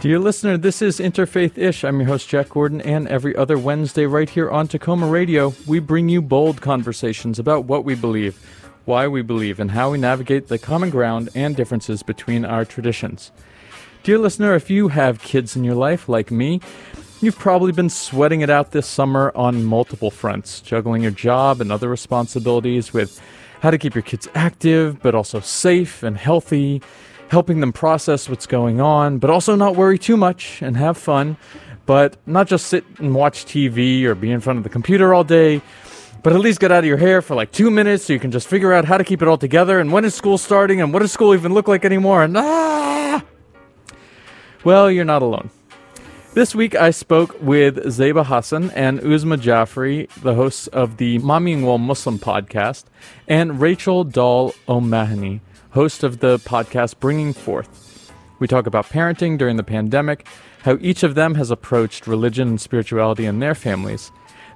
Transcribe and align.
Dear 0.00 0.18
listener, 0.18 0.56
this 0.56 0.80
is 0.80 0.98
Interfaith 0.98 1.58
Ish. 1.58 1.84
I'm 1.84 2.00
your 2.00 2.08
host, 2.08 2.26
Jack 2.26 2.48
Gordon, 2.48 2.80
and 2.80 3.06
every 3.08 3.36
other 3.36 3.58
Wednesday, 3.58 4.06
right 4.06 4.30
here 4.30 4.50
on 4.50 4.66
Tacoma 4.66 5.06
Radio, 5.06 5.52
we 5.66 5.78
bring 5.78 6.08
you 6.08 6.22
bold 6.22 6.62
conversations 6.62 7.38
about 7.38 7.66
what 7.66 7.84
we 7.84 7.94
believe, 7.94 8.42
why 8.86 9.06
we 9.06 9.20
believe, 9.20 9.60
and 9.60 9.72
how 9.72 9.90
we 9.90 9.98
navigate 9.98 10.48
the 10.48 10.58
common 10.58 10.88
ground 10.88 11.28
and 11.34 11.54
differences 11.54 12.02
between 12.02 12.46
our 12.46 12.64
traditions. 12.64 13.30
Dear 14.02 14.16
listener, 14.16 14.54
if 14.54 14.70
you 14.70 14.88
have 14.88 15.20
kids 15.20 15.54
in 15.54 15.64
your 15.64 15.74
life 15.74 16.08
like 16.08 16.30
me, 16.30 16.62
you've 17.20 17.38
probably 17.38 17.72
been 17.72 17.90
sweating 17.90 18.40
it 18.40 18.48
out 18.48 18.70
this 18.70 18.86
summer 18.86 19.30
on 19.34 19.64
multiple 19.64 20.10
fronts, 20.10 20.62
juggling 20.62 21.02
your 21.02 21.10
job 21.10 21.60
and 21.60 21.70
other 21.70 21.90
responsibilities 21.90 22.94
with 22.94 23.20
how 23.60 23.70
to 23.70 23.76
keep 23.76 23.94
your 23.94 24.00
kids 24.00 24.26
active, 24.34 25.02
but 25.02 25.14
also 25.14 25.40
safe 25.40 26.02
and 26.02 26.16
healthy 26.16 26.80
helping 27.30 27.60
them 27.60 27.72
process 27.72 28.28
what's 28.28 28.46
going 28.46 28.80
on, 28.80 29.18
but 29.18 29.30
also 29.30 29.54
not 29.54 29.76
worry 29.76 29.98
too 29.98 30.16
much 30.16 30.60
and 30.62 30.76
have 30.76 30.98
fun, 30.98 31.36
but 31.86 32.16
not 32.26 32.48
just 32.48 32.66
sit 32.66 32.84
and 32.98 33.14
watch 33.14 33.44
TV 33.44 34.04
or 34.04 34.14
be 34.14 34.30
in 34.30 34.40
front 34.40 34.58
of 34.58 34.64
the 34.64 34.68
computer 34.68 35.14
all 35.14 35.24
day, 35.24 35.62
but 36.22 36.32
at 36.32 36.40
least 36.40 36.60
get 36.60 36.72
out 36.72 36.80
of 36.80 36.84
your 36.84 36.96
hair 36.96 37.22
for 37.22 37.34
like 37.34 37.52
two 37.52 37.70
minutes 37.70 38.04
so 38.04 38.12
you 38.12 38.18
can 38.18 38.30
just 38.30 38.48
figure 38.48 38.72
out 38.72 38.84
how 38.84 38.98
to 38.98 39.04
keep 39.04 39.22
it 39.22 39.28
all 39.28 39.38
together 39.38 39.78
and 39.78 39.92
when 39.92 40.04
is 40.04 40.14
school 40.14 40.36
starting 40.36 40.80
and 40.80 40.92
what 40.92 40.98
does 40.98 41.12
school 41.12 41.32
even 41.32 41.54
look 41.54 41.68
like 41.68 41.84
anymore 41.84 42.22
and 42.24 42.36
ah! 42.36 43.24
Well, 44.62 44.90
you're 44.90 45.06
not 45.06 45.22
alone. 45.22 45.50
This 46.34 46.54
week 46.54 46.74
I 46.74 46.90
spoke 46.90 47.40
with 47.40 47.76
Zeba 47.86 48.26
Hassan 48.26 48.70
and 48.72 49.00
Uzma 49.00 49.40
Jaffrey, 49.40 50.08
the 50.22 50.34
hosts 50.34 50.66
of 50.68 50.98
the 50.98 51.18
Mommying 51.20 51.80
Muslim 51.80 52.18
podcast, 52.18 52.84
and 53.26 53.60
Rachel 53.60 54.04
Dahl 54.04 54.54
O'Mahony, 54.68 55.40
host 55.70 56.02
of 56.02 56.20
the 56.20 56.38
podcast 56.38 56.98
Bringing 57.00 57.32
Forth. 57.32 58.12
We 58.38 58.48
talk 58.48 58.66
about 58.66 58.86
parenting 58.86 59.38
during 59.38 59.56
the 59.56 59.62
pandemic, 59.62 60.26
how 60.62 60.78
each 60.80 61.02
of 61.02 61.14
them 61.14 61.34
has 61.34 61.50
approached 61.50 62.06
religion 62.06 62.48
and 62.48 62.60
spirituality 62.60 63.26
in 63.26 63.38
their 63.38 63.54
families, 63.54 64.10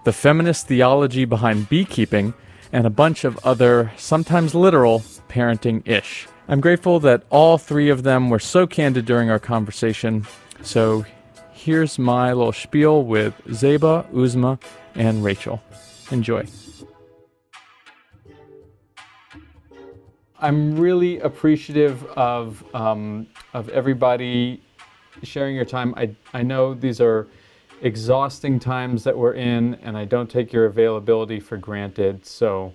the 0.04 0.12
feminist 0.12 0.66
theology 0.66 1.24
behind 1.24 1.68
beekeeping, 1.68 2.34
and 2.72 2.86
a 2.86 2.90
bunch 2.90 3.24
of 3.24 3.38
other, 3.44 3.92
sometimes 3.96 4.54
literal, 4.54 5.00
parenting 5.28 5.86
ish. 5.86 6.26
I'm 6.48 6.60
grateful 6.60 7.00
that 7.00 7.22
all 7.30 7.56
three 7.56 7.88
of 7.88 8.02
them 8.02 8.28
were 8.30 8.38
so 8.38 8.66
candid 8.66 9.06
during 9.06 9.30
our 9.30 9.38
conversation. 9.38 10.26
So 10.62 11.04
here's 11.52 11.98
my 11.98 12.32
little 12.32 12.52
spiel 12.52 13.04
with 13.04 13.34
Zeba, 13.46 14.10
Uzma, 14.12 14.60
and 14.94 15.24
Rachel. 15.24 15.62
Enjoy. 16.10 16.46
I'm 20.44 20.76
really 20.78 21.20
appreciative 21.20 22.04
of 22.18 22.62
um, 22.74 23.26
of 23.54 23.70
everybody 23.70 24.60
sharing 25.22 25.56
your 25.56 25.64
time. 25.64 25.94
I 25.96 26.10
I 26.34 26.42
know 26.42 26.74
these 26.74 27.00
are 27.00 27.28
exhausting 27.80 28.58
times 28.60 29.04
that 29.04 29.16
we're 29.16 29.32
in, 29.32 29.76
and 29.76 29.96
I 29.96 30.04
don't 30.04 30.28
take 30.28 30.52
your 30.52 30.66
availability 30.66 31.40
for 31.40 31.56
granted. 31.56 32.26
So, 32.26 32.74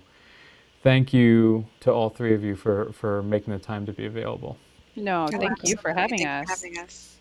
thank 0.82 1.12
you 1.12 1.64
to 1.80 1.92
all 1.92 2.10
three 2.10 2.34
of 2.34 2.42
you 2.42 2.56
for 2.56 2.92
for 2.92 3.22
making 3.22 3.52
the 3.52 3.60
time 3.60 3.86
to 3.86 3.92
be 3.92 4.06
available. 4.06 4.58
No, 4.96 5.28
thank 5.30 5.62
you 5.62 5.76
for 5.76 5.92
having 5.94 6.26
us. 6.26 6.48
Having 6.50 6.78
us. 6.80 7.18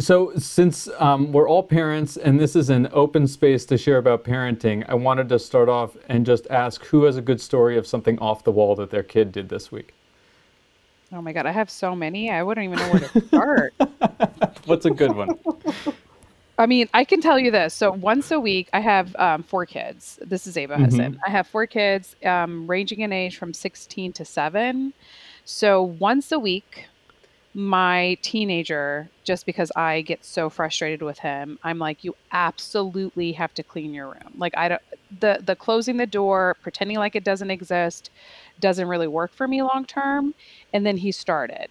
So, 0.00 0.32
since 0.38 0.88
um, 0.98 1.32
we're 1.32 1.48
all 1.48 1.64
parents 1.64 2.16
and 2.16 2.38
this 2.38 2.54
is 2.54 2.70
an 2.70 2.88
open 2.92 3.26
space 3.26 3.64
to 3.66 3.76
share 3.76 3.98
about 3.98 4.22
parenting, 4.22 4.84
I 4.88 4.94
wanted 4.94 5.28
to 5.30 5.40
start 5.40 5.68
off 5.68 5.96
and 6.08 6.24
just 6.24 6.46
ask 6.50 6.84
who 6.84 7.02
has 7.04 7.16
a 7.16 7.22
good 7.22 7.40
story 7.40 7.76
of 7.76 7.84
something 7.84 8.16
off 8.20 8.44
the 8.44 8.52
wall 8.52 8.76
that 8.76 8.90
their 8.90 9.02
kid 9.02 9.32
did 9.32 9.48
this 9.48 9.72
week? 9.72 9.94
Oh 11.12 11.20
my 11.20 11.32
God, 11.32 11.46
I 11.46 11.50
have 11.50 11.68
so 11.68 11.96
many. 11.96 12.30
I 12.30 12.44
wouldn't 12.44 12.64
even 12.64 12.78
know 12.78 12.92
where 12.92 13.08
to 13.08 13.26
start. 13.26 13.74
What's 14.66 14.86
a 14.86 14.90
good 14.90 15.16
one? 15.16 15.36
I 16.58 16.66
mean, 16.66 16.88
I 16.92 17.04
can 17.04 17.20
tell 17.20 17.38
you 17.38 17.50
this. 17.50 17.72
So, 17.74 17.92
once 17.92 18.30
a 18.30 18.38
week, 18.38 18.68
I 18.72 18.80
have 18.80 19.16
um, 19.16 19.42
four 19.42 19.64
kids. 19.64 20.18
This 20.24 20.46
is 20.46 20.56
Ava. 20.56 20.76
Mm-hmm. 20.76 21.16
I 21.26 21.30
have 21.30 21.46
four 21.46 21.66
kids 21.66 22.14
um, 22.24 22.68
ranging 22.68 23.00
in 23.00 23.12
age 23.12 23.36
from 23.36 23.54
16 23.54 24.12
to 24.12 24.24
7. 24.24 24.92
So, 25.44 25.82
once 25.82 26.30
a 26.30 26.38
week, 26.38 26.87
my 27.58 28.16
teenager 28.22 29.08
just 29.24 29.44
because 29.44 29.72
I 29.74 30.02
get 30.02 30.24
so 30.24 30.48
frustrated 30.48 31.02
with 31.02 31.18
him. 31.18 31.58
I'm 31.64 31.80
like, 31.80 32.04
you 32.04 32.14
absolutely 32.30 33.32
have 33.32 33.52
to 33.54 33.64
clean 33.64 33.92
your 33.92 34.06
room. 34.06 34.32
Like 34.36 34.56
I 34.56 34.68
don't 34.68 34.82
the 35.18 35.40
the 35.44 35.56
closing 35.56 35.96
the 35.96 36.06
door, 36.06 36.56
pretending 36.62 36.98
like 36.98 37.16
it 37.16 37.24
doesn't 37.24 37.50
exist 37.50 38.10
doesn't 38.60 38.86
really 38.86 39.08
work 39.08 39.32
for 39.32 39.48
me 39.48 39.60
long 39.60 39.84
term. 39.86 40.34
And 40.72 40.86
then 40.86 40.96
he 40.96 41.10
started. 41.10 41.66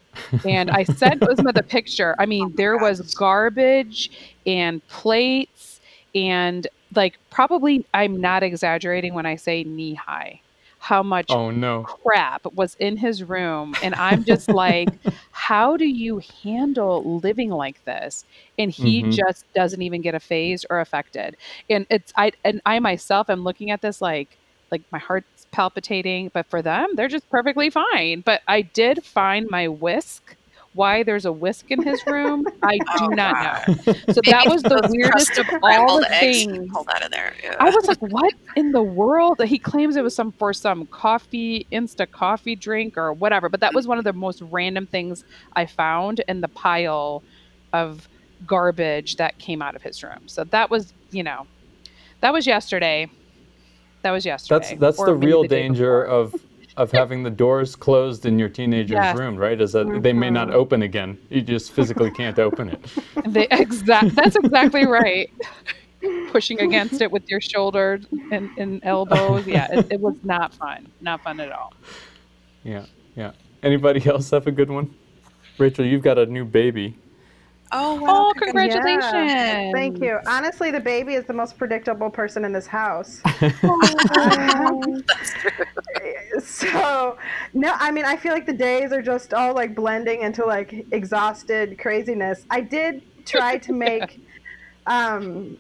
And 0.46 0.70
I 0.70 0.84
said 0.84 1.20
Uzma 1.22 1.54
the 1.54 1.64
picture. 1.64 2.16
I 2.20 2.26
mean, 2.26 2.48
oh 2.48 2.54
there 2.58 2.78
gosh. 2.78 3.00
was 3.00 3.14
garbage 3.14 4.12
and 4.46 4.86
plates 4.90 5.80
and 6.14 6.68
like 6.96 7.18
probably 7.30 7.86
I'm 7.94 8.20
not 8.20 8.44
exaggerating 8.44 9.14
when 9.14 9.26
I 9.26 9.38
say 9.38 9.64
knee 9.64 9.94
high 9.94 10.42
how 10.80 11.04
much 11.04 11.28
oh 11.30 11.52
no. 11.52 11.84
crap 11.84 12.46
was 12.54 12.76
in 12.76 12.98
his 12.98 13.24
room 13.24 13.76
and 13.82 13.96
i'm 13.96 14.24
just 14.24 14.48
like 14.48 14.90
how 15.48 15.78
do 15.78 15.86
you 15.86 16.22
handle 16.44 17.20
living 17.20 17.50
like 17.50 17.82
this? 17.86 18.26
And 18.60 18.70
he 18.70 19.02
mm-hmm. 19.02 19.12
just 19.12 19.46
doesn't 19.54 19.82
even 19.82 20.02
get 20.02 20.14
a 20.14 20.20
phase 20.20 20.66
or 20.70 20.82
affected. 20.82 21.38
And 21.70 21.88
it's 21.90 22.12
i 22.18 22.34
and 22.44 22.62
i 22.66 22.80
myself 22.80 23.30
am 23.30 23.46
looking 23.46 23.72
at 23.72 23.82
this 23.82 24.02
like 24.02 24.38
like 24.72 24.82
my 24.92 25.00
heart's 25.00 25.48
palpitating 25.52 26.30
but 26.34 26.46
for 26.48 26.62
them 26.62 26.90
they're 26.96 27.08
just 27.08 27.30
perfectly 27.30 27.70
fine. 27.70 28.22
But 28.22 28.42
i 28.46 28.62
did 28.62 29.06
find 29.06 29.50
my 29.50 29.70
whisk 29.70 30.36
why 30.74 31.04
there's 31.04 31.26
a 31.26 31.32
whisk 31.32 31.72
in 31.72 31.82
his 31.82 32.06
room, 32.06 32.46
I 32.64 32.78
do 32.78 32.84
oh, 33.02 33.08
not 33.08 33.68
know. 33.68 33.74
So 34.14 34.22
Maybe 34.24 34.32
that 34.32 34.48
was 34.48 34.64
the 34.64 34.88
weirdest 34.92 35.38
of 35.38 35.48
all 35.64 36.00
the 36.00 36.06
things. 36.06 36.72
Pulled 36.72 36.88
out 36.90 37.04
of 37.04 37.12
there. 37.12 37.34
Yeah. 37.44 37.56
I 37.60 37.70
was 37.70 37.86
like, 37.88 38.00
what 38.00 38.34
in 38.56 38.72
the 38.72 38.84
world? 38.84 39.42
He 39.44 39.58
claims 39.58 39.96
it 39.96 40.04
was 40.04 40.16
some 40.16 40.32
for 40.34 40.54
some 40.54 40.86
coffee, 40.88 41.66
insta 41.72 42.10
coffee 42.10 42.56
drink 42.56 42.98
or 42.98 43.14
whatever. 43.14 43.50
But 43.50 43.60
that 43.62 43.74
was 43.74 43.88
one 43.88 43.98
of 43.98 44.04
the 44.04 44.14
most 44.14 44.42
random 44.44 44.88
things 44.88 45.24
I 45.56 45.66
found 45.66 46.22
in 46.28 46.42
the 46.42 46.48
pile 46.48 47.24
of 47.74 48.08
garbage 48.46 49.16
that 49.16 49.38
came 49.40 49.62
out 49.62 49.76
of 49.76 49.82
his 49.82 50.04
room. 50.04 50.28
So 50.28 50.44
that 50.46 50.70
was, 50.70 50.94
you 51.12 51.24
know, 51.24 51.48
that 52.22 52.34
was 52.34 52.46
yesterday. 52.46 53.10
That 54.04 54.12
was 54.12 54.26
yesterday. 54.26 54.76
That's 54.78 54.98
that's 54.98 55.04
the 55.04 55.16
real 55.16 55.42
the 55.42 55.48
danger 55.48 56.04
of 56.04 56.36
of 56.78 56.92
having 56.92 57.24
the 57.24 57.30
doors 57.30 57.76
closed 57.76 58.26
in 58.26 58.38
your 58.38 58.50
teenager's 58.50 58.92
yes. 58.92 59.18
room, 59.18 59.36
right? 59.36 59.60
Is 59.60 59.74
that 59.74 59.88
mm-hmm. 59.88 60.02
they 60.02 60.14
may 60.14 60.30
not 60.30 60.54
open 60.54 60.84
again. 60.84 61.18
You 61.30 61.42
just 61.42 61.72
physically 61.72 62.12
can't 62.12 62.38
open 62.40 62.70
it. 62.70 62.80
They, 63.28 63.48
exact. 63.50 64.16
That's 64.16 64.36
exactly 64.36 64.86
right. 64.86 65.30
Pushing 66.32 66.62
against 66.62 67.02
it 67.02 67.12
with 67.12 67.28
your 67.30 67.42
shoulders 67.42 68.06
and, 68.32 68.50
and 68.58 68.80
elbows. 68.84 69.46
Yeah, 69.48 69.68
it, 69.72 69.88
it 69.92 70.00
was 70.00 70.16
not 70.24 70.54
fun. 70.54 70.88
Not 71.02 71.24
fun 71.24 71.40
at 71.40 71.52
all. 71.52 71.74
Yeah, 72.64 72.86
yeah. 73.16 73.32
Anybody 73.64 74.06
else 74.10 74.30
have 74.30 74.48
a 74.48 74.52
good 74.52 74.70
one? 74.70 74.94
Rachel, 75.58 75.84
you've 75.84 76.04
got 76.04 76.18
a 76.18 76.26
new 76.28 76.46
baby. 76.46 76.96
Oh, 77.72 77.96
wow. 77.96 78.08
Oh, 78.10 78.34
congratulations. 78.38 79.14
Yeah. 79.14 79.72
Thank 79.74 80.02
you. 80.02 80.20
Honestly, 80.26 80.72
the 80.72 80.80
baby 80.80 81.16
is 81.16 81.26
the 81.26 81.34
most 81.34 81.58
predictable 81.58 82.10
person 82.10 82.46
in 82.46 82.54
this 82.54 82.68
house. 82.68 83.22
so, 86.44 87.18
no, 87.54 87.74
I 87.76 87.92
mean, 87.92 88.06
I 88.06 88.16
feel 88.16 88.34
like 88.34 88.46
the 88.46 88.54
days 88.54 88.92
are 88.92 89.02
just 89.02 89.34
all 89.34 89.54
like 89.54 89.76
blending 89.76 90.22
into 90.22 90.46
like 90.46 90.86
exhausted 90.92 91.78
craziness. 91.78 92.46
I 92.50 92.62
did 92.62 93.04
try 93.26 93.58
to 93.58 93.74
make, 93.86 94.22
um, 94.86 95.58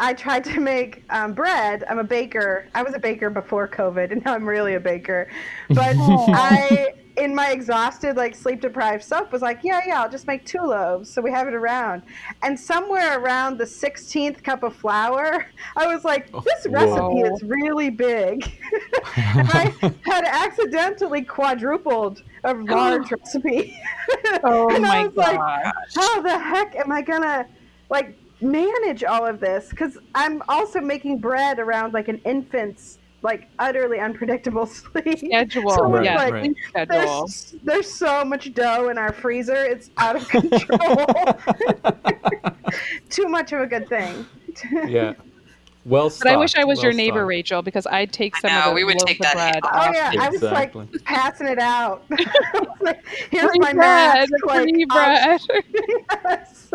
I 0.00 0.14
tried 0.14 0.44
to 0.44 0.60
make 0.60 1.04
um, 1.10 1.34
bread. 1.34 1.84
I'm 1.88 1.98
a 1.98 2.04
baker. 2.04 2.66
I 2.74 2.82
was 2.82 2.94
a 2.94 2.98
baker 2.98 3.30
before 3.30 3.68
COVID, 3.68 4.12
and 4.12 4.24
now 4.24 4.34
I'm 4.34 4.46
really 4.46 4.74
a 4.74 4.80
baker. 4.80 5.28
But 5.68 5.96
I 5.98 6.94
in 7.16 7.34
my 7.34 7.50
exhausted, 7.50 8.16
like 8.16 8.34
sleep 8.34 8.60
deprived 8.60 9.02
self 9.04 9.30
was 9.30 9.42
like, 9.42 9.60
yeah, 9.62 9.80
yeah, 9.86 10.02
I'll 10.02 10.10
just 10.10 10.26
make 10.26 10.44
two 10.44 10.60
loaves. 10.60 11.08
So 11.12 11.22
we 11.22 11.30
have 11.30 11.46
it 11.46 11.54
around. 11.54 12.02
And 12.42 12.58
somewhere 12.58 13.20
around 13.20 13.58
the 13.58 13.64
16th 13.64 14.42
cup 14.42 14.62
of 14.62 14.74
flour, 14.74 15.46
I 15.76 15.86
was 15.86 16.04
like, 16.04 16.28
oh, 16.34 16.40
this 16.40 16.66
recipe 16.68 17.20
is 17.20 17.42
really 17.42 17.90
big. 17.90 18.58
I 19.16 19.72
had 20.04 20.24
accidentally 20.24 21.22
quadrupled 21.22 22.22
a 22.42 22.54
large 22.54 23.10
recipe. 23.18 23.80
Oh 24.42 24.68
and 24.68 24.82
my 24.82 24.98
I 24.98 25.06
was 25.06 25.14
gosh. 25.14 25.34
like, 25.34 25.74
how 25.94 26.20
the 26.20 26.38
heck 26.38 26.76
am 26.76 26.92
I 26.92 27.00
going 27.02 27.22
to 27.22 27.46
like 27.88 28.16
manage 28.40 29.02
all 29.02 29.26
of 29.26 29.40
this? 29.40 29.70
Because 29.70 29.96
I'm 30.14 30.42
also 30.48 30.80
making 30.80 31.18
bread 31.18 31.58
around 31.58 31.94
like 31.94 32.08
an 32.08 32.18
infant's 32.24 32.98
like 33.24 33.48
utterly 33.58 33.98
unpredictable 33.98 34.66
sleep 34.66 35.18
schedule. 35.18 35.70
So 35.70 36.02
yeah, 36.02 36.16
like, 36.16 36.32
right. 36.32 36.54
schedule. 36.68 36.94
There's, 37.26 37.54
there's 37.64 37.92
so 37.92 38.24
much 38.24 38.54
dough 38.54 38.90
in 38.90 38.98
our 38.98 39.12
freezer; 39.12 39.64
it's 39.64 39.90
out 39.96 40.14
of 40.14 40.28
control. 40.34 41.06
Too 43.10 43.26
much 43.26 43.52
of 43.52 43.60
a 43.62 43.66
good 43.66 43.88
thing. 43.88 44.24
yeah. 44.86 45.14
Well, 45.86 46.08
But 46.08 46.28
I 46.28 46.36
wish 46.36 46.54
I 46.54 46.64
was 46.64 46.78
well 46.78 46.84
your 46.84 46.92
neighbor, 46.94 47.18
stocked. 47.18 47.28
Rachel, 47.28 47.62
because 47.62 47.86
I'd 47.86 48.10
take 48.10 48.34
I 48.36 48.40
some 48.40 48.50
know, 48.52 48.58
of 48.60 48.64
the 48.70 48.74
we 48.74 48.84
would 48.84 48.98
take 49.00 49.18
of 49.20 49.24
that 49.24 49.34
bread. 49.34 49.60
Oh 49.64 49.68
off 49.68 49.94
yeah, 49.94 50.12
I 50.18 50.30
was 50.30 50.40
like 50.40 50.72
passing 51.04 51.46
it 51.46 51.58
out. 51.58 52.04
Like, 52.80 53.04
Here's 53.30 53.50
Free 53.50 53.58
my 53.58 53.72
bread, 53.74 54.30
mask. 54.30 54.32
Like, 54.46 54.62
free 54.62 54.82
um, 54.84 54.88
bread. 54.88 55.40
yes. 56.24 56.70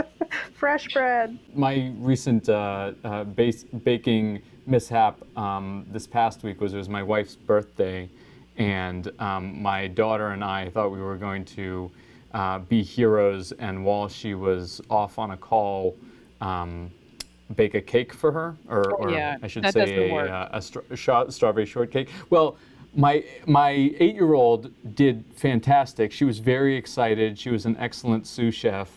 fresh 0.53 0.87
bread. 0.93 1.39
My 1.55 1.91
recent 1.97 2.49
uh, 2.49 2.91
uh, 3.03 3.23
base, 3.23 3.63
baking 3.63 4.43
mishap 4.69 5.17
um, 5.37 5.85
this 5.91 6.05
past 6.07 6.43
week 6.43 6.61
was 6.61 6.73
it 6.73 6.77
was 6.77 6.89
my 6.89 7.03
wife's 7.03 7.35
birthday, 7.35 8.09
and 8.57 9.11
um, 9.19 9.61
my 9.61 9.87
daughter 9.87 10.29
and 10.29 10.43
I 10.43 10.69
thought 10.69 10.91
we 10.91 11.01
were 11.01 11.17
going 11.17 11.43
to 11.45 11.91
uh, 12.33 12.59
be 12.59 12.83
heroes, 12.83 13.51
and 13.53 13.83
while 13.83 14.07
she 14.07 14.35
was 14.35 14.81
off 14.89 15.17
on 15.17 15.31
a 15.31 15.37
call, 15.37 15.97
um, 16.41 16.91
bake 17.55 17.73
a 17.73 17.81
cake 17.81 18.13
for 18.13 18.31
her, 18.31 18.55
or, 18.67 18.91
or 18.93 19.09
Yeah, 19.09 19.37
I 19.41 19.47
should 19.47 19.69
say 19.71 20.11
a, 20.11 20.15
uh, 20.15 20.49
a 20.53 20.61
stra- 20.61 21.31
strawberry 21.31 21.65
shortcake. 21.65 22.09
Well, 22.29 22.57
my 22.95 23.23
my 23.45 23.71
eight-year-old 23.71 24.71
did 24.95 25.23
fantastic. 25.35 26.11
She 26.11 26.25
was 26.25 26.39
very 26.39 26.75
excited. 26.75 27.37
She 27.37 27.49
was 27.49 27.65
an 27.65 27.75
excellent 27.77 28.27
sous 28.27 28.53
chef. 28.53 28.89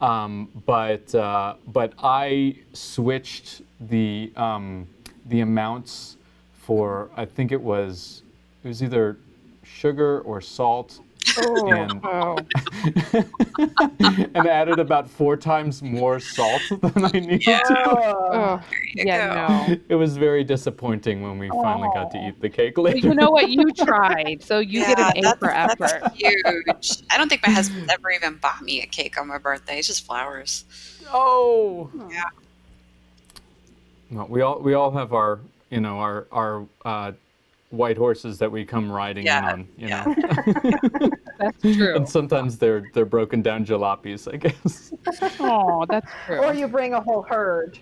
Um, 0.00 0.48
but 0.64 1.12
uh, 1.12 1.54
but 1.66 1.92
I 1.98 2.56
switched 2.72 3.62
the 3.80 4.32
um, 4.36 4.86
the 5.28 5.40
amounts 5.40 6.16
for 6.62 7.10
I 7.16 7.24
think 7.24 7.52
it 7.52 7.60
was 7.60 8.22
it 8.64 8.68
was 8.68 8.82
either 8.82 9.16
sugar 9.62 10.20
or 10.20 10.40
salt 10.40 11.00
Oh, 11.40 11.72
and 11.72 12.00
Oh, 12.04 12.36
and 14.00 14.46
added 14.48 14.78
about 14.78 15.08
four 15.10 15.36
times 15.36 15.82
more 15.82 16.20
salt 16.20 16.62
than 16.80 17.04
I 17.04 17.10
needed 17.12 17.42
to. 17.42 17.82
oh. 17.86 18.30
oh. 18.32 18.60
yeah, 18.94 19.46
go. 19.66 19.72
no. 19.74 19.80
It 19.88 19.94
was 19.94 20.16
very 20.16 20.42
disappointing 20.42 21.22
when 21.22 21.38
we 21.38 21.48
finally 21.50 21.88
got 21.94 22.10
to 22.12 22.18
eat 22.28 22.40
the 22.40 22.48
cake 22.48 22.76
But 22.76 22.82
later. 22.82 23.08
you 23.08 23.14
know 23.14 23.30
what? 23.30 23.50
You 23.50 23.64
tried, 23.72 24.42
so 24.42 24.58
you 24.58 24.80
get 24.86 24.98
an 24.98 25.24
A 25.24 25.36
for 25.36 25.50
effort. 25.50 25.78
that's 25.78 26.16
Huge. 26.16 27.02
I 27.10 27.18
don't 27.18 27.28
think 27.28 27.46
my 27.46 27.52
husband's 27.52 27.92
ever 27.92 28.10
even 28.10 28.36
bought 28.36 28.62
me 28.62 28.80
a 28.82 28.86
cake 28.86 29.18
on 29.20 29.28
my 29.28 29.38
birthday. 29.38 29.78
It's 29.78 29.88
just 29.88 30.06
flowers. 30.06 30.64
Oh. 31.12 31.90
Yeah. 32.10 32.22
Well, 34.10 34.26
we 34.28 34.40
all 34.42 34.60
we 34.60 34.74
all 34.74 34.90
have 34.90 35.12
our 35.12 35.40
you 35.70 35.80
know 35.80 35.98
our 35.98 36.26
our 36.32 36.66
uh, 36.84 37.12
white 37.70 37.98
horses 37.98 38.38
that 38.38 38.50
we 38.50 38.64
come 38.64 38.90
riding 38.90 39.26
in 39.26 39.32
on. 39.32 39.68
You 39.76 39.88
yeah. 39.88 40.04
know. 40.04 41.10
That's 41.38 41.60
true. 41.62 41.94
And 41.94 42.08
sometimes 42.08 42.58
they're 42.58 42.84
they're 42.94 43.04
broken 43.04 43.42
down 43.42 43.64
jalopies, 43.64 44.32
I 44.32 44.36
guess. 44.36 44.92
Oh, 45.40 45.86
that's 45.88 46.10
true. 46.26 46.38
Or 46.38 46.52
you 46.52 46.66
bring 46.68 46.94
a 46.94 47.00
whole 47.00 47.22
herd. 47.22 47.78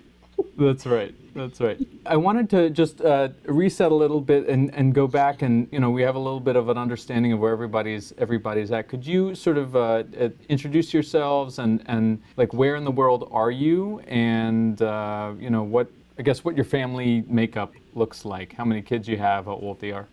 That's 0.58 0.84
right. 0.86 1.14
That's 1.34 1.60
right. 1.60 1.78
I 2.04 2.16
wanted 2.16 2.50
to 2.50 2.70
just 2.70 3.00
uh, 3.00 3.28
reset 3.46 3.90
a 3.90 3.94
little 3.94 4.20
bit 4.20 4.46
and, 4.48 4.74
and 4.74 4.94
go 4.94 5.06
back 5.06 5.42
and 5.42 5.66
you 5.72 5.80
know 5.80 5.90
we 5.90 6.02
have 6.02 6.14
a 6.14 6.18
little 6.18 6.40
bit 6.40 6.56
of 6.56 6.68
an 6.68 6.76
understanding 6.76 7.32
of 7.32 7.38
where 7.38 7.52
everybody's 7.52 8.12
everybody's 8.18 8.70
at. 8.72 8.88
Could 8.88 9.06
you 9.06 9.34
sort 9.34 9.56
of 9.56 9.74
uh, 9.74 10.04
uh, 10.20 10.28
introduce 10.48 10.92
yourselves 10.92 11.58
and 11.58 11.82
and 11.86 12.20
like 12.36 12.52
where 12.52 12.76
in 12.76 12.84
the 12.84 12.90
world 12.90 13.28
are 13.32 13.50
you 13.50 14.00
and 14.00 14.80
uh, 14.82 15.32
you 15.38 15.50
know 15.50 15.62
what 15.62 15.90
I 16.18 16.22
guess 16.22 16.44
what 16.44 16.56
your 16.56 16.64
family 16.64 17.24
makeup 17.28 17.74
looks 17.94 18.24
like, 18.24 18.54
how 18.54 18.64
many 18.64 18.80
kids 18.80 19.06
you 19.06 19.18
have, 19.18 19.44
how 19.44 19.52
old 19.52 19.80
they 19.80 19.92
are. 19.92 20.08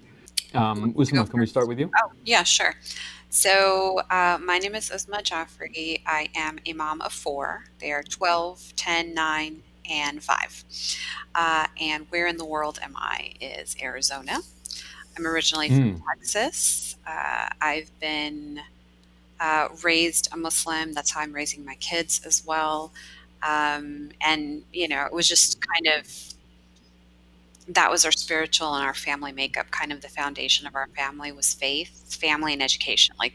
Um, 0.53 0.93
Uzma, 0.93 1.29
can 1.29 1.39
we 1.39 1.45
start 1.45 1.67
with 1.67 1.79
you? 1.79 1.89
Oh, 2.03 2.11
yeah, 2.25 2.43
sure. 2.43 2.75
So, 3.29 3.99
uh, 4.11 4.37
my 4.43 4.59
name 4.59 4.75
is 4.75 4.89
Uzma 4.89 5.23
Jaffrey. 5.23 6.03
I 6.05 6.27
am 6.35 6.59
a 6.65 6.73
mom 6.73 7.01
of 7.01 7.13
four. 7.13 7.63
They 7.79 7.91
are 7.91 8.03
12, 8.03 8.73
10, 8.75 9.13
9, 9.13 9.63
and 9.89 10.23
5. 10.23 10.63
Uh, 11.33 11.67
and 11.79 12.05
where 12.09 12.27
in 12.27 12.37
the 12.37 12.45
world 12.45 12.79
am 12.83 12.93
I 12.95 13.33
is 13.39 13.75
Arizona. 13.81 14.39
I'm 15.17 15.25
originally 15.25 15.69
from 15.69 16.03
Texas. 16.15 16.97
Uh, 17.07 17.49
I've 17.61 17.91
been 17.99 18.61
uh, 19.39 19.69
raised 19.83 20.29
a 20.31 20.37
Muslim. 20.37 20.93
That's 20.93 21.11
how 21.11 21.21
I'm 21.21 21.33
raising 21.33 21.65
my 21.65 21.75
kids 21.75 22.21
as 22.25 22.45
well. 22.45 22.93
Um, 23.45 24.09
and, 24.21 24.63
you 24.71 24.87
know, 24.87 25.05
it 25.05 25.13
was 25.13 25.27
just 25.27 25.59
kind 25.61 25.99
of 25.99 26.07
that 27.67 27.89
was 27.89 28.03
our 28.05 28.11
spiritual 28.11 28.73
and 28.75 28.85
our 28.85 28.93
family 28.93 29.31
makeup 29.31 29.71
kind 29.71 29.91
of 29.93 30.01
the 30.01 30.09
foundation 30.09 30.67
of 30.67 30.75
our 30.75 30.87
family 30.95 31.31
was 31.31 31.53
faith 31.53 32.13
family 32.19 32.51
and 32.51 32.61
education 32.61 33.15
like 33.17 33.33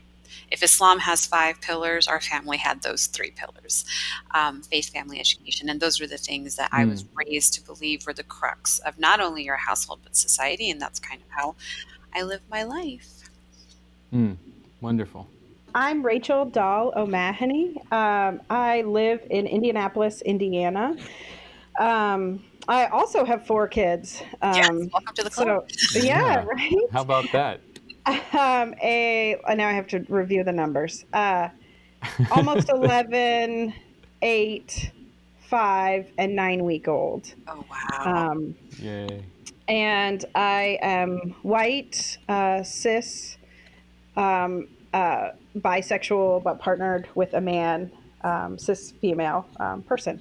if 0.51 0.63
islam 0.63 0.99
has 0.99 1.25
five 1.25 1.59
pillars 1.63 2.07
our 2.07 2.21
family 2.21 2.59
had 2.59 2.83
those 2.83 3.07
three 3.07 3.31
pillars 3.31 3.87
um, 4.35 4.61
faith 4.61 4.91
family 4.91 5.19
education 5.19 5.71
and 5.71 5.81
those 5.81 5.99
were 5.99 6.07
the 6.07 6.19
things 6.19 6.57
that 6.57 6.69
i 6.73 6.85
was 6.85 7.07
raised 7.15 7.55
to 7.55 7.63
believe 7.65 8.07
were 8.07 8.13
the 8.13 8.23
crux 8.23 8.79
of 8.81 8.99
not 8.99 9.19
only 9.19 9.43
your 9.43 9.57
household 9.57 9.99
but 10.03 10.15
society 10.15 10.71
and 10.71 10.79
that's 10.79 10.99
kind 10.99 11.23
of 11.23 11.29
how 11.31 11.55
i 12.15 12.23
live 12.23 12.43
my 12.51 12.63
life 12.63 13.19
Hmm. 14.11 14.35
Wonderful. 14.81 15.29
I'm 15.75 16.05
Rachel 16.05 16.45
Dahl 16.47 16.93
O'Mahony. 16.97 17.77
Um, 17.91 18.41
I 18.51 18.83
live 18.83 19.21
in 19.31 19.47
Indianapolis, 19.47 20.23
Indiana. 20.23 20.97
Um, 21.79 22.45
I 22.67 22.87
also 22.87 23.25
have 23.25 23.47
four 23.47 23.69
kids. 23.69 24.23
Um, 24.43 24.55
yes 24.55 24.89
welcome 24.93 25.15
to 25.15 25.23
the 25.25 25.31
club 25.31 25.65
So, 25.93 26.01
yeah, 26.01 26.45
right. 26.45 26.73
How 26.93 27.03
about 27.03 27.31
that? 27.33 27.61
Um, 28.07 28.75
a 28.83 29.37
uh, 29.47 29.55
now 29.55 29.69
I 29.69 29.73
have 29.73 29.87
to 29.89 30.01
review 30.09 30.43
the 30.43 30.53
numbers. 30.53 31.05
Uh, 31.13 31.49
almost 32.31 32.69
11, 32.73 33.75
8, 34.23 34.93
5, 35.41 36.13
and 36.19 36.35
9 36.37 36.65
week 36.65 36.89
old. 36.89 37.35
oh 37.49 37.65
wow 37.71 38.31
Um, 38.33 38.55
Yay. 38.79 39.25
and 39.69 40.25
I 40.35 40.79
am 40.81 41.35
white, 41.43 42.17
uh, 42.29 42.63
cis, 42.63 43.37
um, 44.17 44.69
uh, 44.95 45.31
bisexual, 45.57 46.43
but 46.43 46.59
partnered 46.59 47.09
with 47.15 47.35
a 47.35 47.41
man, 47.41 47.91
um, 48.23 48.59
cis 48.59 48.93
female 48.93 49.47
um, 49.61 49.83
person. 49.83 50.21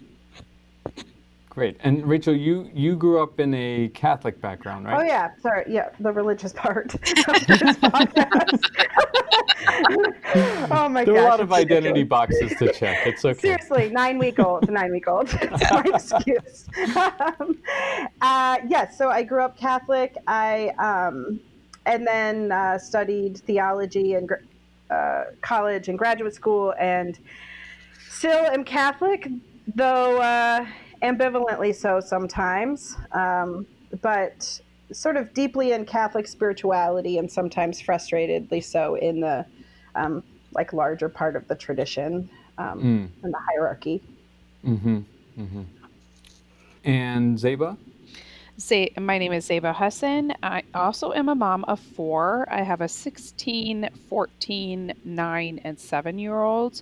Great. 1.57 1.75
And 1.79 2.05
Rachel, 2.05 2.35
you 2.35 2.69
you 2.71 2.95
grew 2.95 3.19
up 3.19 3.39
in 3.39 3.51
a 3.55 3.89
Catholic 3.95 4.39
background, 4.39 4.85
right? 4.85 4.99
Oh 4.99 5.01
yeah, 5.03 5.31
sorry, 5.41 5.65
yeah, 5.67 5.89
the 5.99 6.11
religious 6.11 6.53
part. 6.53 6.93
of 6.93 7.01
this 7.01 7.77
podcast. 7.77 8.63
oh 10.71 10.87
my 10.87 11.03
god. 11.03 11.07
There 11.07 11.15
gosh, 11.15 11.23
are 11.23 11.27
a 11.27 11.29
lot 11.29 11.39
of 11.39 11.51
identity 11.51 12.03
ridiculous. 12.03 12.09
boxes 12.09 12.57
to 12.59 12.73
check. 12.73 13.07
It's 13.07 13.25
okay. 13.25 13.39
Seriously, 13.39 13.89
nine 13.89 14.19
week 14.19 14.37
old, 14.37 14.69
nine 14.69 14.91
week 14.91 15.07
old. 15.07 15.33
My 15.71 15.83
excuse. 15.95 16.67
um, 16.95 17.57
uh, 18.21 18.57
yes, 18.67 18.95
so 18.95 19.09
I 19.09 19.23
grew 19.23 19.41
up 19.41 19.57
Catholic. 19.57 20.15
I 20.27 20.69
um, 20.77 21.39
and 21.87 22.05
then 22.05 22.51
uh, 22.51 22.77
studied 22.77 23.39
theology 23.39 24.15
gr- 24.27 24.35
uh, 24.89 25.23
college 25.41 25.89
and 25.89 25.97
graduate 25.97 26.33
school, 26.33 26.73
and 26.79 27.19
still 28.09 28.45
am 28.47 28.63
Catholic, 28.63 29.29
though 29.75 30.21
uh, 30.21 30.65
ambivalently 31.01 31.75
so 31.75 31.99
sometimes. 31.99 32.95
Um, 33.11 33.65
but 34.01 34.59
sort 34.91 35.17
of 35.17 35.33
deeply 35.33 35.73
in 35.73 35.85
Catholic 35.85 36.27
spirituality, 36.27 37.17
and 37.17 37.31
sometimes 37.31 37.81
frustratedly 37.81 38.63
so 38.63 38.95
in 38.95 39.19
the 39.19 39.45
um, 39.95 40.23
like 40.53 40.73
larger 40.73 41.09
part 41.09 41.35
of 41.35 41.47
the 41.47 41.55
tradition 41.55 42.29
um, 42.57 42.79
Mm. 42.79 43.23
and 43.23 43.33
the 43.33 43.39
hierarchy. 43.49 44.01
Mm-hmm. 44.65 44.99
Mm-hmm. 45.39 45.61
And 46.83 47.37
Zeba? 47.37 47.77
Say, 48.59 48.89
my 48.99 49.19
name 49.19 49.33
is 49.33 49.47
Zeba 49.47 49.75
Hassan. 49.75 50.33
I 50.41 50.63
also 50.73 51.13
am 51.13 51.29
a 51.29 51.35
mom 51.35 51.63
of 51.65 51.79
four. 51.79 52.47
I 52.49 52.63
have 52.63 52.81
a 52.81 52.87
16, 52.87 53.87
14, 54.09 54.93
9, 55.05 55.61
and 55.63 55.79
7 55.79 56.17
year 56.17 56.41
old. 56.41 56.81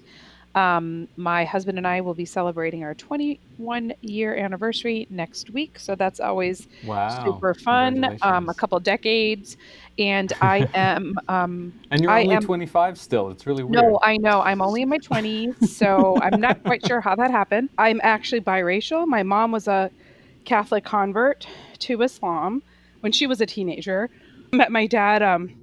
Um, 0.55 1.09
my 1.17 1.43
husband 1.43 1.77
and 1.77 1.85
I 1.85 1.99
will 1.99 2.13
be 2.13 2.23
celebrating 2.23 2.85
our 2.85 2.93
21 2.93 3.91
year 3.99 4.35
anniversary 4.37 5.05
next 5.09 5.49
week. 5.51 5.77
So 5.77 5.95
that's 5.95 6.21
always 6.21 6.65
Wow. 6.85 7.25
super 7.25 7.53
fun. 7.55 8.05
Um, 8.21 8.47
a 8.47 8.53
couple 8.53 8.79
decades. 8.79 9.57
And 9.99 10.31
I 10.41 10.69
am. 10.73 11.13
Um, 11.27 11.73
And 11.91 12.01
you're 12.01 12.11
I 12.13 12.21
only 12.21 12.37
am- 12.37 12.41
25 12.43 12.97
still. 12.97 13.29
It's 13.31 13.45
really 13.45 13.65
weird. 13.65 13.83
no, 13.83 13.99
I 14.01 14.15
know. 14.15 14.39
I'm 14.39 14.61
only 14.61 14.81
in 14.83 14.87
my 14.87 14.99
20s, 14.99 15.61
so 15.67 16.17
I'm 16.21 16.39
not 16.39 16.63
quite 16.63 16.85
sure 16.85 17.01
how 17.01 17.17
that 17.17 17.31
happened. 17.31 17.69
I'm 17.77 17.99
actually 18.01 18.39
biracial. 18.39 19.05
My 19.05 19.23
mom 19.23 19.51
was 19.51 19.67
a 19.67 19.91
Catholic 20.45 20.85
convert 20.85 21.45
to 21.79 22.01
Islam 22.01 22.63
when 23.01 23.11
she 23.11 23.27
was 23.27 23.41
a 23.41 23.45
teenager. 23.45 24.09
Met 24.51 24.71
my 24.71 24.87
dad 24.87 25.21
um, 25.21 25.55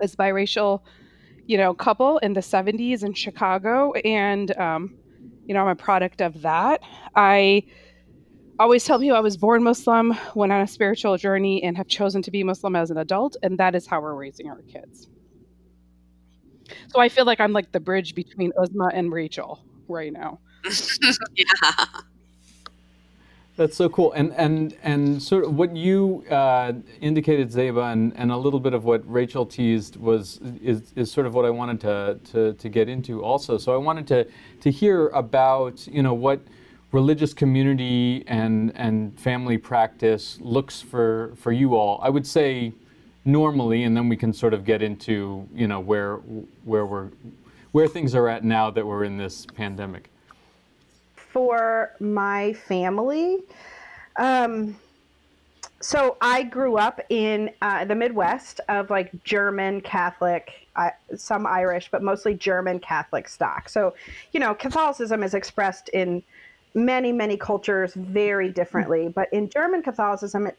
as 0.00 0.16
biracial, 0.16 0.82
you 1.46 1.56
know, 1.56 1.74
couple 1.74 2.18
in 2.18 2.32
the 2.32 2.40
70s 2.40 3.02
in 3.02 3.14
Chicago, 3.14 3.92
and 4.04 4.56
um, 4.58 4.94
you 5.44 5.54
know, 5.54 5.62
I'm 5.62 5.68
a 5.68 5.76
product 5.76 6.20
of 6.20 6.42
that. 6.42 6.82
I 7.14 7.64
always 8.58 8.84
tell 8.84 8.98
people 8.98 9.16
I 9.16 9.20
was 9.20 9.36
born 9.36 9.62
Muslim, 9.62 10.16
went 10.34 10.52
on 10.52 10.60
a 10.60 10.66
spiritual 10.66 11.16
journey, 11.16 11.62
and 11.62 11.76
have 11.76 11.88
chosen 11.88 12.22
to 12.22 12.30
be 12.30 12.42
Muslim 12.42 12.74
as 12.74 12.90
an 12.90 12.98
adult, 12.98 13.36
and 13.42 13.58
that 13.58 13.74
is 13.74 13.86
how 13.86 14.00
we're 14.00 14.14
raising 14.14 14.48
our 14.48 14.62
kids. 14.62 15.08
So 16.88 17.00
I 17.00 17.08
feel 17.08 17.26
like 17.26 17.40
I'm 17.40 17.52
like 17.52 17.70
the 17.70 17.80
bridge 17.80 18.14
between 18.14 18.52
Uzma 18.58 18.90
and 18.92 19.12
Rachel 19.12 19.64
right 19.88 20.12
now. 20.12 20.40
yeah 21.36 21.84
That's 23.56 23.74
so 23.74 23.88
cool. 23.88 24.12
And 24.12 24.34
and 24.34 24.76
and 24.82 25.22
sort 25.22 25.44
of 25.44 25.56
what 25.56 25.74
you 25.74 26.24
uh, 26.30 26.74
indicated, 27.00 27.48
Zeba, 27.50 27.90
and, 27.90 28.12
and 28.14 28.30
a 28.30 28.36
little 28.36 28.60
bit 28.60 28.74
of 28.74 28.84
what 28.84 29.02
Rachel 29.10 29.46
teased 29.46 29.96
was 29.96 30.40
is, 30.62 30.92
is 30.94 31.10
sort 31.10 31.26
of 31.26 31.32
what 31.32 31.46
I 31.46 31.50
wanted 31.50 31.80
to, 31.80 32.20
to, 32.32 32.52
to 32.52 32.68
get 32.68 32.90
into 32.90 33.24
also. 33.24 33.56
So 33.56 33.72
I 33.72 33.78
wanted 33.78 34.06
to 34.08 34.28
to 34.60 34.70
hear 34.70 35.08
about 35.08 35.86
you 35.86 36.02
know 36.02 36.12
what 36.12 36.40
religious 36.92 37.32
community 37.32 38.24
and 38.26 38.72
and 38.76 39.18
family 39.18 39.56
practice 39.56 40.38
looks 40.42 40.82
for 40.82 41.32
for 41.36 41.50
you 41.50 41.76
all. 41.76 41.98
I 42.02 42.10
would 42.10 42.26
say 42.26 42.74
normally, 43.24 43.84
and 43.84 43.96
then 43.96 44.10
we 44.10 44.18
can 44.18 44.34
sort 44.34 44.52
of 44.52 44.66
get 44.66 44.82
into 44.82 45.48
you 45.54 45.66
know 45.66 45.80
where 45.80 46.16
where 46.64 46.84
we're 46.84 47.08
where 47.72 47.88
things 47.88 48.14
are 48.14 48.28
at 48.28 48.44
now 48.44 48.70
that 48.70 48.86
we're 48.86 49.04
in 49.04 49.16
this 49.16 49.46
pandemic 49.46 50.10
for 51.36 51.92
my 52.00 52.54
family. 52.54 53.40
Um, 54.18 54.74
so 55.82 56.16
I 56.22 56.42
grew 56.42 56.78
up 56.78 56.98
in 57.10 57.50
uh, 57.60 57.84
the 57.84 57.94
Midwest 57.94 58.62
of 58.70 58.88
like 58.88 59.22
German 59.22 59.82
Catholic, 59.82 60.66
uh, 60.76 60.88
some 61.14 61.46
Irish, 61.46 61.90
but 61.90 62.02
mostly 62.02 62.32
German 62.32 62.78
Catholic 62.78 63.28
stock. 63.28 63.68
So, 63.68 63.92
you 64.32 64.40
know, 64.40 64.54
Catholicism 64.54 65.22
is 65.22 65.34
expressed 65.34 65.90
in 65.90 66.22
many, 66.72 67.12
many 67.12 67.36
cultures 67.36 67.92
very 67.92 68.50
differently. 68.50 69.08
But 69.14 69.30
in 69.30 69.50
German 69.50 69.82
Catholicism 69.82 70.50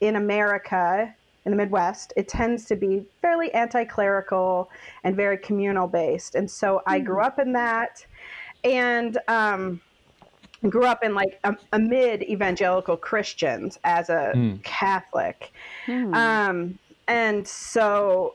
in 0.00 0.16
America, 0.16 1.14
in 1.44 1.50
the 1.50 1.58
Midwest, 1.58 2.14
it 2.16 2.26
tends 2.26 2.64
to 2.68 2.76
be 2.76 3.04
fairly 3.20 3.52
anti 3.52 3.84
clerical 3.84 4.70
and 5.04 5.14
very 5.14 5.36
communal 5.36 5.86
based. 5.86 6.36
And 6.36 6.50
so 6.50 6.80
I 6.86 7.00
grew 7.00 7.16
hmm. 7.16 7.26
up 7.26 7.38
in 7.38 7.52
that. 7.52 8.06
And, 8.64 9.18
um, 9.28 9.82
grew 10.62 10.84
up 10.84 11.04
in 11.04 11.14
like 11.14 11.40
amid 11.72 12.22
evangelical 12.22 12.96
Christians 12.96 13.78
as 13.84 14.08
a 14.08 14.32
mm. 14.34 14.62
Catholic. 14.62 15.52
Mm. 15.86 16.14
Um, 16.14 16.78
and 17.08 17.46
so, 17.46 18.34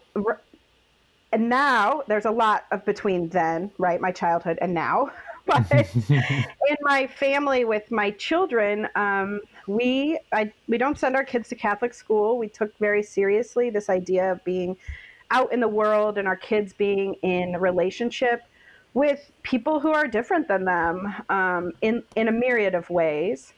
and 1.32 1.50
now 1.50 2.04
there's 2.08 2.26
a 2.26 2.32
lot 2.32 2.66
of 2.72 2.86
between 2.86 3.30
then, 3.30 3.72
right? 3.78 4.00
My 4.00 4.12
childhood 4.12 4.58
and 4.62 4.74
now. 4.74 5.12
but 5.46 5.94
in 6.10 6.78
my 6.82 7.08
family 7.08 7.66
with 7.66 7.90
my 7.92 8.12
children, 8.12 8.88
um, 8.96 9.42
we 9.68 10.20
I, 10.32 10.52
we 10.68 10.78
don't 10.78 10.98
send 11.00 11.16
our 11.16 11.24
kids 11.24 11.50
to 11.50 11.56
Catholic 11.56 11.94
school. 11.94 12.38
We 12.38 12.48
took 12.48 12.78
very 12.78 13.04
seriously 13.04 13.70
this 13.70 13.90
idea 13.90 14.32
of 14.32 14.44
being 14.46 14.78
out 15.32 15.52
in 15.52 15.60
the 15.60 15.68
world 15.68 16.18
and 16.18 16.28
our 16.28 16.36
kids 16.36 16.74
being 16.74 17.16
in 17.16 17.58
relationship 17.58 18.44
with 18.94 19.32
people 19.44 19.80
who 19.80 19.92
are 19.92 20.08
different 20.08 20.48
than 20.48 20.66
them 20.66 21.14
um, 21.30 21.72
in 21.82 22.04
in 22.16 22.28
a 22.28 22.32
myriad 22.32 22.76
of 22.76 22.90
ways, 22.90 23.54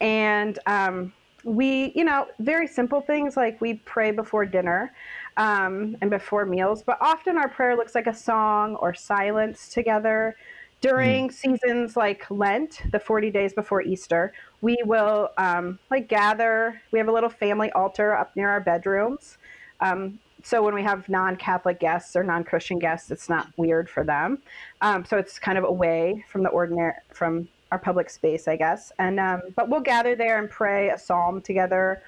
and 0.00 0.58
um, 0.66 1.12
we, 1.44 1.92
you 1.94 2.04
know, 2.04 2.26
very 2.38 2.66
simple 2.66 3.00
things 3.00 3.36
like 3.36 3.60
we 3.60 3.74
pray 3.74 4.10
before 4.10 4.46
dinner 4.46 4.92
um, 5.36 5.96
and 6.00 6.10
before 6.10 6.46
meals, 6.46 6.82
but 6.82 6.98
often 7.00 7.36
our 7.36 7.48
prayer 7.48 7.76
looks 7.76 7.94
like 7.94 8.06
a 8.06 8.14
song 8.14 8.76
or 8.76 8.94
silence 8.94 9.68
together. 9.68 10.36
During 10.80 11.28
mm. 11.28 11.32
seasons 11.32 11.96
like 11.96 12.30
Lent, 12.30 12.82
the 12.92 12.98
40 12.98 13.30
days 13.30 13.52
before 13.54 13.82
Easter, 13.82 14.32
we 14.60 14.76
will 14.84 15.30
um, 15.38 15.78
like 15.90 16.08
gather. 16.08 16.80
We 16.92 16.98
have 16.98 17.08
a 17.08 17.12
little 17.12 17.30
family 17.30 17.70
altar 17.72 18.14
up 18.14 18.34
near 18.36 18.50
our 18.50 18.60
bedrooms. 18.60 19.38
Um, 19.80 20.18
so 20.44 20.62
when 20.62 20.74
we 20.74 20.82
have 20.82 21.08
non-Catholic 21.08 21.80
guests 21.80 22.14
or 22.14 22.22
non-Christian 22.22 22.78
guests, 22.78 23.10
it's 23.10 23.30
not 23.30 23.48
weird 23.56 23.88
for 23.88 24.04
them. 24.04 24.42
Um, 24.82 25.02
so 25.02 25.16
it's 25.16 25.38
kind 25.38 25.56
of 25.56 25.64
away 25.64 26.22
from 26.30 26.42
the 26.42 26.50
ordinary, 26.50 26.92
from 27.14 27.48
our 27.72 27.78
public 27.78 28.10
space, 28.10 28.46
I 28.46 28.56
guess. 28.56 28.92
And 28.98 29.18
um, 29.18 29.40
but 29.56 29.70
we'll 29.70 29.80
gather 29.80 30.14
there 30.14 30.38
and 30.38 30.50
pray 30.50 30.90
a 30.90 30.98
psalm 30.98 31.40
together. 31.40 32.02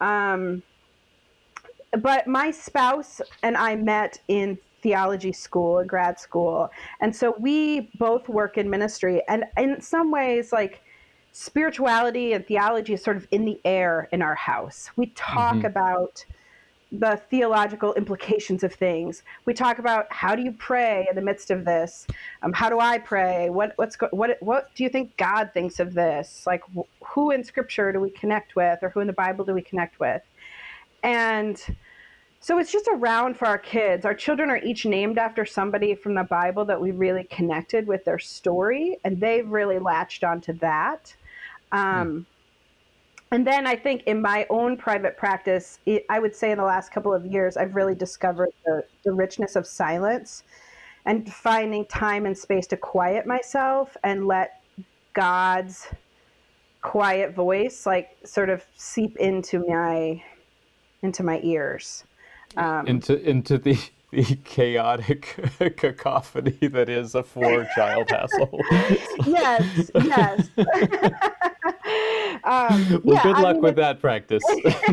Um, 0.00 0.62
but 1.98 2.28
my 2.28 2.52
spouse 2.52 3.20
and 3.42 3.56
I 3.56 3.74
met 3.74 4.20
in 4.28 4.58
theology 4.80 5.32
school, 5.32 5.80
a 5.80 5.84
grad 5.84 6.20
school, 6.20 6.70
and 7.00 7.14
so 7.14 7.34
we 7.40 7.90
both 7.98 8.28
work 8.28 8.58
in 8.58 8.70
ministry. 8.70 9.22
And 9.26 9.44
in 9.56 9.80
some 9.80 10.12
ways, 10.12 10.52
like 10.52 10.82
spirituality 11.32 12.34
and 12.34 12.46
theology 12.46 12.92
is 12.92 13.02
sort 13.02 13.16
of 13.16 13.26
in 13.32 13.44
the 13.44 13.60
air 13.64 14.08
in 14.12 14.22
our 14.22 14.36
house. 14.36 14.90
We 14.94 15.06
talk 15.16 15.56
mm-hmm. 15.56 15.66
about 15.66 16.24
the 16.92 17.16
theological 17.30 17.94
implications 17.94 18.62
of 18.62 18.74
things. 18.74 19.22
We 19.46 19.54
talk 19.54 19.78
about 19.78 20.12
how 20.12 20.36
do 20.36 20.42
you 20.42 20.52
pray 20.52 21.06
in 21.08 21.16
the 21.16 21.22
midst 21.22 21.50
of 21.50 21.64
this? 21.64 22.06
Um, 22.42 22.52
how 22.52 22.68
do 22.68 22.80
I 22.80 22.98
pray? 22.98 23.48
What 23.48 23.72
what's 23.76 23.96
go- 23.96 24.08
what 24.10 24.36
what 24.40 24.74
do 24.74 24.82
you 24.82 24.90
think 24.90 25.16
God 25.16 25.50
thinks 25.54 25.80
of 25.80 25.94
this? 25.94 26.46
Like 26.46 26.62
wh- 26.76 27.04
who 27.04 27.30
in 27.30 27.44
Scripture 27.44 27.92
do 27.92 28.00
we 28.00 28.10
connect 28.10 28.56
with, 28.56 28.78
or 28.82 28.90
who 28.90 29.00
in 29.00 29.06
the 29.06 29.14
Bible 29.14 29.44
do 29.44 29.54
we 29.54 29.62
connect 29.62 29.98
with? 30.00 30.22
And 31.02 31.60
so 32.40 32.58
it's 32.58 32.72
just 32.72 32.88
around 32.92 33.38
for 33.38 33.46
our 33.46 33.58
kids. 33.58 34.04
Our 34.04 34.14
children 34.14 34.50
are 34.50 34.58
each 34.58 34.84
named 34.84 35.16
after 35.16 35.46
somebody 35.46 35.94
from 35.94 36.14
the 36.14 36.24
Bible 36.24 36.64
that 36.66 36.80
we 36.80 36.90
really 36.90 37.24
connected 37.24 37.86
with 37.86 38.04
their 38.04 38.18
story, 38.18 38.98
and 39.04 39.18
they've 39.18 39.48
really 39.48 39.78
latched 39.78 40.24
onto 40.24 40.52
that. 40.54 41.14
Um, 41.70 42.26
and 43.32 43.46
then 43.46 43.66
I 43.66 43.74
think 43.76 44.02
in 44.02 44.20
my 44.20 44.46
own 44.50 44.76
private 44.76 45.16
practice, 45.16 45.78
it, 45.86 46.04
I 46.10 46.18
would 46.18 46.36
say 46.36 46.50
in 46.50 46.58
the 46.58 46.64
last 46.64 46.92
couple 46.92 47.14
of 47.14 47.24
years, 47.24 47.56
I've 47.56 47.74
really 47.74 47.94
discovered 47.94 48.50
the, 48.66 48.84
the 49.04 49.12
richness 49.12 49.56
of 49.56 49.66
silence 49.66 50.42
and 51.06 51.32
finding 51.32 51.86
time 51.86 52.26
and 52.26 52.36
space 52.36 52.66
to 52.68 52.76
quiet 52.76 53.26
myself 53.26 53.96
and 54.04 54.26
let 54.26 54.62
God's 55.14 55.88
quiet 56.82 57.34
voice 57.34 57.86
like 57.86 58.10
sort 58.24 58.50
of 58.50 58.62
seep 58.76 59.16
into 59.16 59.64
my 59.66 60.22
into 61.00 61.22
my 61.22 61.40
ears. 61.42 62.04
Um, 62.58 62.86
into 62.86 63.18
into 63.26 63.56
the 63.56 63.78
the 64.12 64.38
chaotic 64.44 65.34
cacophony 65.76 66.68
that 66.68 66.88
is 66.88 67.14
a 67.14 67.22
four 67.22 67.66
child 67.74 68.08
household 68.10 68.62
yes 69.26 69.90
yes 69.94 70.48
um, 72.44 73.00
well, 73.04 73.16
yeah, 73.16 73.22
good 73.22 73.38
luck 73.38 73.46
I 73.46 73.52
mean, 73.52 73.62
with 73.62 73.76
that 73.76 74.00
practice. 74.00 74.42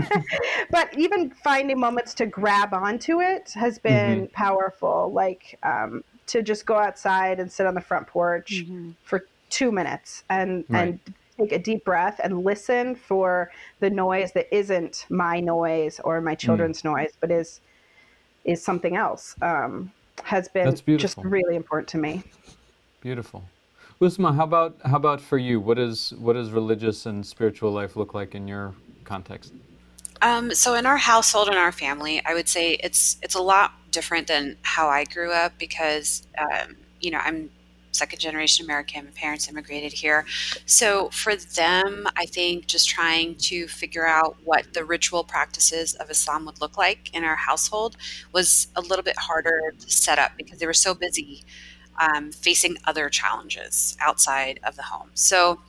but 0.69 0.97
even 0.97 1.31
finding 1.31 1.79
moments 1.79 2.13
to 2.15 2.25
grab 2.25 2.73
onto 2.73 3.21
it 3.21 3.51
has 3.53 3.79
been 3.79 4.23
mm-hmm. 4.23 4.33
powerful. 4.33 5.11
Like 5.11 5.57
um, 5.63 6.03
to 6.27 6.41
just 6.41 6.65
go 6.65 6.75
outside 6.77 7.39
and 7.39 7.51
sit 7.51 7.65
on 7.65 7.73
the 7.73 7.81
front 7.81 8.07
porch 8.07 8.63
mm-hmm. 8.65 8.91
for 9.03 9.25
two 9.49 9.71
minutes 9.71 10.23
and 10.29 10.63
right. 10.69 10.81
and 10.81 10.99
take 11.37 11.51
a 11.51 11.59
deep 11.59 11.85
breath 11.85 12.19
and 12.23 12.43
listen 12.43 12.95
for 12.95 13.51
the 13.79 13.89
noise 13.89 14.31
that 14.33 14.53
isn't 14.55 15.05
my 15.09 15.39
noise 15.39 15.99
or 16.03 16.21
my 16.21 16.35
mm. 16.35 16.39
children's 16.39 16.81
mm. 16.81 16.95
noise, 16.95 17.13
but 17.19 17.31
is 17.31 17.61
is 18.51 18.63
something 18.63 18.95
else. 18.95 19.35
Um, 19.41 19.91
has 20.23 20.47
been 20.49 20.75
just 20.97 21.17
really 21.19 21.55
important 21.55 21.87
to 21.89 21.97
me. 21.97 22.23
Beautiful. 23.01 23.43
Uzma, 24.01 24.35
how 24.35 24.43
about 24.43 24.77
how 24.85 24.97
about 24.97 25.21
for 25.21 25.37
you? 25.37 25.59
What 25.59 25.77
is 25.77 26.13
what 26.17 26.33
does 26.33 26.51
religious 26.51 27.05
and 27.05 27.25
spiritual 27.25 27.71
life 27.71 27.95
look 27.95 28.13
like 28.13 28.35
in 28.35 28.47
your 28.47 28.73
context? 29.03 29.53
Um, 30.21 30.53
so 30.53 30.75
in 30.75 30.85
our 30.85 30.97
household 30.97 31.47
and 31.47 31.57
our 31.57 31.71
family, 31.71 32.21
I 32.25 32.33
would 32.33 32.47
say 32.47 32.73
it's 32.83 33.17
it's 33.21 33.35
a 33.35 33.41
lot 33.41 33.71
different 33.91 34.27
than 34.27 34.57
how 34.61 34.87
I 34.87 35.05
grew 35.05 35.31
up 35.31 35.53
because 35.57 36.27
um, 36.37 36.75
you 37.01 37.11
know 37.11 37.19
I'm 37.19 37.49
second 37.91 38.19
generation 38.19 38.65
American. 38.65 39.05
My 39.05 39.11
parents 39.11 39.49
immigrated 39.49 39.93
here, 39.93 40.25
so 40.65 41.09
for 41.09 41.35
them, 41.35 42.07
I 42.15 42.25
think 42.25 42.67
just 42.67 42.89
trying 42.89 43.35
to 43.35 43.67
figure 43.67 44.07
out 44.07 44.37
what 44.43 44.73
the 44.73 44.83
ritual 44.85 45.23
practices 45.23 45.95
of 45.95 46.09
Islam 46.09 46.45
would 46.45 46.61
look 46.61 46.77
like 46.77 47.13
in 47.13 47.23
our 47.23 47.35
household 47.35 47.97
was 48.31 48.67
a 48.75 48.81
little 48.81 49.03
bit 49.03 49.17
harder 49.17 49.73
to 49.79 49.89
set 49.89 50.19
up 50.19 50.31
because 50.37 50.59
they 50.59 50.65
were 50.65 50.73
so 50.73 50.93
busy 50.93 51.43
um, 51.99 52.31
facing 52.31 52.77
other 52.85 53.09
challenges 53.09 53.97
outside 53.99 54.59
of 54.63 54.75
the 54.75 54.83
home. 54.83 55.09
So, 55.13 55.59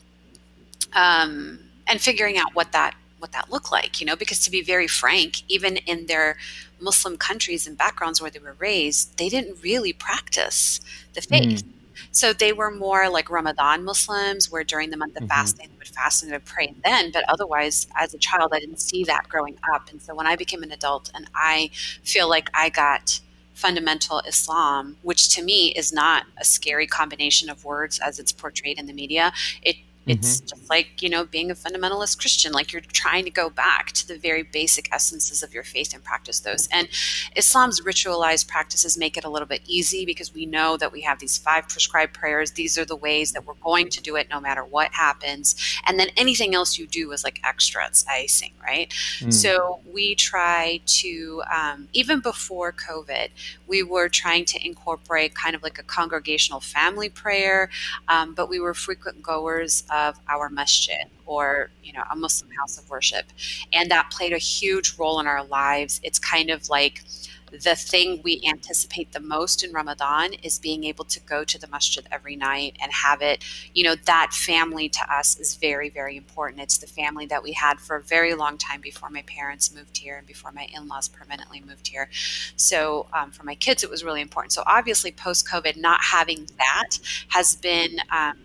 um, 0.93 1.59
and 1.87 2.00
figuring 2.00 2.39
out 2.39 2.55
what 2.55 2.73
that 2.73 2.95
what 3.19 3.33
that 3.33 3.50
looked 3.50 3.71
like, 3.71 4.00
you 4.00 4.07
know, 4.07 4.17
because 4.17 4.39
to 4.41 4.50
be 4.50 4.62
very 4.62 4.87
frank, 4.87 5.43
even 5.49 5.77
in 5.77 6.07
their 6.07 6.39
Muslim 6.81 7.19
countries 7.19 7.67
and 7.67 7.77
backgrounds 7.77 8.21
where 8.21 8.31
they 8.31 8.39
were 8.39 8.57
raised, 8.59 9.19
they 9.19 9.29
didn't 9.29 9.62
really 9.62 9.93
practice 9.93 10.81
the 11.12 11.21
faith. 11.21 11.62
Mm. 11.62 11.80
So 12.12 12.33
they 12.33 12.52
were 12.52 12.71
more 12.71 13.09
like 13.09 13.30
Ramadan 13.30 13.85
Muslims, 13.85 14.50
where 14.50 14.64
during 14.64 14.90
the 14.90 14.97
month 14.97 15.16
of 15.16 15.23
mm-hmm. 15.23 15.28
fasting 15.28 15.69
they 15.69 15.78
would 15.78 15.88
fast 15.88 16.23
and 16.23 16.30
they 16.30 16.37
would 16.37 16.45
pray 16.45 16.75
then. 16.85 17.11
But 17.12 17.25
otherwise, 17.28 17.87
as 17.99 18.14
a 18.14 18.19
child, 18.19 18.52
I 18.52 18.61
didn't 18.61 18.80
see 18.80 19.04
that 19.04 19.28
growing 19.28 19.59
up. 19.75 19.90
And 19.90 20.00
so 20.00 20.14
when 20.14 20.26
I 20.26 20.37
became 20.37 20.62
an 20.62 20.73
adult, 20.73 21.11
and 21.14 21.28
I 21.35 21.71
feel 22.02 22.28
like 22.28 22.50
I 22.54 22.69
got 22.69 23.21
fundamental 23.54 24.21
Islam, 24.21 24.97
which 25.02 25.28
to 25.35 25.42
me 25.42 25.73
is 25.73 25.92
not 25.92 26.25
a 26.38 26.45
scary 26.45 26.87
combination 26.87 27.50
of 27.50 27.64
words 27.64 27.99
as 27.99 28.19
it's 28.19 28.33
portrayed 28.33 28.78
in 28.78 28.87
the 28.87 28.92
media. 28.92 29.33
It 29.62 29.76
it's 30.11 30.38
mm-hmm. 30.38 30.47
just 30.47 30.71
like 30.71 31.02
you 31.02 31.09
know 31.09 31.25
being 31.25 31.50
a 31.50 31.55
fundamentalist 31.55 32.19
christian 32.19 32.52
like 32.52 32.73
you're 32.73 32.83
trying 32.93 33.25
to 33.25 33.31
go 33.31 33.49
back 33.50 33.93
to 33.93 34.07
the 34.07 34.19
very 34.19 34.43
basic 34.43 34.93
essences 34.93 35.43
of 35.43 35.55
your 35.55 35.62
faith 35.62 35.95
and 35.95 36.05
practice 36.05 36.40
those. 36.40 36.69
And 36.73 36.88
islam's 37.37 37.81
ritualized 37.81 38.49
practices 38.49 38.97
make 38.99 39.17
it 39.17 39.25
a 39.25 39.31
little 39.31 39.49
bit 39.49 39.62
easy 39.67 40.05
because 40.05 40.35
we 40.35 40.47
know 40.47 40.76
that 40.76 40.93
we 40.93 41.00
have 41.02 41.19
these 41.19 41.38
five 41.38 41.69
prescribed 41.69 42.14
prayers. 42.14 42.52
These 42.52 42.79
are 42.79 42.85
the 42.85 42.97
ways 42.97 43.33
that 43.33 43.47
we're 43.47 43.55
going 43.55 43.88
to 43.90 44.02
do 44.02 44.17
it 44.17 44.29
no 44.31 44.40
matter 44.40 44.64
what 44.64 44.93
happens. 44.93 45.55
And 45.87 45.99
then 45.99 46.09
anything 46.17 46.55
else 46.55 46.79
you 46.79 46.87
do 46.87 47.12
is 47.12 47.25
like 47.25 47.40
extra. 47.45 47.87
It's 47.87 48.05
icing 48.09 48.52
right? 48.71 48.88
Mm. 49.21 49.33
so 49.33 49.81
we 49.90 50.14
try 50.14 50.81
to 50.85 51.43
um, 51.55 51.88
even 51.93 52.21
before 52.21 52.73
covid 52.73 53.29
we 53.67 53.83
were 53.83 54.09
trying 54.09 54.45
to 54.45 54.64
incorporate 54.64 55.35
kind 55.35 55.55
of 55.55 55.62
like 55.62 55.79
a 55.79 55.83
congregational 55.83 56.61
family 56.61 57.09
prayer 57.09 57.71
um, 58.09 58.35
but 58.35 58.49
we 58.49 58.61
were 58.61 58.75
frequent 58.75 59.23
goers 59.23 59.85
of 59.90 60.00
our 60.28 60.49
masjid 60.49 61.07
or 61.26 61.71
you 61.83 61.92
know 61.92 62.02
a 62.11 62.16
muslim 62.16 62.50
house 62.59 62.78
of 62.78 62.88
worship 62.90 63.26
and 63.73 63.90
that 63.90 64.11
played 64.11 64.33
a 64.33 64.38
huge 64.38 64.97
role 64.99 65.21
in 65.21 65.26
our 65.26 65.45
lives 65.45 66.00
it's 66.02 66.19
kind 66.19 66.50
of 66.50 66.69
like 66.69 67.02
the 67.50 67.75
thing 67.75 68.21
we 68.23 68.42
anticipate 68.49 69.12
the 69.12 69.21
most 69.21 69.64
in 69.64 69.73
Ramadan 69.73 70.35
is 70.35 70.59
being 70.59 70.85
able 70.85 71.04
to 71.07 71.21
go 71.21 71.45
to 71.45 71.59
the 71.59 71.66
masjid 71.69 72.07
every 72.11 72.37
night 72.37 72.76
and 72.80 72.92
have 72.92 73.23
it, 73.23 73.45
you 73.75 73.83
know, 73.83 73.95
that 74.07 74.33
family 74.33 74.88
to 74.88 75.12
us 75.12 75.38
is 75.38 75.57
very, 75.57 75.90
very 75.90 76.16
important. 76.16 76.62
It's 76.62 76.78
the 76.78 76.87
family 76.87 77.26
that 77.26 77.42
we 77.42 77.52
had 77.52 77.80
for 77.80 77.97
a 77.97 78.02
very 78.02 78.35
long 78.35 78.57
time 78.57 78.80
before 78.80 79.11
my 79.11 79.23
parents 79.23 79.75
moved 79.75 79.99
here 79.99 80.19
and 80.19 80.26
before 80.26 80.52
my 80.52 80.69
in 80.73 80.87
laws 80.87 81.09
permanently 81.09 81.61
moved 81.61 81.88
here. 81.88 82.09
So 82.57 83.09
um, 83.12 83.30
for 83.30 83.45
my 83.45 83.54
kids, 83.54 83.83
it 83.83 83.90
was 83.90 84.04
really 84.04 84.21
important. 84.21 84.52
So 84.52 84.62
obviously, 84.66 85.12
post 85.12 85.47
COVID, 85.49 85.76
not 85.76 86.00
having 86.02 86.47
that 86.59 86.99
has 87.28 87.57
been. 87.57 87.99
Um, 88.11 88.37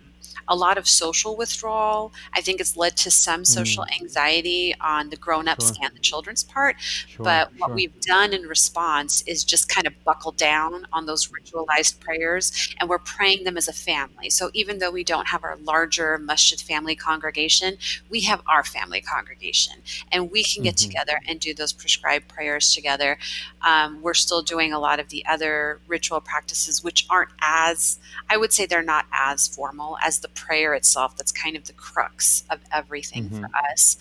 a 0.48 0.56
lot 0.56 0.78
of 0.78 0.86
social 0.86 1.36
withdrawal. 1.36 2.12
I 2.32 2.40
think 2.40 2.60
it's 2.60 2.76
led 2.76 2.96
to 2.98 3.10
some 3.10 3.44
social 3.44 3.84
mm. 3.84 4.00
anxiety 4.00 4.74
on 4.80 5.10
the 5.10 5.16
grown 5.16 5.48
ups 5.48 5.66
sure. 5.68 5.76
and 5.82 5.94
the 5.94 6.00
children's 6.00 6.44
part. 6.44 6.80
Sure, 6.80 7.24
but 7.24 7.50
what 7.58 7.68
sure. 7.68 7.74
we've 7.74 8.00
done 8.00 8.32
in 8.32 8.42
response 8.42 9.22
is 9.22 9.44
just 9.44 9.68
kind 9.68 9.86
of 9.86 9.92
buckle 10.04 10.32
down 10.32 10.86
on 10.92 11.06
those 11.06 11.28
ritualized 11.28 12.00
prayers 12.00 12.74
and 12.78 12.88
we're 12.88 12.98
praying 12.98 13.44
them 13.44 13.56
as 13.56 13.68
a 13.68 13.72
family. 13.72 14.30
So 14.30 14.50
even 14.54 14.78
though 14.78 14.90
we 14.90 15.04
don't 15.04 15.28
have 15.28 15.44
our 15.44 15.56
larger 15.56 16.18
masjid 16.18 16.60
family 16.60 16.94
congregation, 16.94 17.76
we 18.08 18.20
have 18.22 18.42
our 18.46 18.64
family 18.64 19.00
congregation 19.00 19.74
and 20.12 20.30
we 20.30 20.44
can 20.44 20.62
get 20.62 20.76
mm-hmm. 20.76 20.88
together 20.88 21.20
and 21.26 21.40
do 21.40 21.54
those 21.54 21.72
prescribed 21.72 22.28
prayers 22.28 22.74
together. 22.74 23.18
Um, 23.62 24.00
we're 24.02 24.14
still 24.14 24.42
doing 24.42 24.72
a 24.72 24.78
lot 24.78 25.00
of 25.00 25.08
the 25.08 25.24
other 25.26 25.80
ritual 25.86 26.20
practices, 26.20 26.84
which 26.84 27.06
aren't 27.10 27.30
as, 27.40 27.98
I 28.30 28.36
would 28.36 28.52
say, 28.52 28.66
they're 28.66 28.82
not 28.82 29.06
as 29.12 29.48
formal 29.48 29.98
as 30.02 30.20
the 30.20 30.28
prayer 30.36 30.74
itself 30.74 31.16
that's 31.16 31.32
kind 31.32 31.56
of 31.56 31.64
the 31.64 31.72
crux 31.72 32.44
of 32.50 32.60
everything 32.72 33.24
mm-hmm. 33.24 33.40
for 33.40 33.48
us. 33.72 33.96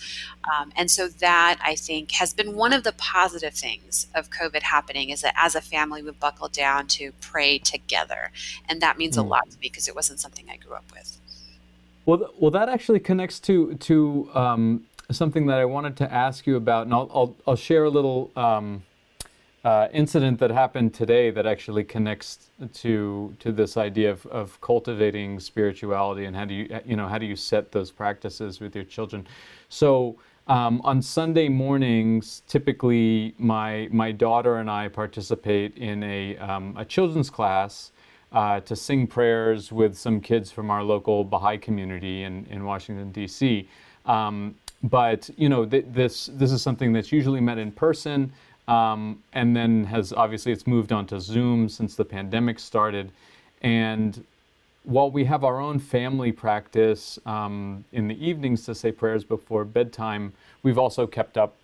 Um, 0.54 0.72
and 0.76 0.92
so 0.92 1.08
that 1.08 1.60
I 1.64 1.76
think 1.76 2.12
has 2.12 2.34
been 2.34 2.56
one 2.56 2.74
of 2.74 2.84
the 2.84 2.94
positive 2.94 3.54
things 3.54 4.08
of 4.14 4.30
COVID 4.30 4.62
happening 4.62 5.10
is 5.10 5.22
that 5.22 5.34
as 5.38 5.56
a 5.56 5.62
family 5.62 6.04
we 6.04 6.12
buckled 6.12 6.52
down 6.52 6.88
to 6.88 7.12
pray 7.22 7.58
together, 7.58 8.32
and 8.70 8.82
that 8.82 8.98
means 8.98 9.18
mm. 9.18 9.24
a 9.24 9.28
lot 9.28 9.50
to 9.50 9.58
me 9.58 9.70
because 9.70 9.88
it 9.88 9.96
wasn't 9.96 10.20
something 10.20 10.46
I 10.50 10.58
grew 10.58 10.76
up 10.76 10.86
with. 10.94 11.20
Well, 12.06 12.32
well, 12.40 12.52
that 12.52 12.70
actually 12.70 13.00
connects 13.00 13.40
to 13.42 13.76
to 13.76 14.30
um, 14.36 14.86
something 15.12 15.48
that 15.48 15.60
I 15.60 15.66
wanted 15.66 15.98
to 15.98 16.14
ask 16.14 16.46
you 16.46 16.56
about, 16.56 16.86
and 16.86 16.94
I'll 16.94 17.10
I'll, 17.14 17.36
I'll 17.48 17.56
share 17.56 17.86
a 17.86 17.90
little. 17.90 18.32
Um, 18.36 18.84
uh, 19.66 19.88
incident 19.92 20.40
that 20.40 20.52
happened 20.52 20.94
today 20.94 21.32
that 21.32 21.46
actually 21.46 21.84
connects 21.84 22.52
to 22.72 23.36
to 23.40 23.52
this 23.52 23.78
idea 23.78 24.12
of, 24.12 24.26
of 24.28 24.62
cultivating 24.62 25.40
spirituality 25.40 26.26
and 26.26 26.36
how 26.36 26.46
do 26.46 26.54
you 26.54 26.80
you 26.86 26.96
know 26.96 27.08
how 27.08 27.18
do 27.18 27.26
you 27.26 27.36
set 27.36 27.72
those 27.72 27.92
practices 27.92 28.62
with 28.62 28.76
your 28.76 28.86
children 28.86 29.28
so 29.70 30.16
um, 30.48 30.80
on 30.84 31.02
Sunday 31.02 31.50
mornings, 31.50 32.44
typically 32.48 33.34
my 33.40 33.90
my 33.92 34.12
daughter 34.12 34.58
and 34.58 34.70
I 34.70 34.90
participate 34.90 35.76
in 35.78 36.04
a 36.04 36.38
um, 36.38 36.76
a 36.78 36.86
children's 36.86 37.32
class 37.32 37.92
uh, 38.32 38.60
to 38.60 38.76
sing 38.76 39.08
prayers 39.08 39.72
with 39.72 39.98
some 39.98 40.22
kids 40.22 40.52
from 40.52 40.70
our 40.70 40.84
local 40.84 41.24
Baha'i 41.24 41.58
community 41.58 42.24
in 42.24 42.46
in 42.52 42.64
Washington 42.64 43.12
D.C. 43.12 43.68
Um, 44.06 44.54
but 44.84 45.30
you 45.36 45.50
know 45.50 45.66
th- 45.66 45.86
this 45.90 46.28
this 46.34 46.52
is 46.52 46.62
something 46.62 46.94
that's 46.94 47.12
usually 47.12 47.42
met 47.42 47.58
in 47.58 47.72
person. 47.72 48.32
Um, 48.68 49.22
and 49.34 49.56
then 49.56 49.86
has 49.86 50.12
obviously 50.12 50.52
it's 50.52 50.66
moved 50.66 50.92
on 50.92 51.06
to 51.08 51.20
Zoom 51.20 51.70
since 51.70 51.96
the 51.96 52.06
pandemic 52.06 52.60
started. 52.60 53.12
And 53.62 54.26
while 54.84 55.10
we 55.10 55.26
have 55.26 55.44
our 55.44 55.60
own 55.60 55.80
family 55.80 56.32
practice 56.32 57.20
um, 57.26 57.86
in 57.92 58.08
the 58.08 58.26
evenings 58.26 58.66
to 58.66 58.76
say 58.76 58.92
prayers 58.92 59.24
before 59.24 59.66
bedtime, 59.66 60.34
we've 60.64 60.78
also 60.78 61.06
kept 61.06 61.38
up 61.38 61.56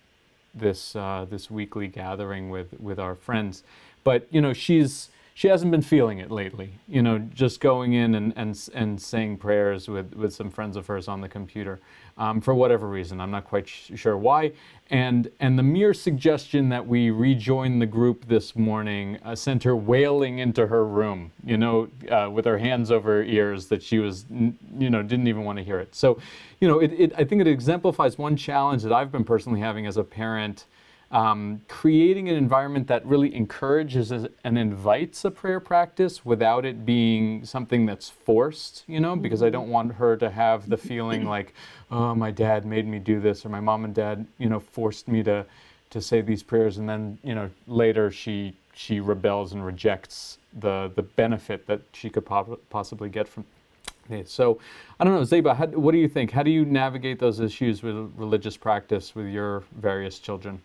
this 0.53 0.95
uh, 0.95 1.25
this 1.29 1.49
weekly 1.49 1.87
gathering 1.87 2.49
with 2.49 2.79
with 2.79 2.99
our 2.99 3.15
friends. 3.15 3.63
But 4.03 4.27
you 4.31 4.41
know, 4.41 4.53
she's 4.53 5.09
she 5.33 5.47
hasn't 5.47 5.71
been 5.71 5.81
feeling 5.81 6.19
it 6.19 6.29
lately. 6.29 6.73
You 6.87 7.01
know, 7.01 7.19
just 7.19 7.59
going 7.59 7.93
in 7.93 8.15
and 8.15 8.33
and, 8.35 8.69
and 8.73 9.01
saying 9.01 9.37
prayers 9.37 9.87
with 9.87 10.13
with 10.13 10.33
some 10.33 10.49
friends 10.49 10.75
of 10.75 10.87
hers 10.87 11.07
on 11.07 11.21
the 11.21 11.29
computer 11.29 11.79
um, 12.17 12.41
for 12.41 12.53
whatever 12.53 12.87
reason. 12.87 13.21
I'm 13.21 13.31
not 13.31 13.45
quite 13.45 13.67
sh- 13.67 13.91
sure 13.95 14.17
why. 14.17 14.51
And 14.89 15.31
and 15.39 15.57
the 15.57 15.63
mere 15.63 15.93
suggestion 15.93 16.69
that 16.69 16.85
we 16.85 17.09
rejoin 17.09 17.79
the 17.79 17.85
group 17.85 18.27
this 18.27 18.55
morning 18.55 19.17
uh, 19.23 19.35
sent 19.35 19.63
her 19.63 19.75
wailing 19.75 20.39
into 20.39 20.67
her 20.67 20.85
room. 20.85 21.31
You 21.45 21.57
know, 21.57 21.89
uh, 22.09 22.29
with 22.29 22.45
her 22.45 22.57
hands 22.57 22.91
over 22.91 23.17
her 23.17 23.23
ears 23.23 23.67
that 23.67 23.81
she 23.81 23.99
was, 23.99 24.25
you 24.29 24.89
know, 24.89 25.01
didn't 25.01 25.27
even 25.27 25.43
want 25.43 25.57
to 25.59 25.63
hear 25.63 25.79
it. 25.79 25.95
So, 25.95 26.19
you 26.59 26.67
know, 26.67 26.79
it, 26.79 26.91
it 26.93 27.13
I 27.17 27.23
think 27.23 27.41
it 27.41 27.47
exemplifies 27.47 28.17
one 28.17 28.35
challenge 28.35 28.83
that 28.83 28.91
I've 28.91 29.11
been 29.11 29.23
personally 29.23 29.61
having 29.61 29.87
as 29.87 29.97
a 29.97 30.03
parent 30.03 30.65
um, 31.11 31.61
creating 31.67 32.29
an 32.29 32.35
environment 32.35 32.87
that 32.87 33.05
really 33.05 33.35
encourages 33.35 34.11
and 34.11 34.57
invites 34.57 35.25
a 35.25 35.31
prayer 35.31 35.59
practice 35.59 36.25
without 36.25 36.65
it 36.65 36.85
being 36.85 37.43
something 37.43 37.85
that's 37.85 38.09
forced, 38.09 38.83
you 38.87 38.99
know, 38.99 39.15
because 39.17 39.43
I 39.43 39.49
don't 39.49 39.69
want 39.69 39.93
her 39.93 40.15
to 40.17 40.29
have 40.29 40.69
the 40.69 40.77
feeling 40.77 41.25
like, 41.25 41.53
oh, 41.91 42.15
my 42.15 42.31
dad 42.31 42.65
made 42.65 42.87
me 42.87 42.97
do 42.99 43.19
this, 43.19 43.45
or 43.45 43.49
my 43.49 43.59
mom 43.59 43.83
and 43.83 43.93
dad, 43.93 44.25
you 44.37 44.47
know, 44.47 44.59
forced 44.59 45.07
me 45.07 45.23
to 45.23 45.45
to 45.89 46.01
say 46.01 46.21
these 46.21 46.41
prayers, 46.41 46.77
and 46.77 46.87
then, 46.87 47.17
you 47.21 47.35
know, 47.35 47.49
later 47.67 48.09
she 48.09 48.55
she 48.73 49.01
rebels 49.01 49.51
and 49.51 49.65
rejects 49.65 50.37
the 50.59 50.89
the 50.95 51.03
benefit 51.03 51.67
that 51.67 51.81
she 51.91 52.09
could 52.09 52.25
po- 52.25 52.59
possibly 52.69 53.09
get 53.09 53.27
from. 53.27 53.45
So, 54.25 54.59
I 54.99 55.05
don't 55.05 55.13
know, 55.13 55.21
Zeba, 55.21 55.55
how, 55.55 55.67
what 55.67 55.93
do 55.93 55.97
you 55.97 56.07
think? 56.09 56.31
How 56.31 56.43
do 56.43 56.51
you 56.51 56.65
navigate 56.65 57.19
those 57.19 57.39
issues 57.39 57.81
with 57.81 58.11
religious 58.17 58.57
practice 58.57 59.15
with 59.15 59.27
your 59.27 59.63
various 59.77 60.19
children? 60.19 60.61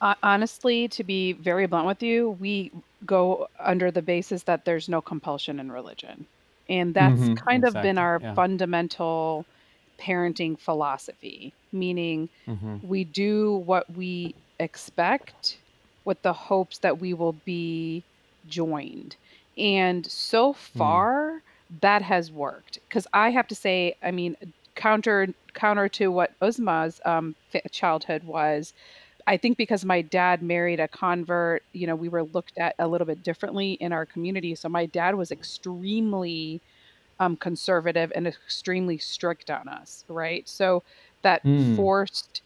Honestly, 0.00 0.88
to 0.88 1.04
be 1.04 1.32
very 1.32 1.66
blunt 1.66 1.86
with 1.86 2.02
you, 2.02 2.30
we 2.40 2.70
go 3.06 3.48
under 3.58 3.90
the 3.90 4.02
basis 4.02 4.44
that 4.44 4.64
there's 4.64 4.88
no 4.88 5.00
compulsion 5.00 5.60
in 5.60 5.70
religion. 5.70 6.26
And 6.68 6.94
that's 6.94 7.20
mm-hmm, 7.20 7.34
kind 7.34 7.64
exactly, 7.64 7.78
of 7.78 7.82
been 7.82 7.98
our 7.98 8.20
yeah. 8.22 8.34
fundamental 8.34 9.46
parenting 9.98 10.58
philosophy, 10.58 11.52
meaning 11.72 12.28
mm-hmm. 12.46 12.76
we 12.86 13.04
do 13.04 13.56
what 13.66 13.90
we 13.96 14.34
expect 14.58 15.58
with 16.04 16.20
the 16.22 16.32
hopes 16.32 16.78
that 16.78 17.00
we 17.00 17.14
will 17.14 17.34
be 17.44 18.02
joined. 18.48 19.16
And 19.56 20.06
so 20.06 20.52
mm. 20.52 20.56
far, 20.56 21.30
mm. 21.30 21.80
that 21.80 22.02
has 22.02 22.30
worked. 22.30 22.78
Because 22.88 23.06
I 23.12 23.30
have 23.30 23.48
to 23.48 23.54
say, 23.54 23.96
I 24.02 24.10
mean, 24.10 24.36
counter 24.74 25.28
counter 25.54 25.88
to 25.88 26.08
what 26.08 26.32
Uzma's 26.40 27.00
um, 27.04 27.34
childhood 27.70 28.22
was, 28.24 28.72
I 29.28 29.36
think 29.36 29.58
because 29.58 29.84
my 29.84 30.00
dad 30.00 30.42
married 30.42 30.80
a 30.80 30.88
convert, 30.88 31.62
you 31.74 31.86
know, 31.86 31.94
we 31.94 32.08
were 32.08 32.22
looked 32.22 32.56
at 32.56 32.74
a 32.78 32.88
little 32.88 33.06
bit 33.06 33.22
differently 33.22 33.72
in 33.72 33.92
our 33.92 34.06
community. 34.06 34.54
So 34.54 34.70
my 34.70 34.86
dad 34.86 35.14
was 35.16 35.30
extremely 35.30 36.62
um, 37.20 37.36
conservative 37.36 38.10
and 38.14 38.26
extremely 38.26 38.96
strict 38.96 39.50
on 39.50 39.68
us, 39.68 40.06
right? 40.08 40.48
So 40.48 40.82
that 41.22 41.44
mm. 41.44 41.76
forced 41.76 42.40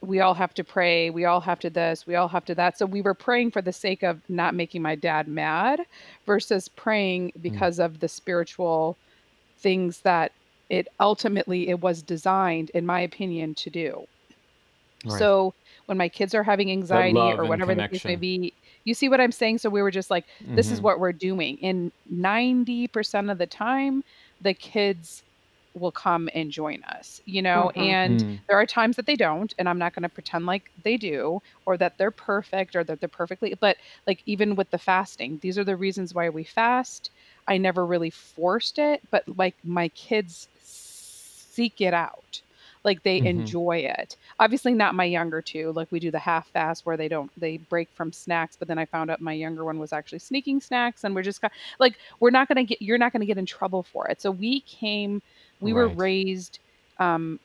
we 0.00 0.20
all 0.20 0.34
have 0.34 0.52
to 0.54 0.64
pray, 0.64 1.10
we 1.10 1.24
all 1.24 1.40
have 1.40 1.58
to 1.60 1.70
this, 1.70 2.06
we 2.06 2.16
all 2.16 2.28
have 2.28 2.44
to 2.46 2.54
that. 2.54 2.76
So 2.76 2.86
we 2.86 3.02
were 3.02 3.14
praying 3.14 3.52
for 3.52 3.62
the 3.62 3.72
sake 3.72 4.02
of 4.02 4.20
not 4.28 4.54
making 4.54 4.82
my 4.82 4.94
dad 4.94 5.26
mad 5.26 5.80
versus 6.26 6.68
praying 6.68 7.30
hmm. 7.30 7.40
because 7.40 7.78
mm. 7.78 7.84
of 7.84 8.00
the 8.00 8.08
spiritual 8.08 8.96
things 9.58 10.00
that 10.00 10.32
it 10.68 10.88
ultimately 11.00 11.68
it 11.68 11.80
was 11.80 12.02
designed 12.02 12.70
in 12.70 12.84
my 12.84 13.00
opinion 13.00 13.54
to 13.54 13.70
do. 13.70 14.06
Right. 15.04 15.18
So 15.18 15.54
when 15.86 15.98
my 15.98 16.08
kids 16.08 16.34
are 16.34 16.42
having 16.42 16.70
anxiety 16.70 17.18
or 17.18 17.44
whatever 17.44 17.74
the 17.74 17.88
case 17.88 18.04
may 18.04 18.16
be. 18.16 18.52
You 18.84 18.94
see 18.94 19.08
what 19.08 19.20
I'm 19.20 19.32
saying? 19.32 19.58
So 19.58 19.70
we 19.70 19.82
were 19.82 19.90
just 19.90 20.10
like, 20.10 20.24
this 20.40 20.66
mm-hmm. 20.66 20.74
is 20.74 20.80
what 20.80 21.00
we're 21.00 21.12
doing. 21.12 21.58
And 21.62 21.90
90% 22.12 23.30
of 23.30 23.38
the 23.38 23.46
time, 23.46 24.04
the 24.40 24.54
kids 24.54 25.22
will 25.74 25.92
come 25.92 26.28
and 26.34 26.50
join 26.50 26.82
us, 26.84 27.20
you 27.26 27.42
know, 27.42 27.70
mm-hmm. 27.74 27.80
and 27.80 28.20
mm. 28.20 28.38
there 28.48 28.56
are 28.56 28.66
times 28.66 28.96
that 28.96 29.06
they 29.06 29.16
don't, 29.16 29.54
and 29.58 29.68
I'm 29.68 29.78
not 29.78 29.94
going 29.94 30.04
to 30.04 30.08
pretend 30.08 30.46
like 30.46 30.70
they 30.82 30.96
do 30.96 31.42
or 31.66 31.76
that 31.76 31.98
they're 31.98 32.10
perfect 32.10 32.74
or 32.74 32.82
that 32.84 33.00
they're 33.00 33.08
perfectly, 33.08 33.54
but 33.60 33.76
like 34.06 34.22
even 34.24 34.56
with 34.56 34.70
the 34.70 34.78
fasting, 34.78 35.38
these 35.42 35.58
are 35.58 35.64
the 35.64 35.76
reasons 35.76 36.14
why 36.14 36.30
we 36.30 36.44
fast. 36.44 37.10
I 37.46 37.58
never 37.58 37.84
really 37.84 38.10
forced 38.10 38.78
it, 38.78 39.02
but 39.10 39.24
like 39.36 39.54
my 39.62 39.88
kids 39.88 40.48
seek 40.62 41.80
it 41.80 41.94
out 41.94 42.40
like 42.86 43.02
they 43.02 43.18
mm-hmm. 43.18 43.26
enjoy 43.40 43.78
it 43.78 44.16
obviously 44.40 44.72
not 44.72 44.94
my 44.94 45.04
younger 45.04 45.42
two 45.42 45.72
like 45.72 45.90
we 45.90 46.00
do 46.00 46.10
the 46.10 46.18
half 46.18 46.46
fast 46.48 46.86
where 46.86 46.96
they 46.96 47.08
don't 47.08 47.30
they 47.38 47.58
break 47.58 47.90
from 47.90 48.12
snacks 48.12 48.56
but 48.56 48.68
then 48.68 48.78
i 48.78 48.86
found 48.86 49.10
out 49.10 49.20
my 49.20 49.32
younger 49.32 49.64
one 49.64 49.78
was 49.78 49.92
actually 49.92 50.18
sneaking 50.18 50.60
snacks 50.60 51.04
and 51.04 51.14
we're 51.14 51.22
just 51.22 51.42
like 51.78 51.98
we're 52.20 52.30
not 52.30 52.48
going 52.48 52.56
to 52.56 52.64
get 52.64 52.80
you're 52.80 52.96
not 52.96 53.12
going 53.12 53.20
to 53.20 53.26
get 53.26 53.36
in 53.36 53.44
trouble 53.44 53.82
for 53.82 54.08
it 54.08 54.22
so 54.22 54.30
we 54.30 54.60
came 54.60 55.20
we 55.60 55.72
right. 55.72 55.82
were 55.82 55.88
raised 55.88 56.60
um, 56.98 57.38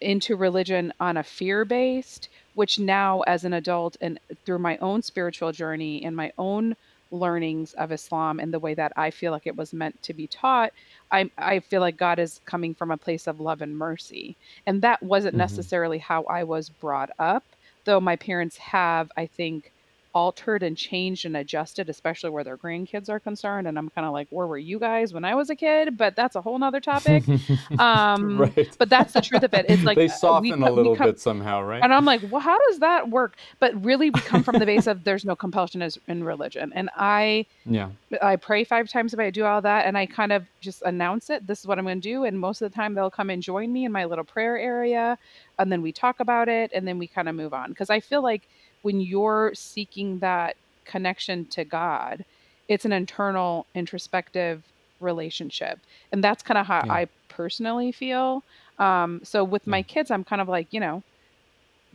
into 0.00 0.34
religion 0.34 0.92
on 0.98 1.16
a 1.18 1.22
fear 1.22 1.64
based 1.64 2.28
which 2.54 2.78
now 2.78 3.20
as 3.22 3.44
an 3.44 3.52
adult 3.52 3.96
and 4.00 4.18
through 4.44 4.58
my 4.58 4.76
own 4.78 5.02
spiritual 5.02 5.52
journey 5.52 6.02
and 6.04 6.16
my 6.16 6.32
own 6.38 6.74
learnings 7.10 7.72
of 7.74 7.92
Islam 7.92 8.40
and 8.40 8.52
the 8.52 8.58
way 8.58 8.74
that 8.74 8.92
I 8.96 9.10
feel 9.10 9.32
like 9.32 9.46
it 9.46 9.56
was 9.56 9.72
meant 9.72 10.02
to 10.02 10.14
be 10.14 10.26
taught, 10.26 10.72
I 11.10 11.30
I 11.38 11.60
feel 11.60 11.80
like 11.80 11.96
God 11.96 12.18
is 12.18 12.40
coming 12.44 12.74
from 12.74 12.90
a 12.90 12.96
place 12.96 13.26
of 13.26 13.40
love 13.40 13.62
and 13.62 13.76
mercy. 13.76 14.36
And 14.66 14.82
that 14.82 15.02
wasn't 15.02 15.32
mm-hmm. 15.32 15.40
necessarily 15.40 15.98
how 15.98 16.24
I 16.24 16.44
was 16.44 16.68
brought 16.68 17.10
up, 17.18 17.44
though 17.84 18.00
my 18.00 18.16
parents 18.16 18.56
have, 18.58 19.10
I 19.16 19.26
think, 19.26 19.72
altered 20.16 20.62
and 20.62 20.78
changed 20.78 21.26
and 21.26 21.36
adjusted, 21.36 21.90
especially 21.90 22.30
where 22.30 22.42
their 22.42 22.56
grandkids 22.56 23.10
are 23.10 23.20
concerned. 23.20 23.68
And 23.68 23.76
I'm 23.76 23.90
kind 23.90 24.06
of 24.06 24.14
like, 24.14 24.28
where 24.30 24.46
were 24.46 24.56
you 24.56 24.78
guys 24.78 25.12
when 25.12 25.26
I 25.26 25.34
was 25.34 25.50
a 25.50 25.54
kid? 25.54 25.98
But 25.98 26.16
that's 26.16 26.36
a 26.36 26.40
whole 26.40 26.58
nother 26.58 26.80
topic. 26.80 27.22
Um, 27.78 28.38
right. 28.38 28.76
But 28.78 28.88
that's 28.88 29.12
the 29.12 29.20
truth 29.20 29.42
of 29.42 29.52
it. 29.52 29.66
It's 29.68 29.82
like 29.88 29.96
they 29.96 30.08
soften 30.08 30.60
we, 30.60 30.66
a 30.66 30.72
little 30.72 30.96
come, 30.96 31.08
bit 31.08 31.20
somehow, 31.20 31.62
right? 31.62 31.82
And 31.82 31.92
I'm 31.92 32.04
like, 32.04 32.22
well, 32.30 32.40
how 32.40 32.58
does 32.68 32.78
that 32.78 33.10
work? 33.10 33.36
But 33.58 33.84
really, 33.84 34.10
we 34.10 34.20
come 34.20 34.42
from 34.42 34.58
the 34.58 34.66
base 34.66 34.86
of 34.86 35.04
there's 35.04 35.24
no 35.24 35.36
compulsion 35.36 35.86
in 36.06 36.24
religion. 36.24 36.72
And 36.74 36.88
I, 36.96 37.44
yeah, 37.66 37.90
I 38.22 38.36
pray 38.36 38.64
five 38.64 38.88
times 38.88 39.12
a 39.12 39.16
day, 39.16 39.26
I 39.26 39.30
do 39.30 39.44
all 39.44 39.60
that, 39.62 39.86
and 39.86 39.98
I 39.98 40.06
kind 40.06 40.32
of 40.32 40.46
just 40.60 40.82
announce 40.82 41.28
it. 41.28 41.46
This 41.46 41.60
is 41.60 41.66
what 41.66 41.78
I'm 41.78 41.84
going 41.84 42.00
to 42.00 42.08
do. 42.08 42.24
And 42.24 42.38
most 42.38 42.62
of 42.62 42.70
the 42.70 42.74
time, 42.74 42.94
they'll 42.94 43.10
come 43.10 43.30
and 43.30 43.42
join 43.42 43.72
me 43.72 43.84
in 43.84 43.92
my 43.92 44.04
little 44.04 44.24
prayer 44.24 44.56
area, 44.56 45.18
and 45.58 45.70
then 45.70 45.82
we 45.82 45.92
talk 45.92 46.20
about 46.20 46.48
it, 46.48 46.70
and 46.72 46.86
then 46.86 46.98
we 46.98 47.06
kind 47.06 47.28
of 47.28 47.34
move 47.34 47.52
on 47.52 47.70
because 47.70 47.90
I 47.90 48.00
feel 48.00 48.22
like 48.22 48.48
when 48.86 49.00
you're 49.00 49.50
seeking 49.52 50.20
that 50.20 50.54
connection 50.84 51.44
to 51.46 51.64
God, 51.64 52.24
it's 52.68 52.84
an 52.84 52.92
internal, 52.92 53.66
introspective 53.74 54.62
relationship. 55.00 55.80
And 56.12 56.22
that's 56.22 56.40
kind 56.40 56.56
of 56.56 56.66
how 56.66 56.84
yeah. 56.86 56.92
I 56.92 57.08
personally 57.28 57.90
feel. 57.90 58.44
Um, 58.78 59.22
so 59.24 59.42
with 59.42 59.62
yeah. 59.66 59.72
my 59.72 59.82
kids, 59.82 60.12
I'm 60.12 60.22
kind 60.22 60.40
of 60.40 60.48
like, 60.48 60.68
you 60.70 60.78
know, 60.78 61.02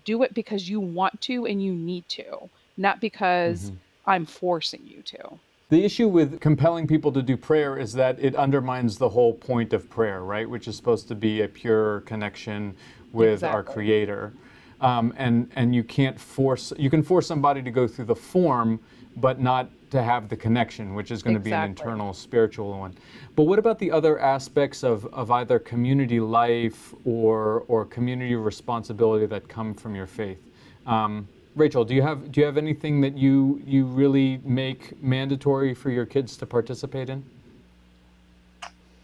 do 0.04 0.22
it 0.24 0.34
because 0.34 0.70
you 0.70 0.82
want 0.82 1.22
to 1.22 1.46
and 1.46 1.64
you 1.64 1.72
need 1.72 2.10
to, 2.10 2.50
not 2.76 3.00
because 3.00 3.68
mm-hmm. 3.68 3.76
I'm 4.08 4.26
forcing 4.26 4.82
you 4.86 5.02
to. 5.14 5.40
The 5.70 5.86
issue 5.86 6.10
with 6.10 6.42
compelling 6.42 6.88
people 6.88 7.14
to 7.14 7.22
do 7.22 7.38
prayer 7.38 7.78
is 7.78 7.94
that 7.94 8.20
it 8.20 8.36
undermines 8.36 8.98
the 8.98 9.08
whole 9.08 9.34
point 9.34 9.72
of 9.72 9.90
prayer, 9.90 10.26
right? 10.26 10.50
Which 10.50 10.68
is 10.68 10.76
supposed 10.76 11.08
to 11.08 11.16
be 11.16 11.40
a 11.40 11.48
pure 11.48 12.02
connection 12.02 12.76
with 13.14 13.36
exactly. 13.36 13.56
our 13.56 13.64
Creator 13.64 14.34
um, 14.82 15.14
and 15.18 15.50
and 15.56 15.74
you 15.74 15.84
can't 15.84 16.20
force 16.20 16.74
you 16.78 16.90
can 16.90 17.04
force 17.04 17.28
somebody 17.28 17.62
to 17.62 17.72
go 17.72 17.88
through 17.88 18.06
the 18.06 18.16
form, 18.16 18.80
but 19.18 19.40
not 19.40 19.70
to 19.92 20.02
have 20.02 20.30
the 20.30 20.36
connection, 20.36 20.96
which 20.96 21.12
is 21.12 21.22
going 21.22 21.36
exactly. 21.36 21.52
to 21.52 21.58
be 21.58 21.64
an 21.64 21.70
internal 21.70 22.14
spiritual 22.14 22.78
one. 22.78 22.96
But 23.36 23.44
what 23.44 23.60
about 23.60 23.78
the 23.78 23.92
other 23.92 24.20
aspects 24.20 24.84
of, 24.84 25.06
of 25.08 25.32
either 25.32 25.60
community 25.60 26.20
life 26.20 26.94
or 27.06 27.64
or 27.68 27.86
community 27.86 28.36
responsibility 28.36 29.26
that 29.28 29.48
come 29.48 29.74
from 29.74 29.96
your 29.96 30.08
faith? 30.08 30.40
Um, 30.86 31.28
Rachel, 31.56 31.86
do 31.86 31.94
you 31.94 32.02
have 32.02 32.32
do 32.32 32.40
you 32.40 32.46
have 32.46 32.58
anything 32.58 33.02
that 33.02 33.18
you 33.18 33.62
you 33.66 33.86
really 33.86 34.42
make 34.44 35.02
mandatory 35.04 35.74
for 35.74 35.92
your 35.92 36.06
kids 36.06 36.38
to 36.38 36.46
participate 36.46 37.10
in? 37.10 37.24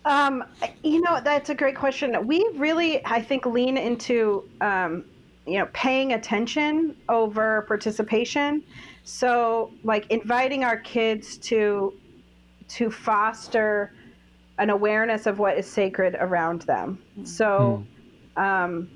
Um, 0.06 0.46
you 0.84 1.02
know, 1.02 1.20
that's 1.22 1.50
a 1.50 1.56
great 1.56 1.76
question. 1.76 2.26
We 2.26 2.50
really, 2.56 3.06
I 3.06 3.22
think, 3.22 3.46
lean 3.46 3.76
into 3.76 4.50
um, 4.62 5.04
you 5.48 5.58
know 5.58 5.68
paying 5.74 6.14
attention 6.14 6.96
over 7.10 7.64
participation 7.68 8.62
so 9.04 9.72
like 9.84 10.06
inviting 10.12 10.64
our 10.64 10.78
kids 10.78 11.38
to 11.38 11.94
to 12.68 12.92
foster 12.92 13.94
an 14.60 14.70
awareness 14.70 15.26
of 15.26 15.40
what 15.40 15.58
is 15.58 15.66
sacred 15.66 16.16
around 16.20 16.64
them 16.64 17.02
so 17.24 17.84
mm. 18.38 18.42
um, 18.42 18.90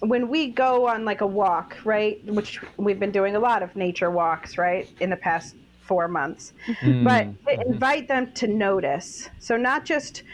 when 0.00 0.28
we 0.28 0.48
go 0.48 0.88
on 0.88 1.04
like 1.04 1.20
a 1.20 1.26
walk 1.26 1.76
right 1.84 2.22
which 2.26 2.60
we've 2.76 3.00
been 3.00 3.12
doing 3.12 3.36
a 3.36 3.40
lot 3.40 3.62
of 3.62 3.74
nature 3.76 4.10
walks 4.10 4.58
right 4.58 4.90
in 5.00 5.10
the 5.10 5.16
past 5.16 5.54
four 5.80 6.08
months 6.08 6.52
mm. 6.80 7.04
but 7.04 7.26
mm-hmm. 7.26 7.72
invite 7.72 8.08
them 8.08 8.32
to 8.32 8.48
notice 8.48 9.28
so 9.38 9.56
not 9.56 9.84
just 9.84 10.24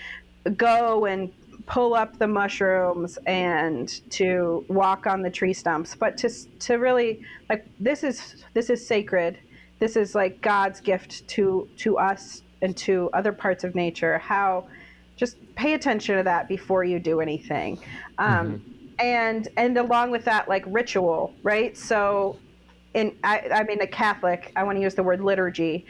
go 0.57 1.05
and 1.05 1.31
pull 1.71 1.95
up 1.95 2.19
the 2.19 2.27
mushrooms 2.27 3.17
and 3.27 4.03
to 4.11 4.65
walk 4.67 5.07
on 5.07 5.23
the 5.23 5.31
tree 5.31 5.53
stumps, 5.53 5.95
but 5.95 6.19
to 6.19 6.29
to 6.59 6.75
really 6.75 7.23
like 7.49 7.65
this 7.79 8.03
is 8.03 8.45
this 8.55 8.69
is 8.71 8.85
sacred. 8.85 9.39
This 9.79 9.97
is 9.97 10.15
like 10.17 10.43
God's 10.43 10.81
gift 10.81 11.27
to 11.29 11.69
to 11.79 11.97
us 11.97 12.43
and 12.61 12.77
to 12.79 13.09
other 13.13 13.33
parts 13.33 13.63
of 13.63 13.77
nature. 13.77 14.19
How 14.19 14.67
just 15.17 15.37
pay 15.55 15.75
attention 15.75 16.17
to 16.17 16.25
that 16.25 16.49
before 16.49 16.83
you 16.83 16.99
do 16.99 17.21
anything. 17.21 17.79
Um, 18.19 18.29
mm-hmm. 18.29 18.57
And 18.99 19.49
and 19.57 19.79
along 19.79 20.11
with 20.11 20.25
that, 20.25 20.49
like 20.49 20.65
ritual, 20.67 21.33
right? 21.45 21.77
So, 21.77 22.37
in 22.95 23.17
I, 23.23 23.49
I 23.53 23.63
mean, 23.63 23.81
a 23.81 23.87
Catholic, 23.87 24.53
I 24.57 24.65
want 24.65 24.77
to 24.77 24.83
use 24.83 24.97
the 24.97 25.05
word 25.05 25.21
liturgy, 25.21 25.87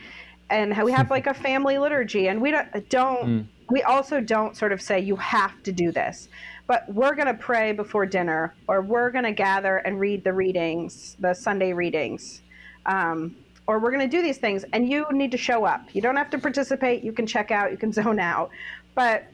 and 0.51 0.77
we 0.85 0.93
have 0.93 1.11
like 1.16 1.27
a 1.27 1.35
family 1.35 1.79
liturgy, 1.79 2.29
and 2.29 2.43
we 2.43 2.51
don't 2.51 2.88
don't. 2.90 3.27
Mm 3.27 3.47
we 3.71 3.83
also 3.83 4.21
don't 4.21 4.57
sort 4.57 4.73
of 4.73 4.83
say 4.83 5.01
you 5.01 5.17
have 5.17 5.63
to 5.63 5.73
do 5.73 5.93
this 5.93 6.29
but 6.67 6.89
we're 6.93 7.15
going 7.15 7.27
to 7.27 7.35
pray 7.35 7.73
before 7.73 8.07
dinner 8.07 8.55
or 8.69 8.81
we're 8.81 9.11
going 9.11 9.25
to 9.25 9.33
gather 9.33 9.79
and 9.79 9.99
read 9.99 10.23
the 10.25 10.33
readings 10.33 11.17
the 11.21 11.35
sunday 11.35 11.73
readings 11.73 12.43
um, 12.87 13.35
or 13.67 13.79
we're 13.79 13.91
going 13.91 14.09
to 14.09 14.17
do 14.17 14.23
these 14.23 14.39
things 14.39 14.65
and 14.73 14.89
you 14.89 15.07
need 15.13 15.31
to 15.31 15.39
show 15.39 15.65
up 15.65 15.95
you 15.95 16.01
don't 16.01 16.17
have 16.17 16.31
to 16.31 16.39
participate 16.39 17.03
you 17.03 17.13
can 17.13 17.27
check 17.27 17.51
out 17.51 17.71
you 17.71 17.77
can 17.77 17.93
zone 18.01 18.19
out 18.19 18.51
but 18.95 19.25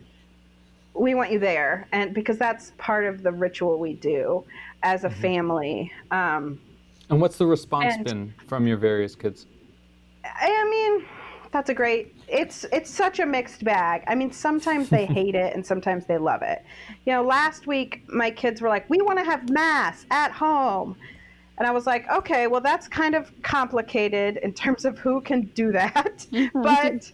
we 0.94 1.14
want 1.14 1.30
you 1.30 1.38
there 1.38 1.86
and 1.92 2.14
because 2.14 2.38
that's 2.38 2.72
part 2.78 3.04
of 3.04 3.22
the 3.22 3.30
ritual 3.32 3.78
we 3.78 3.92
do 3.94 4.44
as 4.82 5.04
a 5.04 5.08
mm-hmm. 5.08 5.20
family 5.20 5.92
um, 6.10 6.60
and 7.08 7.20
what's 7.20 7.36
the 7.36 7.46
response 7.46 7.94
and, 7.94 8.04
been 8.04 8.34
from 8.46 8.66
your 8.66 8.76
various 8.76 9.14
kids 9.14 9.46
i 10.24 10.68
mean 10.70 11.06
that's 11.56 11.70
a 11.70 11.74
great. 11.74 12.14
It's 12.28 12.64
it's 12.72 12.90
such 12.90 13.20
a 13.20 13.26
mixed 13.26 13.64
bag. 13.64 14.02
I 14.06 14.14
mean, 14.14 14.32
sometimes 14.32 14.88
they 14.88 15.06
hate 15.18 15.34
it 15.34 15.54
and 15.54 15.64
sometimes 15.64 16.06
they 16.06 16.18
love 16.18 16.42
it. 16.42 16.64
You 17.04 17.12
know, 17.12 17.22
last 17.22 17.66
week 17.66 18.02
my 18.08 18.30
kids 18.30 18.60
were 18.60 18.68
like, 18.68 18.88
"We 18.90 19.00
want 19.00 19.18
to 19.18 19.24
have 19.24 19.48
mass 19.50 20.06
at 20.10 20.32
home." 20.32 20.96
And 21.58 21.66
I 21.66 21.70
was 21.70 21.86
like, 21.86 22.08
"Okay, 22.10 22.46
well 22.46 22.60
that's 22.60 22.88
kind 22.88 23.14
of 23.14 23.30
complicated 23.42 24.38
in 24.38 24.52
terms 24.52 24.84
of 24.84 24.98
who 24.98 25.20
can 25.20 25.42
do 25.54 25.72
that." 25.72 26.26
but 26.54 27.10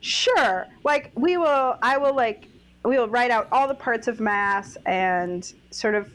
sure. 0.00 0.66
Like 0.84 1.12
we 1.14 1.36
will 1.36 1.76
I 1.82 1.96
will 1.96 2.14
like 2.14 2.48
we 2.84 2.98
will 2.98 3.08
write 3.08 3.30
out 3.30 3.48
all 3.52 3.68
the 3.68 3.74
parts 3.74 4.08
of 4.08 4.20
mass 4.20 4.76
and 4.86 5.52
sort 5.70 5.94
of 5.94 6.10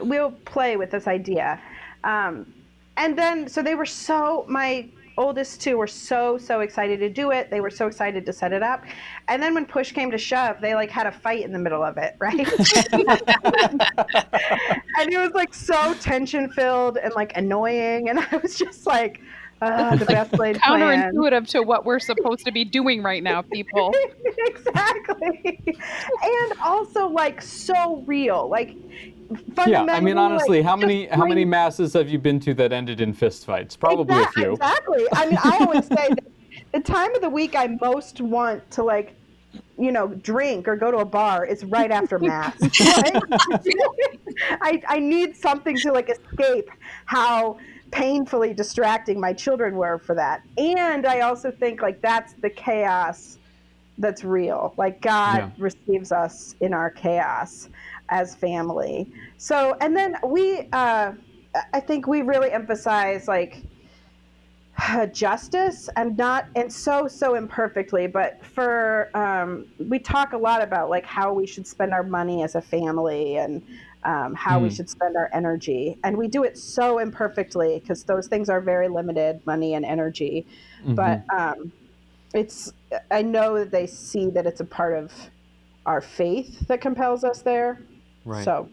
we'll 0.00 0.32
play 0.32 0.76
with 0.76 0.90
this 0.90 1.06
idea. 1.06 1.60
Um, 2.04 2.52
and 2.96 3.16
then 3.18 3.48
so 3.48 3.62
they 3.62 3.74
were 3.74 3.86
so 3.86 4.44
my 4.48 4.88
oldest 5.16 5.60
two 5.60 5.76
were 5.76 5.86
so 5.86 6.38
so 6.38 6.60
excited 6.60 7.00
to 7.00 7.08
do 7.08 7.30
it. 7.30 7.50
They 7.50 7.60
were 7.60 7.70
so 7.70 7.86
excited 7.86 8.26
to 8.26 8.32
set 8.32 8.52
it 8.52 8.62
up. 8.62 8.84
And 9.28 9.42
then 9.42 9.54
when 9.54 9.66
push 9.66 9.92
came 9.92 10.10
to 10.10 10.18
shove, 10.18 10.60
they 10.60 10.74
like 10.74 10.90
had 10.90 11.06
a 11.06 11.12
fight 11.12 11.44
in 11.44 11.52
the 11.52 11.58
middle 11.58 11.82
of 11.82 11.96
it, 11.96 12.16
right? 12.18 12.38
and 14.98 15.12
it 15.12 15.18
was 15.18 15.32
like 15.34 15.54
so 15.54 15.94
tension 15.94 16.50
filled 16.50 16.98
and 16.98 17.14
like 17.14 17.36
annoying 17.36 18.08
and 18.08 18.18
I 18.18 18.36
was 18.36 18.56
just 18.56 18.86
like 18.86 19.20
uh, 19.62 19.96
the 19.96 20.04
best 20.04 20.38
laid 20.38 20.56
counterintuitive 20.56 21.48
to 21.48 21.62
what 21.62 21.84
we're 21.84 21.98
supposed 21.98 22.44
to 22.44 22.52
be 22.52 22.64
doing 22.64 23.02
right 23.02 23.22
now, 23.22 23.40
people. 23.42 23.94
exactly, 24.38 25.62
and 25.66 26.52
also 26.62 27.08
like 27.08 27.40
so 27.40 28.02
real. 28.06 28.48
Like 28.50 28.76
yeah, 29.66 29.82
I 29.88 30.00
mean, 30.00 30.18
honestly, 30.18 30.62
how 30.62 30.76
many 30.76 31.06
how 31.06 31.26
many 31.26 31.44
masses 31.44 31.92
have 31.94 32.08
you 32.08 32.18
been 32.18 32.40
to 32.40 32.54
that 32.54 32.72
ended 32.72 33.00
in 33.00 33.14
fistfights? 33.14 33.78
Probably 33.78 34.16
exactly, 34.16 34.42
a 34.42 34.46
few. 34.46 34.52
Exactly. 34.52 35.06
I 35.12 35.26
mean, 35.26 35.38
I 35.42 35.58
always 35.60 35.86
say 35.86 36.08
the 36.72 36.80
time 36.80 37.14
of 37.14 37.20
the 37.20 37.30
week 37.30 37.54
I 37.56 37.76
most 37.80 38.20
want 38.20 38.68
to 38.72 38.82
like, 38.82 39.14
you 39.78 39.92
know, 39.92 40.08
drink 40.08 40.68
or 40.68 40.76
go 40.76 40.90
to 40.90 40.98
a 40.98 41.04
bar 41.04 41.44
is 41.44 41.64
right 41.64 41.90
after 41.90 42.18
mass. 42.18 42.56
I 44.60 44.82
I 44.88 44.98
need 44.98 45.36
something 45.36 45.76
to 45.78 45.92
like 45.92 46.10
escape 46.10 46.70
how 47.06 47.58
painfully 47.90 48.52
distracting 48.52 49.20
my 49.20 49.32
children 49.32 49.76
were 49.76 49.98
for 49.98 50.14
that, 50.14 50.42
and 50.58 51.06
I 51.06 51.20
also 51.20 51.50
think 51.50 51.82
like 51.82 52.00
that's 52.00 52.34
the 52.34 52.50
chaos 52.50 53.38
that's 53.98 54.24
real. 54.24 54.74
Like 54.76 55.00
God 55.00 55.36
yeah. 55.38 55.50
receives 55.58 56.12
us 56.12 56.54
in 56.60 56.74
our 56.74 56.90
chaos 56.90 57.68
as 58.08 58.34
family. 58.34 59.10
So, 59.38 59.76
and 59.80 59.96
then 59.96 60.16
we, 60.24 60.68
uh, 60.72 61.12
I 61.72 61.80
think 61.80 62.06
we 62.06 62.22
really 62.22 62.50
emphasize 62.50 63.28
like 63.28 63.62
justice 65.12 65.88
and 65.96 66.16
not 66.16 66.46
and 66.54 66.72
so 66.72 67.08
so 67.08 67.34
imperfectly 67.34 68.06
but 68.06 68.44
for 68.44 69.10
um, 69.14 69.66
we 69.88 69.98
talk 69.98 70.32
a 70.32 70.38
lot 70.38 70.62
about 70.62 70.90
like 70.90 71.04
how 71.04 71.32
we 71.32 71.46
should 71.46 71.66
spend 71.66 71.92
our 71.92 72.02
money 72.02 72.42
as 72.42 72.54
a 72.54 72.60
family 72.60 73.36
and 73.36 73.62
um, 74.04 74.34
how 74.34 74.58
mm. 74.58 74.64
we 74.64 74.68
hmm. 74.68 74.74
should 74.74 74.88
spend 74.88 75.16
our 75.16 75.28
energy 75.32 75.98
and 76.04 76.16
we 76.16 76.28
do 76.28 76.44
it 76.44 76.56
so 76.56 76.98
imperfectly 76.98 77.80
because 77.80 78.04
those 78.04 78.28
things 78.28 78.48
are 78.48 78.60
very 78.60 78.86
limited 78.86 79.44
money 79.46 79.74
and 79.74 79.84
energy 79.84 80.46
mm-hmm. 80.82 80.94
but 80.94 81.22
um, 81.30 81.72
it's 82.34 82.72
i 83.10 83.22
know 83.22 83.58
that 83.58 83.70
they 83.70 83.86
see 83.86 84.30
that 84.30 84.46
it's 84.46 84.60
a 84.60 84.64
part 84.64 84.96
of 84.96 85.12
our 85.86 86.00
faith 86.00 86.66
that 86.68 86.80
compels 86.80 87.24
us 87.24 87.42
there 87.42 87.80
right 88.26 88.44
so 88.44 88.68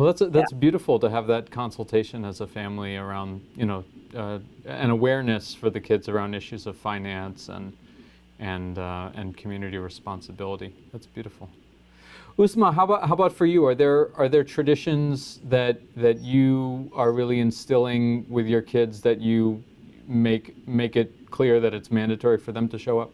well, 0.00 0.06
that's 0.06 0.22
a, 0.22 0.28
that's 0.28 0.50
yeah. 0.50 0.58
beautiful 0.58 0.98
to 0.98 1.10
have 1.10 1.26
that 1.26 1.50
consultation 1.50 2.24
as 2.24 2.40
a 2.40 2.46
family 2.46 2.96
around 2.96 3.42
you 3.54 3.66
know 3.66 3.84
uh, 4.16 4.38
an 4.64 4.88
awareness 4.88 5.52
for 5.52 5.68
the 5.68 5.78
kids 5.78 6.08
around 6.08 6.32
issues 6.32 6.66
of 6.66 6.74
finance 6.74 7.50
and 7.50 7.76
and 8.38 8.78
uh, 8.78 9.10
and 9.14 9.36
community 9.36 9.76
responsibility. 9.76 10.74
That's 10.92 11.04
beautiful. 11.04 11.50
Uzma, 12.38 12.72
how 12.72 12.84
about 12.84 13.06
how 13.06 13.12
about 13.12 13.32
for 13.32 13.44
you? 13.44 13.66
Are 13.66 13.74
there 13.74 14.08
are 14.16 14.28
there 14.28 14.42
traditions 14.42 15.40
that 15.44 15.80
that 15.96 16.20
you 16.20 16.90
are 16.94 17.12
really 17.12 17.40
instilling 17.40 18.24
with 18.30 18.46
your 18.46 18.62
kids 18.62 19.02
that 19.02 19.20
you 19.20 19.62
make 20.08 20.66
make 20.66 20.96
it 20.96 21.30
clear 21.30 21.60
that 21.60 21.74
it's 21.74 21.90
mandatory 21.90 22.38
for 22.38 22.52
them 22.52 22.68
to 22.70 22.78
show 22.78 22.98
up? 23.00 23.12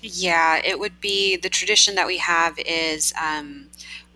Yeah, 0.00 0.60
it 0.64 0.78
would 0.78 1.00
be 1.00 1.36
the 1.36 1.50
tradition 1.50 1.94
that 1.96 2.06
we 2.06 2.16
have 2.16 2.58
is 2.58 3.12
um, 3.22 3.68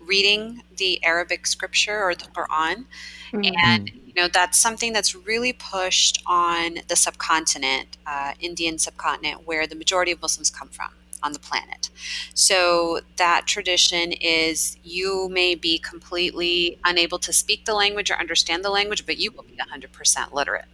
reading 0.09 0.63
the 0.77 1.03
Arabic 1.05 1.47
scripture 1.47 2.03
or 2.03 2.15
the 2.15 2.25
Quran. 2.25 2.85
Mm-hmm. 3.31 3.53
And, 3.63 3.89
you 3.89 4.13
know, 4.15 4.27
that's 4.27 4.57
something 4.57 4.91
that's 4.91 5.13
really 5.15 5.53
pushed 5.53 6.21
on 6.25 6.79
the 6.87 6.95
subcontinent, 6.95 7.97
uh, 8.07 8.33
Indian 8.39 8.79
subcontinent, 8.79 9.45
where 9.47 9.67
the 9.67 9.75
majority 9.75 10.11
of 10.11 10.21
Muslims 10.21 10.49
come 10.49 10.69
from 10.69 10.89
on 11.21 11.33
the 11.33 11.39
planet. 11.39 11.89
So 12.33 13.01
that 13.17 13.43
tradition 13.45 14.11
is 14.13 14.77
you 14.83 15.29
may 15.29 15.53
be 15.55 15.77
completely 15.77 16.79
unable 16.83 17.19
to 17.19 17.31
speak 17.31 17.65
the 17.65 17.73
language 17.73 18.09
or 18.09 18.15
understand 18.15 18.65
the 18.65 18.69
language, 18.69 19.05
but 19.05 19.17
you 19.17 19.31
will 19.31 19.43
be 19.43 19.57
100% 19.57 20.33
literate. 20.33 20.65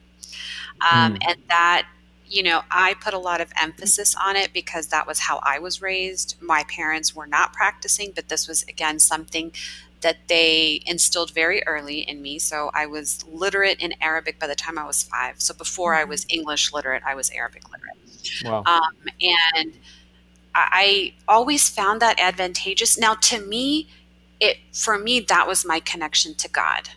Um, 0.91 1.15
mm. 1.15 1.27
And 1.27 1.37
that 1.49 1.87
you 2.27 2.43
know, 2.43 2.61
I 2.71 2.95
put 2.95 3.13
a 3.13 3.19
lot 3.19 3.41
of 3.41 3.51
emphasis 3.61 4.15
on 4.15 4.35
it 4.35 4.53
because 4.53 4.87
that 4.87 5.07
was 5.07 5.19
how 5.19 5.39
I 5.43 5.59
was 5.59 5.81
raised. 5.81 6.35
My 6.41 6.63
parents 6.67 7.15
were 7.15 7.27
not 7.27 7.53
practicing, 7.53 8.11
but 8.15 8.29
this 8.29 8.47
was, 8.47 8.63
again, 8.63 8.99
something 8.99 9.51
that 10.01 10.27
they 10.27 10.81
instilled 10.85 11.31
very 11.33 11.63
early 11.65 11.99
in 11.99 12.21
me. 12.21 12.37
So 12.37 12.69
I 12.73 12.85
was 12.85 13.25
literate 13.27 13.79
in 13.79 13.93
Arabic 14.01 14.39
by 14.39 14.47
the 14.47 14.55
time 14.55 14.77
I 14.77 14.85
was 14.85 15.03
five. 15.03 15.41
So 15.41 15.53
before 15.53 15.95
I 15.95 16.03
was 16.03 16.25
mm-hmm. 16.25 16.39
English 16.39 16.73
literate, 16.73 17.03
I 17.05 17.15
was 17.15 17.29
Arabic 17.31 17.63
literate. 17.71 17.97
Wow. 18.43 18.63
Um, 18.65 18.93
and 19.21 19.73
I 20.53 21.13
always 21.27 21.69
found 21.69 22.01
that 22.01 22.19
advantageous. 22.19 22.97
Now, 22.97 23.15
to 23.15 23.41
me, 23.41 23.89
it 24.39 24.57
for 24.73 24.97
me 24.97 25.21
that 25.21 25.47
was 25.47 25.65
my 25.65 25.79
connection 25.79 26.35
to 26.35 26.49
God. 26.49 26.89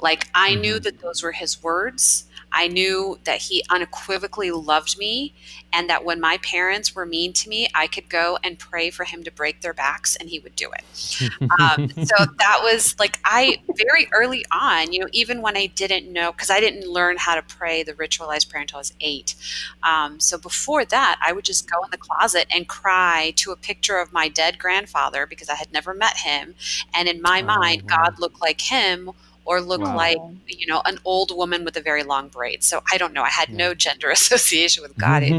Like 0.00 0.28
I 0.34 0.52
mm-hmm. 0.52 0.60
knew 0.60 0.80
that 0.80 1.00
those 1.00 1.22
were 1.22 1.32
His 1.32 1.62
words. 1.62 2.26
I 2.54 2.68
knew 2.68 3.18
that 3.24 3.42
he 3.42 3.64
unequivocally 3.68 4.52
loved 4.52 4.96
me 4.96 5.34
and 5.72 5.90
that 5.90 6.04
when 6.04 6.20
my 6.20 6.38
parents 6.38 6.94
were 6.94 7.04
mean 7.04 7.32
to 7.32 7.48
me, 7.48 7.68
I 7.74 7.88
could 7.88 8.08
go 8.08 8.38
and 8.44 8.56
pray 8.56 8.90
for 8.90 9.02
him 9.02 9.24
to 9.24 9.32
break 9.32 9.60
their 9.60 9.74
backs 9.74 10.14
and 10.14 10.28
he 10.28 10.38
would 10.38 10.54
do 10.54 10.70
it. 10.70 11.50
um, 11.60 11.88
so 11.90 12.14
that 12.38 12.60
was 12.62 12.96
like, 12.98 13.18
I 13.24 13.60
very 13.76 14.08
early 14.12 14.44
on, 14.52 14.92
you 14.92 15.00
know, 15.00 15.08
even 15.10 15.42
when 15.42 15.56
I 15.56 15.66
didn't 15.66 16.10
know, 16.10 16.30
because 16.30 16.48
I 16.48 16.60
didn't 16.60 16.88
learn 16.88 17.16
how 17.18 17.34
to 17.34 17.42
pray 17.42 17.82
the 17.82 17.92
ritualized 17.94 18.48
prayer 18.48 18.62
until 18.62 18.76
I 18.76 18.80
was 18.80 18.94
eight. 19.00 19.34
Um, 19.82 20.20
so 20.20 20.38
before 20.38 20.84
that, 20.84 21.18
I 21.20 21.32
would 21.32 21.44
just 21.44 21.68
go 21.68 21.82
in 21.82 21.90
the 21.90 21.98
closet 21.98 22.46
and 22.54 22.68
cry 22.68 23.32
to 23.36 23.50
a 23.50 23.56
picture 23.56 23.98
of 23.98 24.12
my 24.12 24.28
dead 24.28 24.60
grandfather 24.60 25.26
because 25.26 25.48
I 25.48 25.56
had 25.56 25.72
never 25.72 25.92
met 25.92 26.18
him. 26.18 26.54
And 26.94 27.08
in 27.08 27.20
my 27.20 27.42
oh, 27.42 27.46
mind, 27.46 27.82
wow. 27.82 27.96
God 27.96 28.20
looked 28.20 28.40
like 28.40 28.60
him 28.60 29.10
or 29.44 29.60
look 29.60 29.80
wow. 29.80 29.96
like 29.96 30.18
you 30.46 30.66
know 30.66 30.82
an 30.84 30.98
old 31.04 31.36
woman 31.36 31.64
with 31.64 31.76
a 31.76 31.80
very 31.80 32.02
long 32.02 32.28
braid. 32.28 32.62
So 32.62 32.82
i 32.92 32.98
don't 32.98 33.12
know. 33.12 33.22
I 33.22 33.30
had 33.30 33.48
yeah. 33.50 33.56
no 33.56 33.74
gender 33.74 34.10
association 34.18 34.82
with 34.82 34.96
god. 34.96 35.22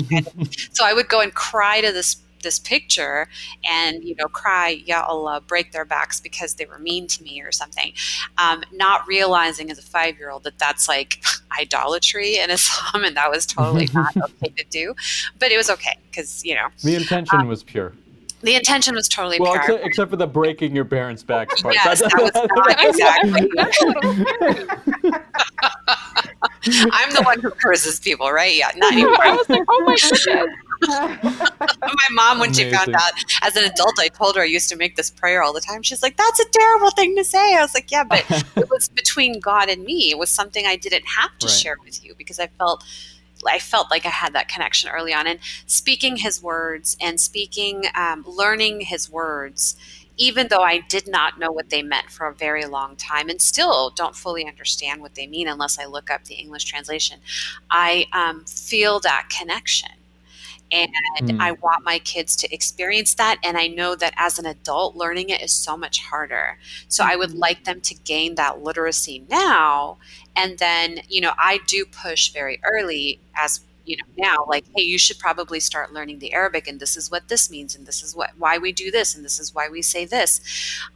So 0.74 0.86
i 0.86 0.94
would 0.94 1.08
go 1.08 1.22
and 1.22 1.34
cry 1.34 1.82
to 1.82 1.92
this 1.92 2.18
this 2.46 2.60
picture 2.60 3.28
and 3.68 4.04
you 4.04 4.16
know 4.16 4.28
cry 4.28 4.82
ya 4.86 5.04
allah 5.06 5.42
break 5.42 5.72
their 5.72 5.84
backs 5.84 6.22
because 6.22 6.54
they 6.54 6.66
were 6.66 6.78
mean 6.78 7.08
to 7.08 7.24
me 7.24 7.42
or 7.42 7.52
something. 7.52 7.92
Um, 8.38 8.64
not 8.72 9.06
realizing 9.08 9.70
as 9.72 9.80
a 9.80 9.82
five 9.82 10.18
year 10.18 10.30
old 10.30 10.44
that 10.44 10.58
that's 10.58 10.88
like 10.88 11.22
idolatry 11.60 12.38
in 12.38 12.50
islam 12.50 13.04
and 13.04 13.18
that 13.18 13.30
was 13.30 13.46
totally 13.46 13.90
not 13.94 14.16
okay 14.16 14.54
to 14.56 14.66
do. 14.70 14.96
But 15.40 15.52
it 15.52 15.58
was 15.58 15.70
okay 15.72 15.98
because 16.10 16.46
you 16.46 16.56
know 16.56 16.68
the 16.84 16.96
intention 16.96 17.40
um, 17.42 17.48
was 17.48 17.64
pure 17.64 17.94
the 18.46 18.56
intention 18.56 18.96
was 18.96 19.10
totally 19.10 19.40
well, 19.40 19.54
pure. 19.54 19.62
Except, 19.64 19.86
except 19.86 20.12
for 20.12 20.18
the 20.18 20.28
breaking 20.28 20.76
your 20.76 20.86
parents' 20.86 21.24
backs 21.24 21.62
part. 21.62 21.76
Yes, 21.76 22.00
that 22.00 22.14
was 22.14 22.32
not 22.34 22.76
exactly. 22.86 23.50
I'm 26.92 27.12
the 27.14 27.22
one 27.24 27.40
who 27.42 27.52
curses 27.52 28.00
people, 28.00 28.32
right? 28.32 28.56
Yeah, 28.56 28.72
not 28.76 28.94
you. 28.94 29.14
I 29.20 29.36
was 29.36 29.50
like, 29.50 29.64
oh 29.68 29.84
my 29.86 29.96
goodness. 29.96 30.28
my 30.88 32.08
mom, 32.12 32.40
when 32.40 32.50
Amazing. 32.50 32.70
she 32.70 32.76
found 32.76 32.96
out 32.96 33.12
as 33.42 33.56
an 33.56 33.64
adult, 33.64 33.94
I 34.00 34.10
told 34.10 34.36
her 34.36 34.42
I 34.42 34.46
used 34.46 34.70
to 34.70 34.76
make 34.76 34.96
this 34.96 35.10
prayer 35.10 35.42
all 35.42 35.54
the 35.54 35.62
time. 35.62 35.82
She's 35.84 36.04
like, 36.04 36.18
"That's 36.18 36.40
a 36.40 36.46
terrible 36.52 36.92
thing 36.92 37.16
to 37.16 37.24
say." 37.24 37.56
I 37.56 37.62
was 37.62 37.74
like, 37.74 37.92
"Yeah, 37.92 38.04
but 38.04 38.26
it 38.56 38.70
was 38.70 38.90
between 38.90 39.40
God 39.40 39.70
and 39.70 39.84
me. 39.84 40.12
It 40.12 40.18
was 40.18 40.30
something 40.30 40.66
I 40.66 40.76
didn't 40.76 41.06
have 41.06 41.38
to 41.40 41.48
right. 41.48 41.56
share 41.56 41.78
with 41.84 42.04
you 42.04 42.14
because 42.18 42.40
I 42.40 42.48
felt." 42.48 42.84
I 43.48 43.60
felt 43.60 43.92
like 43.92 44.06
I 44.06 44.10
had 44.10 44.34
that 44.34 44.48
connection 44.48 44.90
early 44.90 45.14
on. 45.14 45.28
And 45.28 45.40
speaking 45.66 46.18
his 46.18 46.42
words 46.42 46.98
and 47.02 47.20
speaking, 47.20 47.86
um, 47.96 48.24
learning 48.28 48.82
his 48.82 49.10
words, 49.10 49.76
even 50.18 50.48
though 50.48 50.62
I 50.62 50.80
did 50.80 51.08
not 51.08 51.40
know 51.40 51.52
what 51.52 51.70
they 51.70 51.82
meant 51.82 52.10
for 52.10 52.28
a 52.28 52.34
very 52.34 52.66
long 52.66 52.96
time 52.96 53.30
and 53.30 53.42
still 53.42 53.90
don't 53.90 54.16
fully 54.16 54.48
understand 54.48 55.02
what 55.02 55.16
they 55.16 55.28
mean 55.28 55.48
unless 55.48 55.78
I 55.78 55.86
look 55.86 56.10
up 56.10 56.26
the 56.26 56.36
English 56.36 56.64
translation, 56.64 57.20
I 57.70 58.06
um, 58.14 58.46
feel 58.46 59.00
that 59.02 59.30
connection 59.30 59.90
and 60.72 60.90
mm. 61.22 61.40
I 61.40 61.54
want 61.54 61.86
my 61.86 62.00
kids 62.00 62.36
to 62.38 62.54
experience 62.54 63.14
that. 63.16 63.38
And 63.44 63.58
I 63.58 63.68
know 63.68 63.96
that 63.96 64.14
as 64.18 64.38
an 64.38 64.46
adult, 64.46 64.96
learning 64.96 65.30
it 65.30 65.42
is 65.42 65.54
so 65.54 65.78
much 65.78 66.02
harder. 66.02 66.58
So. 66.90 67.06
I 67.06 67.16
would 67.16 67.30
mm-hmm. 67.30 67.40
like 67.40 67.64
them 67.64 67.82
to 67.82 67.94
gain 67.94 68.36
that 68.36 68.64
literacy 68.64 69.26
now. 69.30 69.98
And 70.36 70.58
then, 70.58 71.00
you 71.08 71.22
know, 71.22 71.34
I 71.38 71.60
do 71.68 71.86
push 71.86 72.32
very 72.32 72.60
early 72.64 73.20
as 73.38 73.62
you 73.86 73.98
know 73.98 74.04
now 74.18 74.46
like 74.48 74.66
hey 74.76 74.84
you 74.84 74.98
should 74.98 75.20
probably 75.20 75.60
start 75.60 75.94
learning 75.94 76.20
the 76.20 76.34
arabic 76.34 76.68
and 76.68 76.80
this 76.80 76.98
is 76.98 77.12
what 77.12 77.28
this 77.28 77.50
means 77.50 77.76
and 77.76 77.86
this 77.86 78.02
is 78.04 78.16
what 78.16 78.32
why 78.38 78.58
we 78.58 78.72
do 78.72 78.92
this 78.92 79.16
and 79.16 79.24
this 79.24 79.40
is 79.40 79.54
why 79.54 79.70
we 79.70 79.82
say 79.82 80.06
this. 80.06 80.42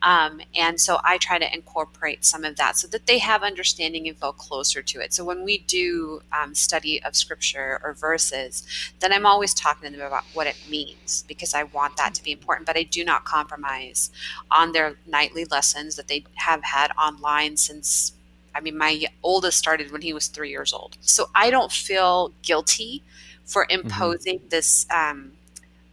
Um, 0.02 0.42
and 0.56 0.80
so 0.80 1.00
i 1.04 1.18
try 1.18 1.38
to 1.40 1.54
incorporate 1.54 2.26
some 2.26 2.44
of 2.44 2.56
that 2.58 2.78
so 2.78 2.88
that 2.90 3.06
they 3.06 3.18
have 3.20 3.44
understanding 3.44 4.08
and 4.08 4.18
feel 4.18 4.34
closer 4.34 4.82
to 4.82 5.00
it. 5.00 5.14
So 5.14 5.24
when 5.24 5.44
we 5.44 5.60
do 5.60 6.22
um, 6.32 6.56
study 6.56 7.02
of 7.04 7.16
scripture 7.16 7.80
or 7.84 7.94
verses 7.94 8.64
then 9.00 9.12
i'm 9.14 9.26
always 9.26 9.54
talking 9.54 9.92
to 9.92 9.98
them 9.98 10.08
about 10.08 10.24
what 10.34 10.48
it 10.48 10.56
means 10.70 11.24
because 11.28 11.54
i 11.54 11.64
want 11.64 11.96
that 11.98 12.14
to 12.14 12.24
be 12.24 12.32
important 12.32 12.66
but 12.66 12.78
i 12.78 12.84
do 12.84 13.04
not 13.04 13.26
compromise 13.26 14.12
on 14.52 14.72
their 14.72 14.96
nightly 15.08 15.46
lessons 15.46 15.96
that 15.96 16.08
they 16.08 16.24
have 16.36 16.64
had 16.64 16.92
online 16.98 17.58
since 17.58 18.14
I 18.56 18.62
mean, 18.62 18.78
my 18.78 19.06
oldest 19.24 19.58
started 19.58 19.92
when 19.92 20.02
he 20.02 20.14
was 20.14 20.28
three 20.28 20.50
years 20.50 20.74
old. 20.74 20.98
So 21.02 21.30
I 21.36 21.50
don't 21.50 21.72
feel 21.72 22.34
guilty 22.42 23.04
for 23.46 23.66
mm-hmm. 23.66 23.88
imposing 23.88 24.40
mm-hmm. 24.40 24.50
this 24.50 24.86
um, 24.94 25.32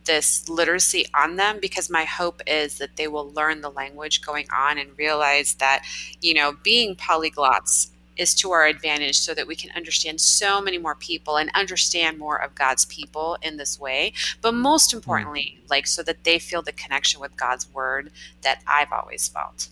this 0.04 0.48
literacy 0.48 1.06
on 1.14 1.36
them 1.36 1.58
because 1.60 1.90
my 1.90 2.04
hope 2.04 2.40
is 2.46 2.78
that 2.78 2.96
they 2.96 3.08
will 3.08 3.30
learn 3.32 3.60
the 3.60 3.70
language 3.70 4.22
going 4.22 4.46
on 4.56 4.78
and 4.78 4.96
realize 4.96 5.54
that 5.54 5.84
you 6.20 6.32
know 6.32 6.56
being 6.62 6.94
polyglots 6.94 7.90
is 8.16 8.34
to 8.34 8.50
our 8.50 8.66
advantage 8.66 9.18
so 9.18 9.34
that 9.34 9.46
we 9.46 9.54
can 9.54 9.70
understand 9.76 10.20
so 10.20 10.60
many 10.60 10.78
more 10.78 10.94
people 10.94 11.36
and 11.36 11.50
understand 11.54 12.18
more 12.18 12.40
of 12.40 12.54
God's 12.54 12.86
people 12.86 13.36
in 13.42 13.58
this 13.58 13.78
way. 13.78 14.12
But 14.40 14.52
most 14.52 14.88
mm-hmm. 14.88 14.98
importantly, 14.98 15.58
like 15.68 15.86
so 15.86 16.02
that 16.02 16.24
they 16.24 16.38
feel 16.38 16.62
the 16.62 16.72
connection 16.72 17.20
with 17.20 17.36
God's 17.36 17.72
word 17.72 18.10
that 18.42 18.62
I've 18.66 18.92
always 18.92 19.28
felt. 19.28 19.68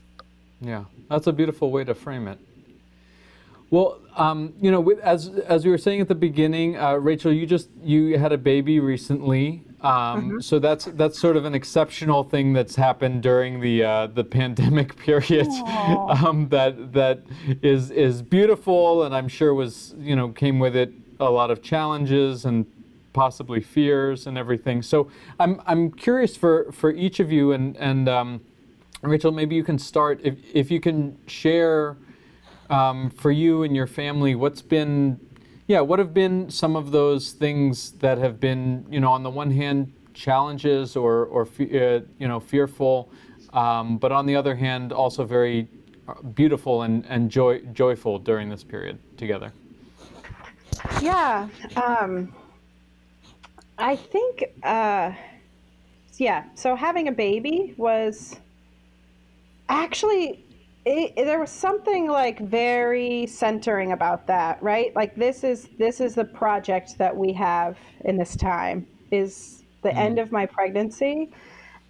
Yeah, 0.60 0.84
that's 1.08 1.26
a 1.26 1.32
beautiful 1.32 1.70
way 1.70 1.84
to 1.84 1.94
frame 1.94 2.28
it. 2.28 2.38
Well, 3.74 3.98
um, 4.14 4.54
you 4.60 4.70
know, 4.70 4.88
as 5.02 5.30
as 5.48 5.64
we 5.64 5.70
were 5.72 5.78
saying 5.78 6.00
at 6.00 6.06
the 6.06 6.14
beginning, 6.14 6.76
uh, 6.78 6.94
Rachel, 6.94 7.32
you 7.32 7.44
just 7.44 7.70
you 7.82 8.16
had 8.16 8.30
a 8.30 8.38
baby 8.38 8.78
recently, 8.78 9.64
um, 9.80 9.90
mm-hmm. 9.90 10.38
so 10.38 10.60
that's 10.60 10.84
that's 10.84 11.18
sort 11.18 11.36
of 11.36 11.44
an 11.44 11.56
exceptional 11.56 12.22
thing 12.22 12.52
that's 12.52 12.76
happened 12.76 13.24
during 13.24 13.58
the 13.58 13.82
uh, 13.82 14.06
the 14.06 14.22
pandemic 14.38 14.96
period. 14.96 15.48
Um, 15.48 16.46
that 16.50 16.92
that 16.92 17.24
is 17.62 17.90
is 17.90 18.22
beautiful, 18.22 19.02
and 19.02 19.12
I'm 19.12 19.26
sure 19.26 19.52
was 19.52 19.96
you 19.98 20.14
know 20.14 20.28
came 20.28 20.60
with 20.60 20.76
it 20.76 20.92
a 21.18 21.28
lot 21.28 21.50
of 21.50 21.60
challenges 21.60 22.44
and 22.44 22.66
possibly 23.12 23.60
fears 23.60 24.28
and 24.28 24.38
everything. 24.38 24.82
So 24.82 25.10
I'm 25.40 25.60
I'm 25.66 25.90
curious 25.90 26.36
for 26.36 26.70
for 26.70 26.92
each 26.92 27.18
of 27.18 27.32
you, 27.32 27.50
and 27.50 27.76
and 27.78 28.08
um, 28.08 28.40
Rachel, 29.02 29.32
maybe 29.32 29.56
you 29.56 29.64
can 29.64 29.80
start 29.80 30.20
if 30.22 30.36
if 30.54 30.70
you 30.70 30.78
can 30.78 31.18
share 31.26 31.96
um, 32.70 33.10
for 33.10 33.30
you 33.30 33.62
and 33.62 33.74
your 33.74 33.86
family, 33.86 34.34
what's 34.34 34.62
been 34.62 35.20
Yeah, 35.66 35.80
what 35.80 35.98
have 35.98 36.12
been 36.12 36.50
some 36.50 36.76
of 36.76 36.90
those 36.90 37.32
things 37.32 37.92
that 38.00 38.18
have 38.18 38.38
been, 38.38 38.84
you 38.90 39.00
know, 39.00 39.10
on 39.10 39.22
the 39.22 39.30
one 39.30 39.50
hand, 39.50 39.92
challenges 40.12 40.94
or, 40.94 41.24
or 41.26 41.48
uh, 41.58 42.00
you 42.18 42.28
know, 42.28 42.38
fearful, 42.38 43.10
um, 43.54 43.96
but 43.98 44.12
on 44.12 44.26
the 44.26 44.36
other 44.36 44.54
hand, 44.54 44.92
also 44.92 45.24
very 45.24 45.66
uh, 46.06 46.20
beautiful 46.34 46.82
and, 46.82 47.04
and 47.08 47.30
joy, 47.30 47.60
joyful 47.72 48.18
during 48.18 48.50
this 48.50 48.62
period 48.62 48.98
together? 49.16 49.52
Yeah. 51.00 51.48
Um, 51.76 52.34
I 53.78 53.96
think, 53.96 54.44
uh, 54.62 55.12
yeah, 56.18 56.44
so 56.54 56.76
having 56.76 57.08
a 57.08 57.12
baby 57.12 57.74
was 57.78 58.36
actually 59.68 60.43
it, 60.86 61.16
there 61.16 61.40
was 61.40 61.50
something 61.50 62.08
like 62.08 62.40
very 62.40 63.26
centering 63.26 63.92
about 63.92 64.26
that 64.26 64.62
right? 64.62 64.94
Like 64.94 65.14
this 65.14 65.44
is 65.44 65.68
this 65.78 66.00
is 66.00 66.14
the 66.14 66.24
project 66.24 66.98
that 66.98 67.16
we 67.16 67.32
have 67.32 67.78
in 68.04 68.16
this 68.16 68.36
time 68.36 68.86
is 69.10 69.64
the 69.82 69.90
mm. 69.90 69.96
end 69.96 70.18
of 70.18 70.30
my 70.32 70.46
pregnancy 70.46 71.30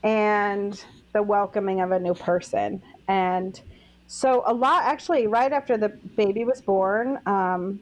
and 0.03 0.83
the 1.13 1.23
welcoming 1.23 1.81
of 1.81 1.93
a 1.93 1.99
new 1.99 2.15
person. 2.15 2.83
And 3.09 3.61
so 4.07 4.43
a 4.47 4.55
lot 4.55 4.85
actually 4.85 5.27
right 5.27 5.53
after 5.53 5.77
the 5.77 5.89
baby 5.89 6.45
was 6.45 6.61
born 6.61 7.19
um, 7.27 7.81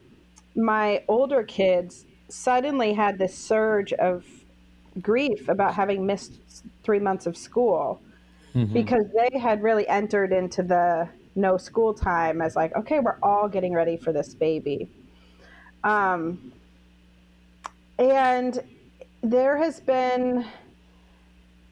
my 0.55 1.03
older 1.07 1.43
kids 1.43 2.05
suddenly 2.29 2.93
had 2.93 3.17
this 3.17 3.35
surge 3.35 3.93
of 3.93 4.25
grief 5.01 5.49
about 5.49 5.73
having 5.73 6.05
missed 6.05 6.39
three 6.83 6.99
months 6.99 7.25
of 7.25 7.35
school 7.35 8.01
mm-hmm. 8.55 8.73
because 8.73 9.05
they 9.13 9.37
had 9.37 9.61
really 9.61 9.87
entered 9.87 10.31
into 10.31 10.63
the 10.63 11.07
no 11.35 11.57
school 11.57 11.93
time 11.93 12.41
as 12.41 12.55
like, 12.55 12.75
okay, 12.75 12.99
we're 12.99 13.17
all 13.23 13.47
getting 13.47 13.73
ready 13.73 13.97
for 13.97 14.13
this 14.13 14.33
baby. 14.33 14.87
Um, 15.83 16.53
and 17.99 18.63
there 19.21 19.57
has 19.57 19.79
been, 19.79 20.45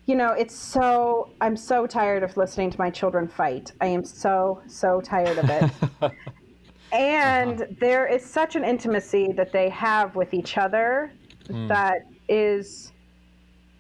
you 0.06 0.16
know, 0.16 0.32
it's 0.32 0.56
so, 0.56 1.30
I'm 1.42 1.56
so 1.56 1.86
tired 1.86 2.24
of 2.24 2.36
listening 2.38 2.72
to 2.72 2.78
my 2.80 2.90
children 2.90 3.28
fight. 3.28 3.72
I 3.82 3.88
am 3.88 4.04
so, 4.04 4.62
so 4.68 5.02
tired 5.02 5.38
of 5.38 5.50
it. 5.50 5.72
and 6.92 7.62
uh-huh. 7.62 7.74
there 7.80 8.08
is 8.08 8.26
such 8.26 8.56
an 8.56 8.64
intimacy 8.64 9.32
that 9.34 9.52
they 9.52 9.70
have 9.70 10.16
with 10.16 10.34
each 10.34 10.58
other 10.58 11.12
mm. 11.48 11.68
that 11.68 12.08
is 12.28 12.92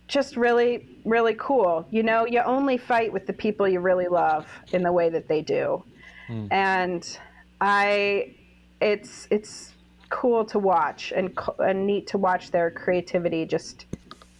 just 0.07 0.35
really 0.35 0.90
really 1.05 1.35
cool 1.37 1.85
you 1.89 2.03
know 2.03 2.25
you 2.25 2.39
only 2.41 2.77
fight 2.77 3.11
with 3.11 3.25
the 3.25 3.33
people 3.33 3.67
you 3.67 3.79
really 3.79 4.07
love 4.07 4.47
in 4.71 4.83
the 4.83 4.91
way 4.91 5.09
that 5.09 5.27
they 5.27 5.41
do 5.41 5.83
mm. 6.29 6.47
and 6.51 7.17
i 7.59 8.33
it's 8.79 9.27
it's 9.31 9.73
cool 10.09 10.43
to 10.43 10.59
watch 10.59 11.13
and, 11.15 11.37
and 11.59 11.87
neat 11.87 12.05
to 12.07 12.17
watch 12.17 12.51
their 12.51 12.69
creativity 12.69 13.45
just 13.45 13.85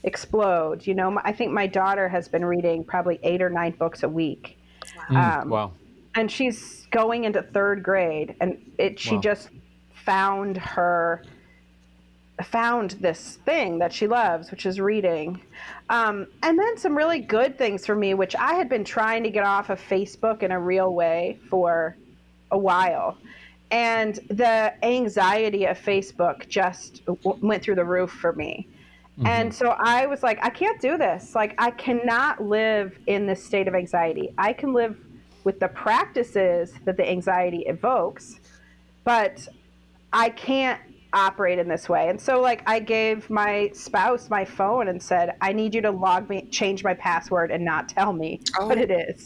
explode 0.04 0.86
you 0.86 0.94
know 0.94 1.20
i 1.24 1.32
think 1.32 1.52
my 1.52 1.66
daughter 1.66 2.10
has 2.10 2.28
been 2.28 2.44
reading 2.44 2.84
probably 2.84 3.20
eight 3.24 3.42
or 3.42 3.50
nine 3.50 3.72
books 3.72 4.04
a 4.04 4.10
week 4.10 4.58
wow, 5.10 5.42
um, 5.42 5.50
wow. 5.50 5.72
and 6.16 6.32
she's 6.32 6.88
going 6.92 7.24
into 7.24 7.42
third 7.42 7.82
grade 7.82 8.36
and 8.42 8.58
it 8.78 9.00
she 9.00 9.16
wow. 9.16 9.22
just 9.22 9.50
found 9.94 10.58
her 10.58 11.24
found 12.42 12.92
this 12.92 13.38
thing 13.46 13.80
that 13.80 13.92
she 13.94 14.08
loves, 14.08 14.52
which 14.52 14.66
is 14.66 14.80
reading. 14.80 15.42
Um, 15.90 16.28
and 16.44 16.58
then 16.58 16.78
some 16.78 16.96
really 16.98 17.20
good 17.20 17.58
things 17.58 17.86
for 17.86 17.96
me, 17.96 18.14
which 18.14 18.36
I 18.36 18.54
had 18.54 18.70
been 18.70 18.84
trying 18.84 19.24
to 19.24 19.30
get 19.30 19.44
off 19.44 19.70
of 19.70 19.80
Facebook 19.80 20.44
in 20.44 20.52
a 20.52 20.60
real 20.60 20.94
way 20.94 21.40
for 21.50 21.96
a 22.52 22.58
while. 22.58 23.18
And 23.72 24.16
the 24.30 24.74
anxiety 24.84 25.66
of 25.66 25.80
Facebook 25.80 26.48
just 26.50 27.06
w- 27.06 27.38
went 27.42 27.64
through 27.64 27.76
the 27.76 27.86
roof 27.86 28.12
for 28.12 28.34
me. 28.34 28.68
Mm-hmm. 29.18 29.28
And 29.28 29.54
so 29.54 29.76
I 29.78 30.06
was 30.08 30.24
like, 30.24 30.40
I 30.44 30.50
can't 30.50 30.80
do 30.82 30.98
this. 30.98 31.36
Like, 31.36 31.56
I 31.58 31.72
cannot 31.72 32.44
live 32.44 32.98
in 33.08 33.28
this 33.28 33.44
state 33.44 33.68
of 33.68 33.76
anxiety. 33.76 34.34
I 34.38 34.54
can 34.54 34.74
live 34.74 34.98
with 35.44 35.60
the 35.60 35.68
practices 35.70 36.74
that 36.86 36.98
the 36.98 37.10
anxiety 37.10 37.64
evokes, 37.68 38.40
but 39.04 39.48
I 40.14 40.30
can't 40.30 40.80
operate 41.14 41.60
in 41.60 41.68
this 41.68 41.90
way. 41.90 42.08
And 42.10 42.20
so 42.20 42.40
like 42.40 42.64
I 42.66 42.80
gave 42.80 43.30
my 43.30 43.70
spouse 43.74 44.30
my 44.30 44.46
phone 44.46 44.88
and 44.88 45.02
said, 45.02 45.36
I 45.42 45.52
need 45.52 45.76
you 45.76 45.82
to 45.82 45.92
log 45.92 46.30
me 46.30 46.48
change 46.52 46.84
my 46.84 46.94
password 46.94 47.52
and 47.52 47.64
not 47.66 47.90
tell 47.90 48.14
me 48.14 48.40
oh. 48.60 48.68
what 48.68 48.78
it 48.78 48.92
is. 48.92 49.26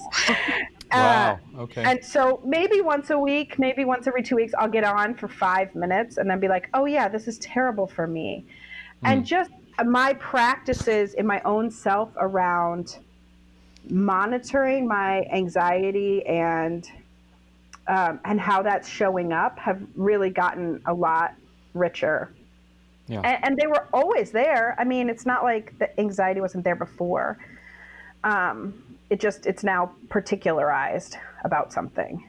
wow. 0.92 1.40
Uh, 1.56 1.62
okay. 1.62 1.84
And 1.84 2.04
so 2.04 2.42
maybe 2.44 2.82
once 2.82 3.12
a 3.12 3.20
week, 3.20 3.60
maybe 3.60 3.86
once 3.86 4.08
every 4.08 4.24
two 4.24 4.36
weeks, 4.36 4.54
I'll 4.58 4.70
get 4.70 4.84
on 4.84 5.16
for 5.16 5.28
five 5.28 5.76
minutes 5.76 6.18
and 6.18 6.30
then 6.30 6.40
be 6.40 6.48
like, 6.48 6.70
oh 6.74 6.86
yeah, 6.86 7.08
this 7.08 7.28
is 7.28 7.38
terrible 7.40 7.88
for 7.88 8.08
me. 8.08 8.46
Mm. 9.04 9.10
And 9.10 9.26
just 9.26 9.52
my 9.84 10.14
practices 10.14 11.14
in 11.14 11.28
my 11.28 11.42
own 11.44 11.70
self 11.70 12.10
around 12.18 12.98
monitoring 13.90 14.88
my 14.88 15.22
anxiety 15.32 16.26
and 16.26 16.90
um, 17.88 18.20
and 18.26 18.40
how 18.40 18.64
that's 18.64 18.90
showing 18.90 19.32
up 19.32 19.60
have 19.60 19.80
really 19.96 20.32
gotten 20.32 20.82
a 20.88 20.94
lot 20.94 21.36
richer. 21.76 22.32
Yeah. 23.08 23.22
And, 23.24 23.46
and, 23.46 23.58
they 23.58 23.68
were 23.68 23.88
always 23.94 24.32
there. 24.32 24.76
I 24.80 24.84
mean, 24.84 25.10
it's 25.10 25.28
not 25.28 25.44
like 25.44 25.78
the 25.78 26.00
anxiety 26.00 26.42
wasn't 26.42 26.64
there 26.64 26.76
before. 26.76 27.38
Um, 28.24 28.84
it 29.12 29.20
just 29.20 29.46
it's 29.46 29.64
now 29.64 29.92
particularized 30.10 31.18
about 31.44 31.72
something. 31.72 32.24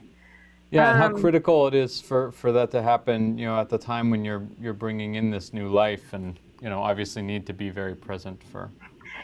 Yeah, 0.71 0.91
and 0.91 0.99
how 0.99 1.07
um, 1.07 1.21
critical 1.21 1.67
it 1.69 1.75
is 1.75 2.01
for, 2.01 2.33
for 2.33 2.53
that 2.53 2.71
to 2.73 2.83
happen. 2.83 3.39
You 3.39 3.47
know, 3.47 3.59
at 3.59 3.69
the 3.69 3.79
time 3.79 4.11
when 4.11 4.25
you're 4.25 4.47
you're 4.61 4.75
bringing 4.75 5.15
in 5.15 5.31
this 5.31 5.55
new 5.55 5.69
life, 5.69 6.13
and 6.13 6.39
you 6.61 6.69
know, 6.69 6.83
obviously 6.83 7.23
need 7.23 7.47
to 7.47 7.53
be 7.53 7.71
very 7.71 7.95
present 7.95 8.43
for. 8.53 8.71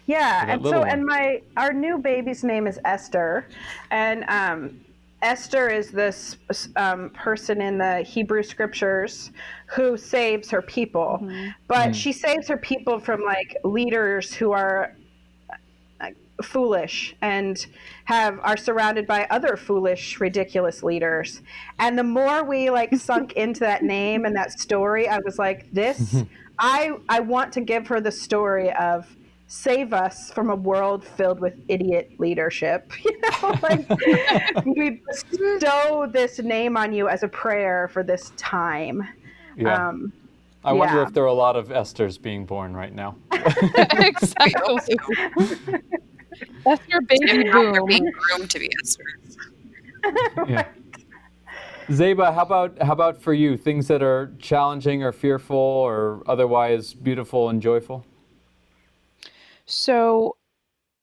Yeah, 0.07 0.45
for 0.45 0.51
and 0.51 0.65
so 0.65 0.79
one. 0.81 0.89
and 0.89 1.05
my 1.05 1.43
our 1.57 1.73
new 1.73 1.99
baby's 1.99 2.45
name 2.45 2.67
is 2.67 2.79
Esther, 2.85 3.47
and 3.91 4.25
um, 4.29 4.81
Esther 5.23 5.69
is 5.69 5.91
this 5.91 6.37
um, 6.77 7.11
person 7.11 7.63
in 7.63 7.79
the 7.79 8.03
Hebrew 8.03 8.43
scriptures 8.43 9.31
who 9.67 9.97
saves 9.97 10.51
her 10.51 10.61
people, 10.61 11.21
mm-hmm. 11.23 11.51
but 11.69 11.91
mm. 11.91 11.95
she 11.95 12.13
saves 12.13 12.49
her 12.49 12.57
people 12.57 12.99
from 12.99 13.23
like 13.23 13.57
leaders 13.63 14.35
who 14.35 14.51
are 14.51 14.97
uh, 16.01 16.09
foolish 16.43 17.15
and 17.23 17.67
have 18.05 18.41
are 18.43 18.57
surrounded 18.57 19.07
by 19.07 19.27
other 19.31 19.57
foolish 19.57 20.19
ridiculous 20.19 20.83
leaders 20.83 21.41
and 21.79 21.97
the 21.97 22.03
more 22.03 22.43
we 22.43 22.69
like 22.71 22.93
sunk 22.97 23.35
into 23.35 23.61
that 23.61 23.85
name 23.85 24.25
and 24.25 24.35
that 24.35 24.51
story 24.59 25.07
i 25.09 25.19
was 25.25 25.39
like 25.39 25.71
this 25.73 26.17
i 26.59 26.91
i 27.09 27.21
want 27.21 27.53
to 27.53 27.61
give 27.61 27.87
her 27.87 28.01
the 28.01 28.11
story 28.11 28.73
of 28.73 29.07
save 29.53 29.93
us 29.93 30.31
from 30.31 30.49
a 30.49 30.57
world 30.57 31.05
filled 31.05 31.39
with 31.39 31.53
idiot 31.69 32.11
leadership. 32.19 32.91
You 33.05 33.21
know, 33.21 33.59
like 33.63 33.89
we 34.65 35.03
bestow 35.07 36.09
this 36.11 36.39
name 36.39 36.77
on 36.77 36.93
you 36.93 37.09
as 37.09 37.23
a 37.23 37.29
prayer 37.29 37.89
for 37.89 38.03
this 38.03 38.33
time. 38.37 39.07
Yeah. 39.57 39.89
Um, 39.89 40.13
I 40.65 40.73
yeah. 40.73 40.79
wonder 40.79 41.03
if 41.03 41.13
there 41.13 41.25
are 41.25 41.27
a 41.27 41.33
lot 41.33 41.57
of 41.57 41.69
Esthers 41.69 42.21
being 42.21 42.47
born 42.47 42.75
right 42.75 42.95
now. 42.95 43.17
exactly. 43.33 44.97
Esther 46.65 47.01
baby 47.09 47.51
boom. 47.51 47.87
being 47.87 48.11
groomed 48.11 48.51
to 48.51 48.59
be 48.59 48.71
Esthers. 48.83 49.37
yeah. 50.49 50.65
Zeba, 51.89 52.33
how 52.33 52.43
about 52.43 52.81
how 52.81 52.93
about 52.93 53.21
for 53.21 53.35
you? 53.35 53.57
Things 53.57 53.89
that 53.89 54.03
are 54.03 54.33
challenging 54.39 55.03
or 55.03 55.13
fearful 55.13 55.57
or 55.57 56.23
otherwise 56.27 56.95
beautiful 56.95 57.49
and 57.49 57.61
joyful? 57.61 58.07
So, 59.67 60.37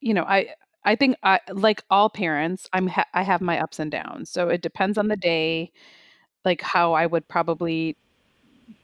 you 0.00 0.14
know, 0.14 0.24
I 0.24 0.48
I 0.84 0.96
think 0.96 1.16
I 1.24 1.40
like 1.52 1.82
all 1.90 2.10
parents, 2.10 2.68
I'm 2.72 2.88
ha- 2.88 3.06
I 3.14 3.22
have 3.22 3.40
my 3.42 3.60
ups 3.60 3.80
and 3.80 3.90
downs. 3.90 4.30
So 4.30 4.48
it 4.50 4.62
depends 4.62 4.98
on 4.98 5.08
the 5.08 5.16
day, 5.16 5.72
like 6.44 6.62
how 6.62 6.94
I 6.94 7.06
would 7.06 7.28
probably 7.28 7.96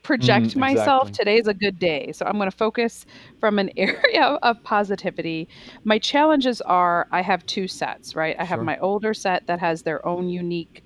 project 0.02 0.54
mm, 0.54 0.56
myself. 0.56 1.10
Exactly. 1.10 1.18
Today's 1.18 1.46
a 1.48 1.54
good 1.54 1.78
day. 1.78 2.12
So 2.12 2.26
I'm 2.26 2.36
going 2.38 2.50
to 2.50 2.56
focus 2.56 3.06
from 3.40 3.58
an 3.58 3.70
area 3.78 4.24
of 4.42 4.62
positivity. 4.64 5.48
My 5.84 5.98
challenges 5.98 6.60
are 6.62 7.06
I 7.12 7.22
have 7.22 7.46
two 7.46 7.68
sets, 7.68 8.16
right? 8.16 8.36
I 8.38 8.44
have 8.44 8.62
my 8.62 8.78
older 8.78 9.14
set 9.14 9.44
that 9.48 9.60
has 9.60 9.82
their 9.82 10.06
own 10.06 10.28
unique 10.30 10.82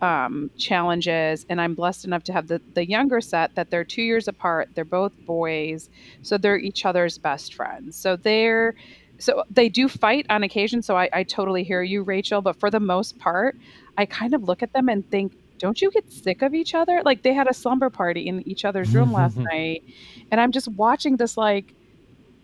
um, 0.00 0.50
challenges, 0.56 1.46
and 1.48 1.60
I'm 1.60 1.74
blessed 1.74 2.04
enough 2.04 2.24
to 2.24 2.32
have 2.32 2.48
the, 2.48 2.60
the 2.74 2.86
younger 2.86 3.20
set 3.20 3.54
that 3.54 3.70
they're 3.70 3.84
two 3.84 4.02
years 4.02 4.28
apart. 4.28 4.70
They're 4.74 4.84
both 4.84 5.12
boys, 5.24 5.88
so 6.22 6.36
they're 6.38 6.58
each 6.58 6.84
other's 6.84 7.18
best 7.18 7.54
friends. 7.54 7.96
So 7.96 8.16
they're 8.16 8.74
so 9.18 9.44
they 9.50 9.68
do 9.68 9.88
fight 9.88 10.26
on 10.28 10.42
occasion. 10.42 10.82
So 10.82 10.96
I, 10.96 11.08
I 11.12 11.22
totally 11.22 11.64
hear 11.64 11.82
you, 11.82 12.02
Rachel. 12.02 12.42
But 12.42 12.60
for 12.60 12.70
the 12.70 12.80
most 12.80 13.18
part, 13.18 13.56
I 13.96 14.04
kind 14.04 14.34
of 14.34 14.42
look 14.42 14.62
at 14.62 14.72
them 14.74 14.88
and 14.88 15.08
think, 15.10 15.32
don't 15.58 15.80
you 15.80 15.90
get 15.90 16.12
sick 16.12 16.42
of 16.42 16.54
each 16.54 16.74
other? 16.74 17.02
Like 17.02 17.22
they 17.22 17.32
had 17.32 17.48
a 17.48 17.54
slumber 17.54 17.88
party 17.88 18.28
in 18.28 18.46
each 18.46 18.64
other's 18.64 18.94
room 18.94 19.12
last 19.12 19.36
night, 19.52 19.84
and 20.30 20.40
I'm 20.40 20.52
just 20.52 20.68
watching 20.68 21.16
this 21.16 21.36
like 21.36 21.74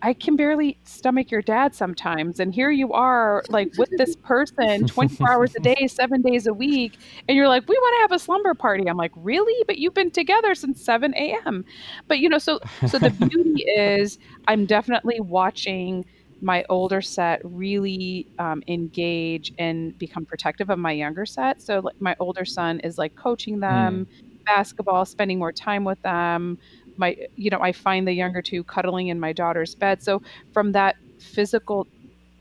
I 0.05 0.13
can 0.13 0.35
barely 0.35 0.77
stomach 0.83 1.31
your 1.31 1.41
dad 1.41 1.73
sometimes. 1.73 2.41
And 2.41 2.53
here 2.53 2.69
you 2.69 2.91
are, 2.91 3.41
like 3.47 3.71
with 3.77 3.89
this 3.97 4.17
person 4.17 4.85
24 4.87 5.31
hours 5.31 5.55
a 5.55 5.61
day, 5.61 5.87
seven 5.87 6.21
days 6.21 6.45
a 6.45 6.53
week. 6.53 6.97
And 7.29 7.37
you're 7.37 7.47
like, 7.47 7.67
we 7.69 7.77
want 7.77 7.95
to 7.95 8.01
have 8.01 8.11
a 8.11 8.19
slumber 8.19 8.53
party. 8.53 8.89
I'm 8.89 8.97
like, 8.97 9.13
really? 9.15 9.63
But 9.65 9.77
you've 9.77 9.93
been 9.93 10.11
together 10.11 10.55
since 10.55 10.83
7 10.83 11.13
a.m. 11.15 11.63
But, 12.09 12.19
you 12.19 12.27
know, 12.27 12.37
so, 12.37 12.59
so 12.85 12.99
the 12.99 13.09
beauty 13.29 13.63
is 13.63 14.19
I'm 14.45 14.65
definitely 14.65 15.21
watching 15.21 16.03
my 16.41 16.65
older 16.67 17.01
set 17.01 17.39
really 17.45 18.27
um, 18.39 18.61
engage 18.67 19.53
and 19.57 19.97
become 19.97 20.25
protective 20.25 20.69
of 20.69 20.77
my 20.77 20.91
younger 20.91 21.25
set. 21.25 21.61
So 21.61 21.79
like, 21.79 22.01
my 22.01 22.17
older 22.19 22.43
son 22.43 22.81
is 22.81 22.97
like 22.97 23.15
coaching 23.15 23.61
them 23.61 24.05
mm. 24.05 24.45
basketball, 24.45 25.05
spending 25.05 25.39
more 25.39 25.53
time 25.53 25.85
with 25.85 26.01
them. 26.01 26.57
My, 26.97 27.17
you 27.35 27.49
know, 27.49 27.59
I 27.59 27.71
find 27.71 28.07
the 28.07 28.13
younger 28.13 28.41
two 28.41 28.63
cuddling 28.63 29.07
in 29.07 29.19
my 29.19 29.33
daughter's 29.33 29.75
bed. 29.75 30.03
So 30.03 30.21
from 30.53 30.71
that 30.73 30.95
physical 31.19 31.87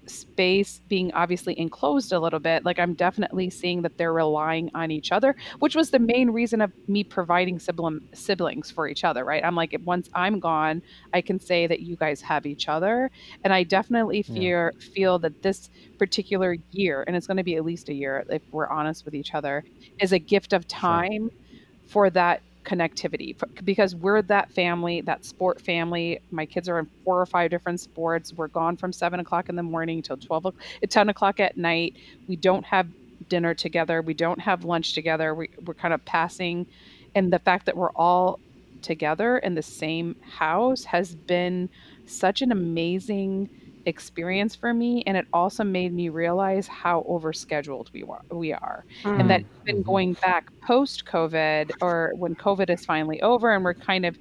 space 0.07 0.80
being 0.88 1.12
obviously 1.12 1.59
enclosed 1.59 2.12
a 2.12 2.18
little 2.18 2.38
bit, 2.38 2.64
like 2.64 2.78
I'm 2.78 2.94
definitely 2.94 3.50
seeing 3.50 3.82
that 3.82 3.96
they're 3.98 4.12
relying 4.12 4.70
on 4.74 4.90
each 4.90 5.12
other, 5.12 5.36
which 5.61 5.76
was 5.76 5.90
the 5.90 5.98
main 5.98 6.30
reason 6.30 6.61
of 6.61 6.72
me 6.88 7.05
providing 7.05 7.59
sibling, 7.59 8.00
siblings 8.12 8.70
for 8.70 8.88
each 8.88 9.05
other, 9.05 9.24
right? 9.24 9.44
I'm 9.44 9.55
like, 9.55 9.78
once 9.84 10.09
I'm 10.14 10.40
gone, 10.40 10.82
I 11.12 11.20
can 11.20 11.38
say 11.38 11.66
that 11.66 11.80
you 11.80 11.96
guys 11.96 12.20
have 12.22 12.46
each 12.46 12.68
other. 12.68 13.11
And 13.44 13.53
I 13.53 13.62
definitely 13.62 14.22
fear, 14.22 14.72
yeah. 14.74 14.88
feel 14.92 15.18
that 15.20 15.42
this 15.42 15.70
particular 15.98 16.57
year, 16.72 17.05
and 17.07 17.16
it's 17.16 17.26
going 17.26 17.36
to 17.36 17.44
be 17.44 17.57
at 17.57 17.64
least 17.64 17.88
a 17.88 17.94
year 17.94 18.24
if 18.28 18.42
we're 18.50 18.68
honest 18.68 19.05
with 19.05 19.14
each 19.14 19.34
other, 19.34 19.64
is 20.00 20.12
a 20.12 20.18
gift 20.18 20.53
of 20.53 20.66
time 20.66 21.30
sure. 21.30 21.59
for 21.86 22.11
that 22.11 22.42
connectivity 22.64 23.36
because 23.64 23.94
we're 23.94 24.22
that 24.22 24.50
family, 24.52 25.00
that 25.02 25.24
sport 25.24 25.60
family. 25.60 26.20
My 26.30 26.46
kids 26.46 26.68
are 26.68 26.78
in 26.78 26.88
four 27.04 27.20
or 27.20 27.26
five 27.26 27.50
different 27.50 27.80
sports. 27.80 28.32
We're 28.32 28.48
gone 28.48 28.76
from 28.76 28.92
seven 28.92 29.20
o'clock 29.20 29.48
in 29.48 29.56
the 29.56 29.62
morning 29.62 30.02
till 30.02 30.16
12, 30.16 30.46
at 30.46 30.54
uh, 30.54 30.86
10 30.88 31.08
o'clock 31.08 31.40
at 31.40 31.56
night. 31.56 31.96
We 32.28 32.36
don't 32.36 32.64
have 32.64 32.88
dinner 33.28 33.54
together. 33.54 34.02
We 34.02 34.14
don't 34.14 34.40
have 34.40 34.64
lunch 34.64 34.94
together. 34.94 35.34
We, 35.34 35.50
we're 35.64 35.74
kind 35.74 35.94
of 35.94 36.04
passing. 36.04 36.66
And 37.14 37.32
the 37.32 37.38
fact 37.38 37.66
that 37.66 37.76
we're 37.76 37.92
all 37.92 38.40
together 38.82 39.38
in 39.38 39.54
the 39.54 39.62
same 39.62 40.16
house 40.22 40.84
has 40.84 41.14
been 41.14 41.68
such 42.06 42.42
an 42.42 42.52
amazing 42.52 43.48
experience 43.87 44.55
for 44.55 44.72
me 44.72 45.03
and 45.07 45.16
it 45.16 45.26
also 45.33 45.64
made 45.64 45.93
me 45.93 46.09
realize 46.09 46.66
how 46.66 47.05
overscheduled 47.09 47.93
we 47.93 48.03
were 48.03 48.20
we 48.30 48.53
are 48.53 48.85
mm. 49.03 49.20
and 49.20 49.30
that 49.30 49.41
mm. 49.41 49.47
even 49.68 49.83
going 49.83 50.12
back 50.14 50.51
post 50.61 51.05
covid 51.05 51.70
or 51.80 52.12
when 52.16 52.35
covid 52.35 52.70
is 52.70 52.85
finally 52.85 53.20
over 53.22 53.55
and 53.55 53.64
we're 53.64 53.74
kind 53.74 54.07
of 54.07 54.16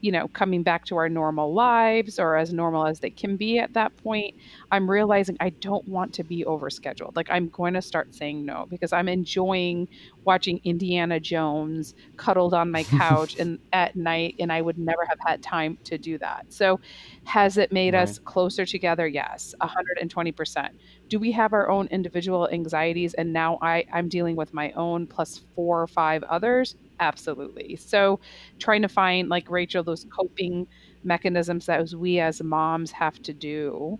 you 0.00 0.10
know, 0.10 0.28
coming 0.28 0.62
back 0.62 0.84
to 0.86 0.96
our 0.96 1.08
normal 1.08 1.52
lives 1.52 2.18
or 2.18 2.36
as 2.36 2.52
normal 2.52 2.86
as 2.86 3.00
they 3.00 3.10
can 3.10 3.36
be 3.36 3.58
at 3.58 3.72
that 3.74 3.96
point, 3.98 4.34
I'm 4.70 4.90
realizing 4.90 5.36
I 5.40 5.50
don't 5.50 5.86
want 5.86 6.14
to 6.14 6.24
be 6.24 6.44
overscheduled. 6.44 7.16
Like 7.16 7.28
I'm 7.30 7.48
going 7.48 7.74
to 7.74 7.82
start 7.82 8.14
saying 8.14 8.44
no 8.44 8.66
because 8.68 8.92
I'm 8.92 9.08
enjoying 9.08 9.88
watching 10.24 10.60
Indiana 10.64 11.20
Jones 11.20 11.94
cuddled 12.16 12.54
on 12.54 12.70
my 12.70 12.84
couch 12.98 13.38
and 13.38 13.58
at 13.72 13.96
night 13.96 14.36
and 14.38 14.52
I 14.52 14.62
would 14.62 14.78
never 14.78 15.04
have 15.06 15.18
had 15.24 15.42
time 15.42 15.78
to 15.84 15.98
do 15.98 16.18
that. 16.18 16.46
So 16.48 16.80
has 17.24 17.58
it 17.58 17.72
made 17.72 17.94
right. 17.94 18.02
us 18.02 18.18
closer 18.18 18.64
together? 18.64 19.06
Yes, 19.06 19.54
120%. 19.60 20.70
Do 21.08 21.18
we 21.18 21.32
have 21.32 21.52
our 21.52 21.68
own 21.68 21.88
individual 21.88 22.48
anxieties 22.48 23.14
and 23.14 23.32
now 23.32 23.58
I 23.60 23.84
I'm 23.92 24.08
dealing 24.08 24.36
with 24.36 24.54
my 24.54 24.72
own 24.72 25.06
plus 25.06 25.42
four 25.54 25.82
or 25.82 25.86
five 25.86 26.22
others? 26.24 26.76
Absolutely. 27.00 27.76
So, 27.76 28.20
trying 28.58 28.82
to 28.82 28.88
find, 28.88 29.28
like 29.28 29.50
Rachel, 29.50 29.82
those 29.82 30.06
coping 30.14 30.66
mechanisms 31.02 31.66
that 31.66 31.90
we 31.94 32.20
as 32.20 32.42
moms 32.42 32.90
have 32.92 33.20
to 33.22 33.32
do 33.32 33.98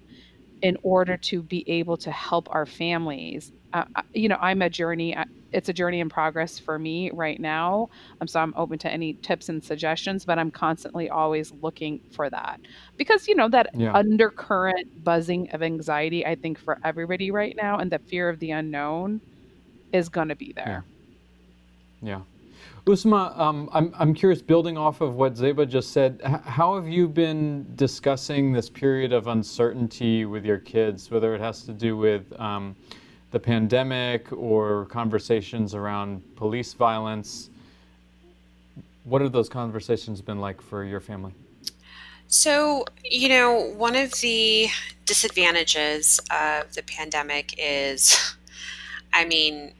in 0.62 0.76
order 0.82 1.16
to 1.16 1.42
be 1.42 1.68
able 1.68 1.96
to 1.96 2.10
help 2.10 2.46
our 2.50 2.66
families. 2.66 3.52
Uh, 3.72 3.84
you 4.12 4.28
know, 4.28 4.36
I'm 4.40 4.62
a 4.62 4.68
journey. 4.68 5.16
Uh, 5.16 5.24
it's 5.52 5.68
a 5.68 5.72
journey 5.72 6.00
in 6.00 6.08
progress 6.08 6.58
for 6.58 6.78
me 6.78 7.10
right 7.12 7.40
now. 7.40 7.88
Um, 8.20 8.28
so 8.28 8.40
I'm 8.40 8.52
open 8.56 8.78
to 8.80 8.90
any 8.90 9.14
tips 9.14 9.48
and 9.48 9.62
suggestions, 9.62 10.24
but 10.24 10.38
I'm 10.38 10.50
constantly 10.50 11.08
always 11.08 11.52
looking 11.62 12.00
for 12.12 12.28
that 12.30 12.60
because 12.96 13.26
you 13.26 13.34
know 13.34 13.48
that 13.48 13.70
yeah. 13.74 13.94
undercurrent 13.94 15.02
buzzing 15.02 15.50
of 15.52 15.62
anxiety. 15.62 16.26
I 16.26 16.34
think 16.34 16.58
for 16.58 16.78
everybody 16.84 17.30
right 17.30 17.56
now, 17.56 17.78
and 17.78 17.90
the 17.90 17.98
fear 17.98 18.28
of 18.28 18.38
the 18.38 18.50
unknown 18.50 19.20
is 19.92 20.08
going 20.08 20.28
to 20.28 20.36
be 20.36 20.52
there. 20.52 20.84
Yeah. 22.02 22.08
yeah. 22.08 22.20
Uzma, 22.86 23.38
um, 23.38 23.68
I'm, 23.72 23.94
I'm 23.98 24.14
curious, 24.14 24.40
building 24.40 24.78
off 24.78 25.00
of 25.00 25.14
what 25.14 25.34
Zeba 25.34 25.68
just 25.68 25.92
said, 25.92 26.20
how 26.24 26.74
have 26.76 26.88
you 26.88 27.08
been 27.08 27.66
discussing 27.74 28.52
this 28.52 28.70
period 28.70 29.12
of 29.12 29.26
uncertainty 29.26 30.24
with 30.24 30.44
your 30.44 30.58
kids, 30.58 31.10
whether 31.10 31.34
it 31.34 31.40
has 31.40 31.62
to 31.64 31.72
do 31.72 31.96
with 31.96 32.32
um, 32.40 32.74
the 33.32 33.38
pandemic 33.38 34.32
or 34.32 34.86
conversations 34.86 35.74
around 35.74 36.22
police 36.36 36.72
violence? 36.72 37.50
What 39.04 39.20
have 39.20 39.32
those 39.32 39.48
conversations 39.48 40.22
been 40.22 40.40
like 40.40 40.60
for 40.62 40.84
your 40.84 41.00
family? 41.00 41.34
So, 42.28 42.84
you 43.04 43.28
know, 43.28 43.74
one 43.76 43.96
of 43.96 44.12
the 44.20 44.68
disadvantages 45.04 46.18
of 46.30 46.72
the 46.74 46.82
pandemic 46.82 47.54
is, 47.58 48.36
I 49.12 49.26
mean, 49.26 49.74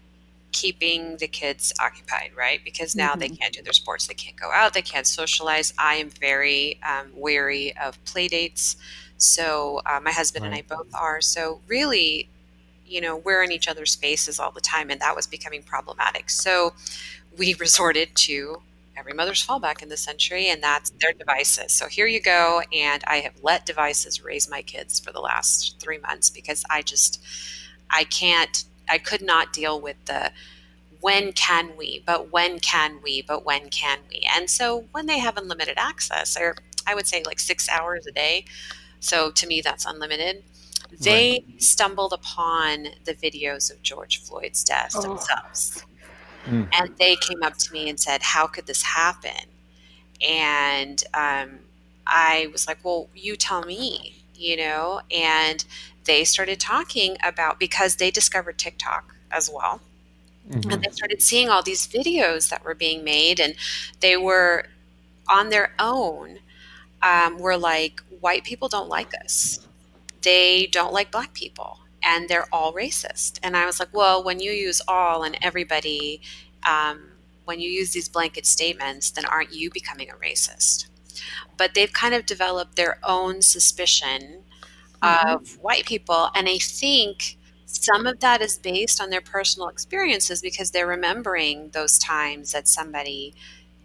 keeping 0.53 1.17
the 1.19 1.29
kids 1.29 1.73
occupied, 1.81 2.31
right? 2.37 2.61
Because 2.65 2.97
now 2.97 3.11
mm-hmm. 3.11 3.21
they 3.21 3.29
can't 3.29 3.55
do 3.55 3.63
their 3.63 3.73
sports, 3.73 4.07
they 4.07 4.15
can't 4.15 4.37
go 4.37 4.51
out, 4.53 4.75
they 4.75 4.83
can't 4.83 5.07
socialize. 5.07 5.73
I 5.79 5.97
am 5.97 6.11
very 6.11 6.81
um, 6.83 7.11
wary 7.15 7.77
of 7.77 8.03
play 8.05 8.29
dates. 8.29 8.77
So 9.17 9.83
uh, 9.87 10.01
my 10.01 10.13
husband 10.13 10.45
right. 10.45 10.53
and 10.53 10.59
I 10.59 10.77
both 10.77 10.89
are. 10.95 11.21
So 11.21 11.61
really, 11.67 12.29
you 12.87 13.01
know, 13.01 13.17
we're 13.17 13.43
in 13.43 13.53
each 13.53 13.69
other's 13.69 13.95
faces 13.95 14.41
all 14.41 14.51
the 14.51 14.61
time, 14.61 14.91
and 14.91 15.01
that 15.01 15.15
was 15.15 15.27
becoming 15.27 15.63
problematic. 15.63 16.31
So 16.31 16.75
we 17.37 17.55
resorted 17.61 18.17
to 18.17 18.63
every 18.97 19.13
mother's 19.15 19.47
fallback 19.47 19.83
in 19.83 19.89
this 19.89 20.01
century, 20.01 20.49
and 20.49 20.63
that's 20.63 20.91
their 21.01 21.13
devices. 21.13 21.73
So 21.73 21.87
here 21.89 22.07
you 22.07 22.21
go, 22.21 22.63
and 22.73 23.03
I 23.07 23.17
have 23.17 23.35
let 23.43 23.67
devices 23.67 24.25
raise 24.25 24.51
my 24.51 24.63
kids 24.63 25.01
for 25.01 25.13
the 25.13 25.21
last 25.21 25.79
three 25.81 25.99
months 25.99 26.31
because 26.31 26.65
I 26.71 26.83
just 26.83 27.23
I 27.91 28.05
can't 28.05 28.65
I 28.91 28.99
could 28.99 29.23
not 29.23 29.53
deal 29.53 29.81
with 29.81 29.97
the 30.07 30.33
when 31.01 31.33
can 31.33 31.77
we, 31.79 32.03
but 32.05 32.31
when 32.31 32.59
can 32.61 33.01
we, 33.03 33.23
but 33.23 33.45
when 33.45 33.71
can 33.71 34.01
we. 34.11 34.27
And 34.35 34.51
so 34.51 34.85
when 34.93 35.07
they 35.07 35.19
have 35.19 35.37
unlimited 35.37 35.79
access, 35.79 36.37
or 36.39 36.57
I 36.87 36.95
would 36.95 37.07
say 37.07 37.23
like 37.25 37.39
six 37.39 37.69
hours 37.69 38.07
a 38.07 38.13
day, 38.13 38.45
so 39.01 39.31
to 39.31 39.47
me 39.47 39.61
that's 39.61 39.87
unlimited. 39.87 40.45
They 40.99 41.45
right. 41.49 41.63
stumbled 41.63 42.13
upon 42.13 42.89
the 43.05 43.15
videos 43.15 43.71
of 43.71 43.81
George 43.83 44.21
Floyd's 44.21 44.65
death 44.65 44.93
oh. 44.97 45.03
themselves. 45.03 45.85
Mm. 46.47 46.69
And 46.73 46.97
they 46.99 47.17
came 47.17 47.43
up 47.43 47.57
to 47.59 47.73
me 47.73 47.89
and 47.89 47.99
said, 47.99 48.23
How 48.23 48.47
could 48.47 48.67
this 48.67 48.83
happen? 48.83 49.47
And 50.27 51.03
um, 51.15 51.61
I 52.07 52.49
was 52.53 52.67
like, 52.67 52.79
Well, 52.83 53.09
you 53.15 53.37
tell 53.37 53.63
me, 53.63 54.25
you 54.35 54.57
know? 54.57 55.01
And 55.15 55.65
they 56.05 56.25
started 56.25 56.61
talking 56.61 57.17
about 57.25 57.59
because 57.59 57.97
they 57.97 58.11
discovered 58.11 58.59
TikTok 58.59 59.15
as 59.31 59.51
well. 59.53 59.81
Mm-hmm. 60.49 60.71
And 60.71 60.83
they 60.83 60.91
started 60.91 61.23
seeing 61.23 61.49
all 61.49 61.63
these 61.63 61.87
videos 61.87 62.49
that 62.49 62.65
were 62.65 62.75
being 62.75 63.05
made, 63.05 63.39
and 63.39 63.55
they 64.01 64.17
were 64.17 64.67
on 65.29 65.51
their 65.51 65.73
own. 65.79 66.39
Um, 67.03 67.39
were 67.39 67.57
like, 67.57 68.03
white 68.21 68.45
people 68.45 68.69
don't 68.69 68.91
like 68.91 69.15
us. 69.15 69.67
They 70.21 70.67
don't 70.67 70.93
like 70.93 71.11
black 71.11 71.33
people, 71.33 71.79
and 72.03 72.29
they're 72.29 72.49
all 72.53 72.75
racist. 72.75 73.41
And 73.43 73.57
I 73.57 73.65
was 73.65 73.81
like, 73.81 73.89
well, 73.95 74.23
when 74.23 74.39
you 74.39 74.53
use 74.53 74.83
all 74.87 75.23
and 75.23 75.39
everybody, 75.41 76.21
um, 76.69 77.01
when 77.47 77.59
you 77.59 77.71
use 77.71 77.93
these 77.93 78.09
blanket 78.09 78.45
statements, 78.45 79.11
then 79.11 79.25
aren't 79.25 79.55
you 79.55 79.71
becoming 79.71 80.11
a 80.11 80.15
racist? 80.15 80.89
But 81.57 81.73
they've 81.73 81.93
kind 81.93 82.15
of 82.15 82.27
developed 82.27 82.77
their 82.77 82.99
own 83.03 83.41
suspicion 83.41 84.43
mm-hmm. 85.03 85.29
of 85.29 85.59
white 85.59 85.87
people. 85.87 86.31
And 86.35 86.49
I 86.49 86.59
think 86.59 87.37
some 87.67 88.07
of 88.07 88.21
that 88.21 88.41
is 88.41 88.59
based 88.59 89.01
on 89.01 89.11
their 89.11 89.21
personal 89.21 89.69
experiences 89.69 90.43
because 90.43 90.71
they're 90.71 90.87
remembering 90.87 91.71
those 91.71 91.99
times 91.99 92.53
that 92.53 92.67
somebody 92.67 93.35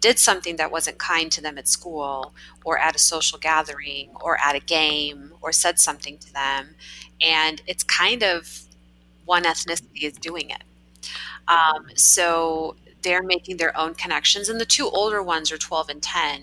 did 0.00 0.18
something 0.18 0.56
that 0.56 0.70
wasn't 0.70 0.98
kind 0.98 1.32
to 1.32 1.40
them 1.40 1.56
at 1.56 1.68
school 1.68 2.34
or 2.64 2.78
at 2.78 2.94
a 2.94 2.98
social 2.98 3.38
gathering 3.38 4.10
or 4.20 4.38
at 4.44 4.54
a 4.54 4.60
game 4.60 5.32
or 5.40 5.52
said 5.52 5.78
something 5.78 6.18
to 6.18 6.32
them. 6.32 6.74
And 7.20 7.62
it's 7.66 7.82
kind 7.82 8.22
of 8.22 8.66
one 9.24 9.44
ethnicity 9.44 10.02
is 10.02 10.14
doing 10.14 10.50
it. 10.50 10.62
Um, 11.48 11.86
so 11.94 12.76
they're 13.02 13.22
making 13.22 13.56
their 13.56 13.76
own 13.76 13.94
connections. 13.94 14.48
And 14.48 14.60
the 14.60 14.66
two 14.66 14.88
older 14.88 15.22
ones 15.22 15.52
are 15.52 15.58
12 15.58 15.88
and 15.88 16.02
10. 16.02 16.42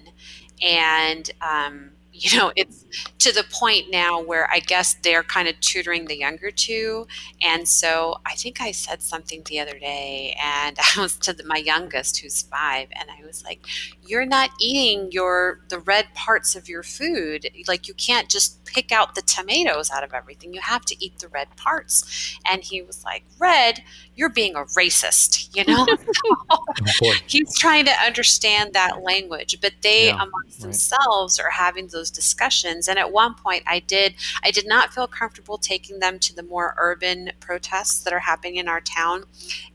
And 0.61 1.29
um, 1.41 1.91
you 2.13 2.37
know, 2.37 2.51
it's 2.55 2.85
to 3.19 3.33
the 3.33 3.43
point 3.51 3.87
now 3.89 4.21
where 4.21 4.49
I 4.51 4.59
guess 4.59 4.95
they're 5.01 5.23
kind 5.23 5.47
of 5.47 5.59
tutoring 5.61 6.05
the 6.05 6.17
younger 6.17 6.51
two. 6.51 7.07
And 7.41 7.67
so 7.67 8.17
I 8.25 8.35
think 8.35 8.61
I 8.61 8.71
said 8.71 9.01
something 9.01 9.41
the 9.45 9.59
other 9.59 9.79
day, 9.79 10.35
and 10.41 10.77
I 10.95 11.01
was 11.01 11.17
to 11.17 11.33
the, 11.33 11.43
my 11.43 11.57
youngest, 11.57 12.19
who's 12.19 12.43
five, 12.43 12.89
and 12.91 13.09
I 13.09 13.25
was 13.25 13.43
like, 13.43 13.65
"You're 14.05 14.27
not 14.27 14.51
eating 14.59 15.11
your 15.11 15.61
the 15.69 15.79
red 15.79 16.13
parts 16.13 16.55
of 16.55 16.69
your 16.69 16.83
food. 16.83 17.49
Like 17.67 17.87
you 17.87 17.95
can't 17.95 18.29
just 18.29 18.63
pick 18.65 18.91
out 18.91 19.15
the 19.15 19.21
tomatoes 19.23 19.89
out 19.91 20.03
of 20.03 20.13
everything. 20.13 20.53
You 20.53 20.61
have 20.61 20.85
to 20.85 21.03
eat 21.03 21.17
the 21.19 21.29
red 21.29 21.47
parts." 21.57 22.37
And 22.49 22.63
he 22.63 22.83
was 22.83 23.03
like, 23.03 23.23
"Red? 23.39 23.83
You're 24.15 24.29
being 24.29 24.55
a 24.55 24.65
racist," 24.77 25.55
you 25.55 25.65
know. 25.65 25.87
he's 27.27 27.57
trying 27.57 27.85
to 27.85 27.91
understand 28.05 28.73
that 28.73 29.01
language, 29.01 29.57
but 29.61 29.73
they 29.81 30.07
yeah, 30.07 30.15
amongst 30.15 30.59
right. 30.59 30.61
themselves 30.61 31.39
are 31.39 31.49
having 31.49 31.87
those 31.87 32.02
discussions. 32.11 32.87
And 32.87 32.97
at 32.99 33.11
one 33.11 33.35
point, 33.35 33.63
I 33.67 33.79
did 33.79 34.15
I 34.43 34.51
did 34.51 34.67
not 34.67 34.93
feel 34.93 35.07
comfortable 35.07 35.57
taking 35.57 35.99
them 35.99 36.19
to 36.19 36.35
the 36.35 36.43
more 36.43 36.75
urban 36.77 37.31
protests 37.39 38.03
that 38.03 38.13
are 38.13 38.19
happening 38.19 38.57
in 38.57 38.67
our 38.67 38.81
town. 38.81 39.25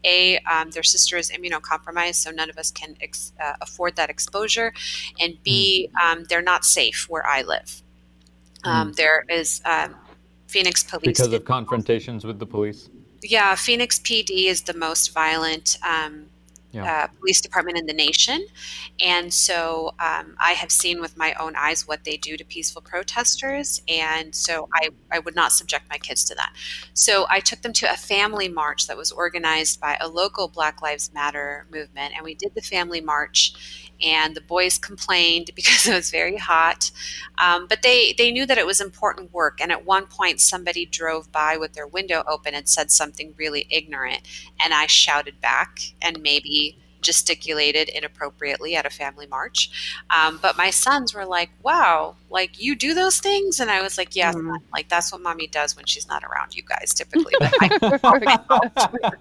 A, 0.05 0.39
um, 0.41 0.71
their 0.71 0.83
sister 0.83 1.17
is 1.17 1.31
immunocompromised, 1.31 2.17
so 2.17 2.31
none 2.31 2.51
of 2.51 2.59
us 2.59 2.71
can 2.71 2.97
ex- 3.01 3.33
uh, 3.41 3.55
afford 3.61 3.97
that 3.97 4.11
exposure, 4.11 4.73
and 5.21 5.43
B, 5.43 5.91
mm. 5.93 6.03
um, 6.03 6.25
they're 6.29 6.43
not 6.43 6.65
safe 6.65 7.07
where 7.09 7.27
I 7.27 7.43
live. 7.43 7.83
Um, 8.65 8.93
mm. 8.93 8.97
There 8.97 9.25
is 9.29 9.61
um, 9.65 9.95
Phoenix 10.47 10.83
police 10.83 11.19
because 11.19 11.33
of 11.33 11.45
confrontations 11.45 12.25
with 12.25 12.39
the 12.39 12.47
police. 12.47 12.91
Yeah, 13.23 13.55
Phoenix 13.55 13.99
PD 13.99 14.47
is 14.47 14.63
the 14.63 14.75
most 14.75 15.13
violent 15.13 15.77
um, 15.87 16.27
yeah. 16.73 17.05
uh, 17.05 17.07
police 17.19 17.41
department 17.41 17.79
in 17.79 17.87
the 17.87 17.93
nation. 17.93 18.47
And 19.05 19.33
so 19.33 19.95
um, 19.99 20.37
I 20.41 20.53
have 20.53 20.71
seen 20.71 21.01
with 21.01 21.17
my 21.17 21.35
own 21.35 21.55
eyes 21.57 21.87
what 21.87 22.05
they 22.05 22.17
do 22.17 22.37
to 22.37 22.45
peaceful 22.45 22.83
protesters. 22.83 23.83
And 23.89 24.35
so 24.35 24.69
I, 24.75 24.91
I 25.11 25.19
would 25.21 25.35
not 25.35 25.53
subject 25.53 25.87
my 25.89 25.99
kids 25.99 26.25
to 26.27 26.35
that. 26.35 26.53
So 26.95 27.27
I 27.31 27.41
took 27.41 27.63
them 27.63 27.73
to 27.75 27.91
a 27.91 27.97
family 27.97 28.49
march 28.49 28.87
that 28.87 28.97
was 28.97 29.13
organized 29.13 29.81
by 29.81 29.97
a 30.01 30.09
local 30.09 30.49
Black 30.49 30.83
Lives 30.83 31.13
Matter 31.13 31.67
movement. 31.71 32.15
And 32.15 32.25
we 32.25 32.35
did 32.35 32.55
the 32.55 32.63
family 32.63 33.01
march 33.01 33.88
and 34.03 34.35
the 34.35 34.41
boys 34.41 34.79
complained 34.79 35.51
because 35.57 35.87
it 35.87 35.95
was 35.95 36.11
very 36.11 36.37
hot. 36.37 36.91
Um, 37.39 37.67
but 37.67 37.83
they, 37.83 38.15
they 38.17 38.31
knew 38.31 38.47
that 38.47 38.59
it 38.59 38.67
was 38.67 38.81
important 38.81 39.33
work. 39.33 39.61
And 39.61 39.73
at 39.73 39.85
one 39.85 40.07
point, 40.07 40.41
somebody 40.41 40.87
drove 40.87 41.31
by 41.33 41.57
with 41.57 41.75
their 41.75 41.87
window 41.87 42.23
open 42.27 42.55
and 42.55 42.69
said 42.69 42.91
something 42.91 43.35
really 43.37 43.67
ignorant. 43.71 44.21
And 44.61 44.75
I 44.75 44.87
shouted 44.87 45.41
back 45.41 45.81
and 46.03 46.23
maybe 46.23 46.79
gesticulated 47.01 47.89
inappropriately 47.89 48.77
at 48.77 48.87
a 48.87 48.91
family 48.91 49.27
march. 49.27 49.71
Um, 50.11 50.39
but 50.41 50.57
my 50.57 50.71
sons 50.71 51.15
were 51.15 51.25
like, 51.25 51.51
wow, 51.63 52.17
like 52.31 52.61
you 52.61 52.75
do 52.77 52.95
those 52.95 53.21
things? 53.21 53.61
And 53.61 53.71
I 53.71 53.83
was 53.83 53.99
like, 53.99 54.15
yeah, 54.15 54.33
mm-hmm. 54.33 54.57
like 54.73 54.89
that's 54.89 55.13
what 55.13 55.23
mommy 55.23 55.47
does 55.47 55.77
when 55.77 55.87
she's 55.87 56.09
not 56.09 56.25
around 56.25 56.55
you 56.55 56.63
guys 56.63 56.93
typically. 56.95 57.35
But 57.39 57.55
I, 57.61 57.69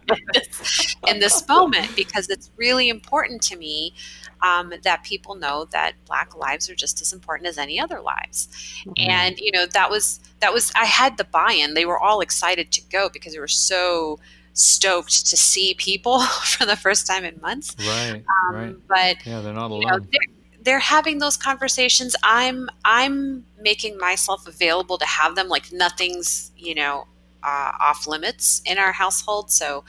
in, 0.15 0.23
this, 0.33 0.95
in 1.07 1.19
this 1.19 1.47
moment 1.47 1.95
because 1.95 2.29
it's 2.29 2.51
really 2.57 2.89
important 2.89 3.41
to 3.43 3.57
me 3.57 3.93
um, 4.41 4.73
that 4.83 5.03
people 5.03 5.35
know 5.35 5.65
that 5.71 5.93
black 6.05 6.35
lives 6.35 6.69
are 6.69 6.75
just 6.75 7.01
as 7.01 7.13
important 7.13 7.47
as 7.47 7.57
any 7.57 7.79
other 7.79 8.01
lives 8.01 8.47
mm-hmm. 8.85 9.09
and 9.09 9.39
you 9.39 9.51
know 9.51 9.65
that 9.65 9.89
was 9.89 10.19
that 10.39 10.53
was 10.53 10.71
i 10.75 10.85
had 10.85 11.17
the 11.17 11.23
buy-in 11.23 11.73
they 11.73 11.85
were 11.85 11.99
all 11.99 12.21
excited 12.21 12.71
to 12.71 12.81
go 12.89 13.09
because 13.11 13.33
they 13.33 13.39
were 13.39 13.47
so 13.47 14.19
stoked 14.57 15.27
to 15.27 15.37
see 15.37 15.75
people 15.75 16.19
for 16.43 16.65
the 16.65 16.75
first 16.75 17.07
time 17.07 17.23
in 17.23 17.39
months. 17.41 17.75
Right 17.79 18.23
um, 18.49 18.55
right. 18.55 18.75
but 18.87 19.25
yeah 19.25 19.41
they're 19.41 19.53
not 19.53 19.71
alone. 19.71 19.81
you 19.81 19.87
know, 19.87 19.99
they're, 19.99 20.35
they're 20.63 20.79
having 20.79 21.19
those 21.19 21.37
conversations. 21.37 22.15
I'm 22.23 22.69
i'm 22.83 23.45
making 23.61 23.97
myself 23.97 24.47
available 24.47 24.97
to 24.97 25.05
have 25.05 25.35
them. 25.35 25.47
Like 25.47 25.71
nothing's 25.71 26.51
you 26.57 26.75
know 26.75 27.07
uh, 27.43 27.71
off 27.79 28.07
limits 28.07 28.61
in 28.65 28.77
our 28.77 28.91
household. 28.91 29.51
So 29.51 29.85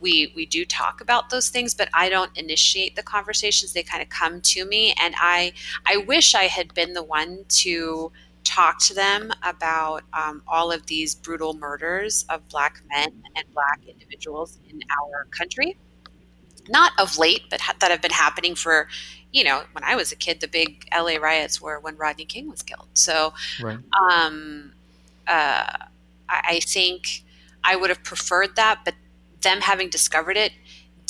we 0.00 0.32
we 0.36 0.46
do 0.46 0.64
talk 0.64 1.02
about 1.02 1.28
those 1.28 1.50
things 1.50 1.74
but 1.74 1.90
i 1.92 2.08
don't 2.08 2.34
initiate 2.36 2.96
the 2.96 3.02
conversations. 3.02 3.72
They 3.72 3.82
kind 3.82 4.02
of 4.02 4.08
come 4.08 4.40
to 4.40 4.64
me 4.64 4.94
and 5.00 5.14
i 5.18 5.52
i 5.86 5.98
wish 5.98 6.34
i 6.34 6.44
had 6.44 6.72
been 6.74 6.94
the 6.94 7.02
one 7.02 7.44
to 7.48 8.10
talk 8.50 8.80
to 8.80 8.92
them 8.94 9.30
about 9.44 10.02
um, 10.12 10.42
all 10.48 10.72
of 10.72 10.84
these 10.86 11.14
brutal 11.14 11.54
murders 11.54 12.24
of 12.28 12.46
black 12.48 12.82
men 12.88 13.22
and 13.36 13.44
black 13.54 13.80
individuals 13.86 14.58
in 14.68 14.80
our 15.00 15.26
country 15.26 15.76
not 16.68 16.90
of 16.98 17.16
late 17.16 17.42
but 17.48 17.60
ha- 17.60 17.76
that 17.78 17.92
have 17.92 18.02
been 18.02 18.10
happening 18.10 18.56
for 18.56 18.88
you 19.32 19.44
know 19.44 19.62
when 19.72 19.84
i 19.84 19.94
was 19.94 20.10
a 20.10 20.16
kid 20.16 20.40
the 20.40 20.48
big 20.48 20.84
la 20.92 21.14
riots 21.20 21.60
were 21.60 21.78
when 21.78 21.96
rodney 21.96 22.24
king 22.24 22.50
was 22.50 22.62
killed 22.62 22.88
so 22.94 23.32
right. 23.62 23.78
um, 24.10 24.72
uh, 25.28 25.72
I, 26.28 26.42
I 26.54 26.60
think 26.60 27.22
i 27.62 27.76
would 27.76 27.88
have 27.88 28.02
preferred 28.02 28.56
that 28.56 28.80
but 28.84 28.94
them 29.42 29.60
having 29.60 29.88
discovered 29.90 30.36
it 30.36 30.52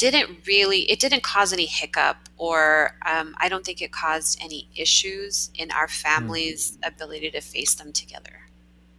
didn't 0.01 0.47
really 0.47 0.81
it 0.91 0.99
didn't 0.99 1.23
cause 1.23 1.53
any 1.53 1.67
hiccup 1.67 2.17
or 2.39 2.97
um, 3.05 3.35
i 3.39 3.49
don't 3.49 3.65
think 3.67 3.83
it 3.83 3.93
caused 3.93 4.39
any 4.43 4.67
issues 4.75 5.51
in 5.55 5.71
our 5.71 5.87
hmm. 5.87 5.93
family's 5.93 6.79
mm. 6.79 6.89
ability 6.89 7.31
to 7.31 7.41
face 7.41 7.75
them 7.75 7.93
together 7.93 8.41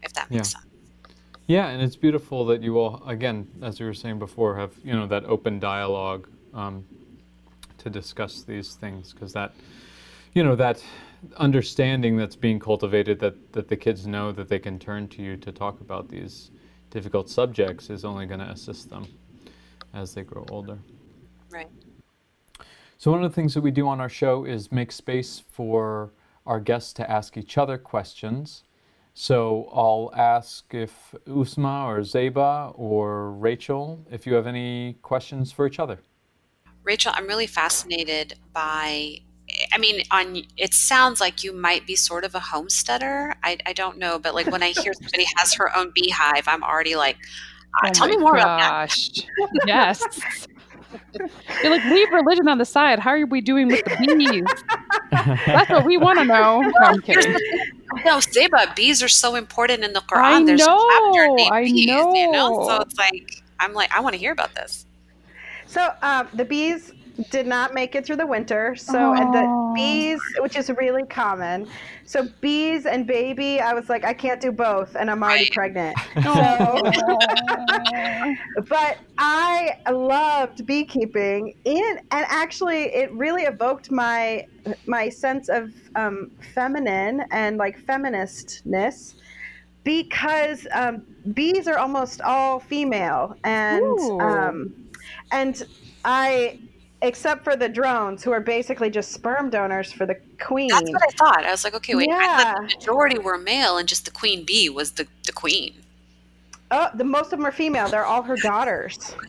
if 0.03 0.13
that 0.13 0.29
makes 0.29 0.53
yeah. 0.53 0.59
sense 0.59 0.71
yeah 1.47 1.67
and 1.69 1.81
it's 1.81 1.95
beautiful 1.95 2.45
that 2.45 2.61
you 2.61 2.77
all 2.77 3.01
again 3.07 3.47
as 3.63 3.79
you 3.79 3.85
were 3.85 3.93
saying 3.93 4.19
before 4.19 4.55
have 4.55 4.73
you 4.83 4.93
know 4.93 5.07
that 5.07 5.25
open 5.25 5.59
dialogue 5.59 6.27
um, 6.53 6.85
to 7.79 7.89
discuss 7.89 8.43
these 8.43 8.75
things 8.75 9.11
because 9.11 9.33
that 9.33 9.53
you 10.33 10.43
know 10.43 10.55
that 10.55 10.83
understanding 11.37 12.15
that's 12.15 12.35
being 12.35 12.59
cultivated 12.59 13.19
that 13.19 13.35
that 13.53 13.67
the 13.67 13.75
kids 13.75 14.05
know 14.05 14.31
that 14.31 14.49
they 14.49 14.59
can 14.59 14.77
turn 14.77 15.07
to 15.07 15.23
you 15.23 15.35
to 15.35 15.51
talk 15.51 15.81
about 15.81 16.07
these 16.09 16.51
difficult 16.91 17.29
subjects 17.29 17.89
is 17.89 18.05
only 18.05 18.25
going 18.25 18.39
to 18.39 18.49
assist 18.49 18.89
them 18.89 19.07
as 19.93 20.13
they 20.13 20.23
grow 20.23 20.45
older. 20.49 20.79
Right. 21.49 21.69
So, 22.97 23.11
one 23.11 23.23
of 23.23 23.31
the 23.31 23.35
things 23.35 23.53
that 23.53 23.61
we 23.61 23.71
do 23.71 23.87
on 23.87 23.99
our 23.99 24.09
show 24.09 24.45
is 24.45 24.71
make 24.71 24.91
space 24.91 25.43
for 25.51 26.13
our 26.45 26.59
guests 26.59 26.93
to 26.93 27.09
ask 27.09 27.37
each 27.37 27.57
other 27.57 27.77
questions. 27.77 28.63
So, 29.13 29.69
I'll 29.73 30.11
ask 30.15 30.73
if 30.73 31.13
Uzma 31.27 31.85
or 31.85 31.99
Zeba 31.99 32.73
or 32.77 33.31
Rachel, 33.31 34.05
if 34.11 34.25
you 34.25 34.33
have 34.35 34.47
any 34.47 34.97
questions 35.01 35.51
for 35.51 35.65
each 35.65 35.79
other. 35.79 35.99
Rachel, 36.83 37.11
I'm 37.15 37.27
really 37.27 37.47
fascinated 37.47 38.35
by 38.53 39.21
I 39.73 39.77
mean, 39.77 40.03
on 40.11 40.43
it 40.57 40.73
sounds 40.73 41.19
like 41.19 41.43
you 41.43 41.53
might 41.53 41.85
be 41.85 41.95
sort 41.95 42.23
of 42.23 42.35
a 42.35 42.39
homesteader. 42.39 43.33
I, 43.43 43.57
I 43.65 43.73
don't 43.73 43.97
know, 43.97 44.19
but 44.19 44.33
like 44.33 44.47
when 44.47 44.63
I 44.63 44.69
hear 44.69 44.93
somebody 45.01 45.25
has 45.37 45.53
her 45.55 45.75
own 45.75 45.91
beehive, 45.93 46.47
I'm 46.47 46.63
already 46.63 46.95
like, 46.95 47.17
oh 47.83 47.89
tell 47.91 48.07
me 48.07 48.17
more 48.17 48.35
gosh. 48.35 49.09
about 49.09 49.49
that. 49.53 49.67
yes. 49.67 50.47
You're 51.63 51.71
like, 51.71 51.85
leave 51.85 52.09
religion 52.11 52.47
on 52.47 52.57
the 52.57 52.65
side. 52.65 52.99
How 52.99 53.11
are 53.11 53.25
we 53.25 53.41
doing 53.41 53.67
with 53.67 53.83
the 53.85 54.15
bees? 54.15 54.45
That's 55.45 55.69
what 55.69 55.85
we 55.85 55.97
want 55.97 56.19
to 56.19 56.25
know. 56.25 56.61
No, 56.71 56.71
I'm 56.81 57.01
kidding. 57.01 57.33
No, 58.05 58.17
Zeba, 58.17 58.73
bees 58.75 59.03
are 59.03 59.07
so 59.07 59.35
important 59.35 59.83
in 59.83 59.93
the 59.93 59.99
Quran. 60.01 60.21
I 60.21 60.43
There's 60.45 60.65
know, 60.65 60.77
a 60.77 61.13
chapter 61.13 61.35
named 61.35 61.51
I 61.51 61.63
bees, 61.63 61.85
know. 61.87 62.13
you 62.13 62.31
know? 62.31 62.67
So 62.67 62.81
it's 62.81 62.97
like, 62.97 63.43
I'm 63.59 63.73
like, 63.73 63.91
I 63.95 63.99
want 63.99 64.13
to 64.13 64.19
hear 64.19 64.31
about 64.31 64.55
this. 64.55 64.85
So 65.65 65.89
um, 66.01 66.27
the 66.33 66.45
bees 66.45 66.91
did 67.29 67.47
not 67.47 67.73
make 67.73 67.95
it 67.95 68.05
through 68.05 68.17
the 68.17 68.25
winter. 68.25 68.75
So, 68.75 69.13
and 69.13 69.33
the 69.33 69.73
bees, 69.75 70.19
which 70.39 70.55
is 70.55 70.69
really 70.69 71.05
common. 71.05 71.67
So, 72.05 72.27
bees 72.41 72.85
and 72.85 73.05
baby, 73.05 73.59
I 73.59 73.73
was 73.73 73.89
like, 73.89 74.03
I 74.03 74.13
can't 74.13 74.41
do 74.41 74.51
both, 74.51 74.95
and 74.95 75.09
I'm 75.09 75.23
already 75.23 75.43
right. 75.43 75.51
pregnant. 75.51 75.97
So, 76.21 76.81
but 78.69 78.97
I 79.17 79.77
loved 79.89 80.65
beekeeping, 80.65 81.53
in 81.65 81.99
and 82.11 82.25
actually, 82.29 82.83
it 82.83 83.11
really 83.13 83.43
evoked 83.43 83.91
my 83.91 84.45
my 84.85 85.09
sense 85.09 85.49
of 85.49 85.73
um, 85.95 86.31
feminine 86.53 87.23
and 87.31 87.57
like 87.57 87.79
feministness 87.79 89.15
because 89.83 90.67
um, 90.73 91.03
bees 91.33 91.67
are 91.67 91.77
almost 91.77 92.21
all 92.21 92.59
female 92.59 93.35
and 93.43 93.99
um, 94.21 94.73
and 95.31 95.63
I 96.05 96.59
except 97.01 97.43
for 97.43 97.55
the 97.55 97.67
drones 97.67 98.23
who 98.23 98.31
are 98.31 98.39
basically 98.39 98.89
just 98.89 99.11
sperm 99.11 99.49
donors 99.49 99.91
for 99.91 100.05
the 100.05 100.15
queen. 100.39 100.69
That's 100.69 100.89
what 100.89 101.01
I 101.01 101.11
thought. 101.17 101.45
I 101.45 101.51
was 101.51 101.63
like, 101.63 101.73
okay, 101.75 101.95
wait, 101.95 102.09
yeah. 102.09 102.17
I 102.19 102.43
thought 102.43 102.55
the 102.55 102.75
majority 102.75 103.19
were 103.19 103.37
male 103.37 103.77
and 103.77 103.87
just 103.87 104.05
the 104.05 104.11
queen 104.11 104.45
bee 104.45 104.69
was 104.69 104.91
the, 104.91 105.07
the 105.25 105.31
queen. 105.31 105.73
Oh, 106.73 106.89
the 106.95 107.03
most 107.03 107.33
of 107.33 107.39
them 107.39 107.45
are 107.45 107.51
female. 107.51 107.89
They're 107.89 108.05
all 108.05 108.23
her 108.23 108.37
daughters. 108.37 109.15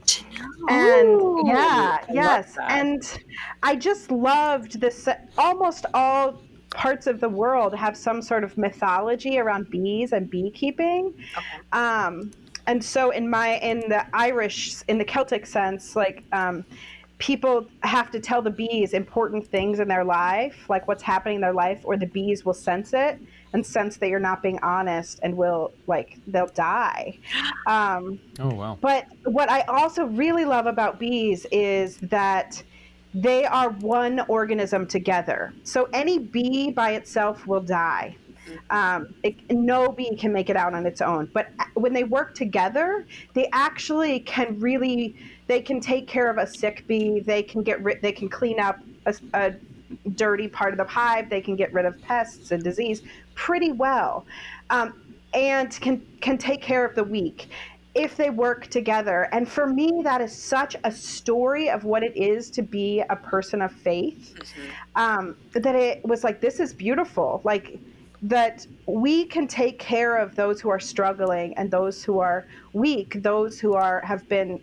And 0.69 1.21
Ooh, 1.21 1.43
yeah, 1.45 1.99
I 2.09 2.13
yes. 2.13 2.57
And 2.69 3.19
I 3.65 3.75
just 3.75 4.13
loved 4.13 4.81
this 4.81 5.09
almost 5.37 5.87
all 5.93 6.41
parts 6.71 7.09
of 7.09 7.19
the 7.19 7.29
world 7.29 7.75
have 7.75 7.97
some 7.97 8.23
sort 8.23 8.45
of 8.45 8.57
mythology 8.57 9.39
around 9.39 9.71
bees 9.71 10.13
and 10.13 10.31
beekeeping. 10.31 11.15
Okay. 11.37 11.47
Um, 11.73 12.31
and 12.67 12.83
so 12.83 13.11
in 13.11 13.29
my 13.29 13.59
in 13.59 13.81
the 13.89 14.07
Irish 14.15 14.83
in 14.87 14.99
the 14.99 15.05
Celtic 15.05 15.47
sense, 15.47 15.97
like 15.97 16.23
um, 16.33 16.65
people 17.23 17.65
have 17.85 18.11
to 18.11 18.19
tell 18.19 18.43
the 18.43 18.51
bees 18.51 18.95
important 18.95 19.47
things 19.47 19.79
in 19.79 19.87
their 19.87 20.03
life, 20.03 20.69
like 20.69 20.89
what's 20.89 21.05
happening 21.05 21.37
in 21.37 21.41
their 21.41 21.53
life, 21.53 21.81
or 21.85 21.97
the 21.97 22.07
bees 22.07 22.45
will 22.45 22.53
sense 22.53 22.93
it 22.93 23.17
and 23.53 23.65
sense 23.65 23.97
that 23.99 24.09
you're 24.09 24.19
not 24.19 24.43
being 24.43 24.59
honest 24.61 25.21
and 25.23 25.37
will 25.37 25.73
like 25.87 26.19
they'll 26.27 26.49
die. 26.49 27.17
Um, 27.69 28.19
oh 28.41 28.53
wow! 28.53 28.79
But 28.81 29.07
what 29.23 29.49
I 29.49 29.61
also 29.63 30.07
really 30.07 30.45
love 30.45 30.67
about 30.67 30.99
bees 30.99 31.47
is 31.53 31.99
that 31.99 32.61
they 33.15 33.45
are 33.45 33.71
one 33.71 34.19
organism 34.27 34.85
together. 34.85 35.55
So 35.63 35.89
any 35.93 36.19
bee 36.19 36.73
by 36.73 36.95
itself 36.95 37.47
will 37.47 37.61
die. 37.61 38.17
Um, 38.71 39.15
it, 39.23 39.37
no 39.49 39.93
bee 39.93 40.17
can 40.17 40.33
make 40.33 40.51
it 40.51 40.57
out 40.57 40.75
on 40.75 40.87
its 40.87 41.01
own. 41.01 41.31
But 41.33 41.51
when 41.75 41.93
they 41.93 42.03
work 42.03 42.35
together, 42.35 43.07
they 43.35 43.49
actually 43.53 44.21
can 44.21 44.59
really 44.59 45.15
they 45.47 45.61
can 45.61 45.81
take 45.81 46.07
care 46.07 46.31
of 46.31 46.39
a 46.39 46.47
sick 46.47 46.87
bee. 46.87 47.21
They 47.21 47.43
can 47.43 47.63
get 47.63 47.83
rid. 47.83 48.01
They 48.03 48.13
can 48.13 48.29
clean 48.29 48.61
up 48.61 48.81
a, 49.07 49.15
a 49.35 49.55
dirty 50.15 50.49
part 50.49 50.73
of 50.73 50.79
the 50.79 50.85
hive. 50.85 51.29
They 51.29 51.41
can 51.41 51.57
get 51.57 51.73
rid 51.73 51.87
of 51.87 52.01
pests 52.03 52.51
and 52.51 52.63
disease 52.63 53.03
pretty 53.35 53.73
well, 53.73 54.27
um, 54.71 55.17
and 55.35 55.71
can 55.81 56.07
can 56.21 56.39
take 56.39 56.63
care 56.63 56.85
of 56.85 56.95
the 56.95 57.05
weak 57.05 57.49
if 57.95 58.17
they 58.17 58.31
work 58.31 58.69
together. 58.69 59.29
And 59.33 59.47
for 59.47 59.67
me, 59.67 60.01
that 60.03 60.21
is 60.23 60.35
such 60.35 60.77
a 60.85 60.91
story 60.91 61.69
of 61.69 61.85
what 61.85 62.03
it 62.03 62.17
is 62.17 62.51
to 62.53 62.63
be 62.63 63.01
a 63.11 63.17
person 63.17 63.61
of 63.61 63.73
faith. 63.73 64.35
Mm-hmm. 64.35 64.71
Um, 64.97 65.37
that 65.53 65.75
it 65.75 66.05
was 66.05 66.25
like 66.25 66.41
this 66.41 66.61
is 66.61 66.73
beautiful. 66.73 67.41
Like 67.45 67.79
that 68.23 68.67
we 68.87 69.25
can 69.25 69.49
take 69.49 69.79
care 69.79 70.17
of 70.17 70.37
those 70.37 70.61
who 70.61 70.69
are 70.71 70.79
struggling 70.81 71.55
and 71.55 71.71
those 71.71 72.05
who 72.05 72.21
are 72.21 72.47
weak, 72.73 73.21
those 73.23 73.59
who 73.59 73.75
are 73.75 74.01
have 74.03 74.27
been 74.29 74.61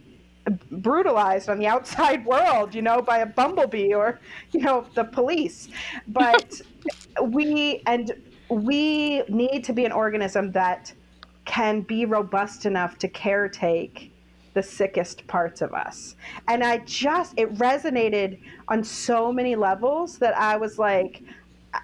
brutalized 0.71 1.49
on 1.49 1.59
the 1.59 1.67
outside 1.67 2.25
world, 2.33 2.73
you 2.73 2.81
know, 2.81 3.01
by 3.01 3.19
a 3.19 3.25
bumblebee 3.25 3.93
or, 3.93 4.19
you 4.51 4.61
know, 4.61 4.85
the 4.95 5.03
police. 5.03 5.69
But 6.07 6.61
we 7.23 7.81
and 7.85 8.11
we 8.49 9.23
need 9.29 9.63
to 9.65 9.73
be 9.73 9.85
an 9.85 9.91
organism 9.91 10.51
that 10.53 10.93
can 11.45 11.81
be 11.81 12.05
robust 12.05 12.65
enough 12.65 12.97
to 12.99 13.07
caretake 13.07 14.11
the 14.53 14.63
sickest 14.63 15.25
parts 15.27 15.61
of 15.61 15.73
us. 15.73 16.15
And 16.47 16.63
I 16.63 16.79
just 16.79 17.33
it 17.37 17.53
resonated 17.55 18.39
on 18.67 18.83
so 18.83 19.31
many 19.31 19.55
levels 19.55 20.17
that 20.19 20.37
I 20.37 20.57
was 20.57 20.79
like 20.79 21.23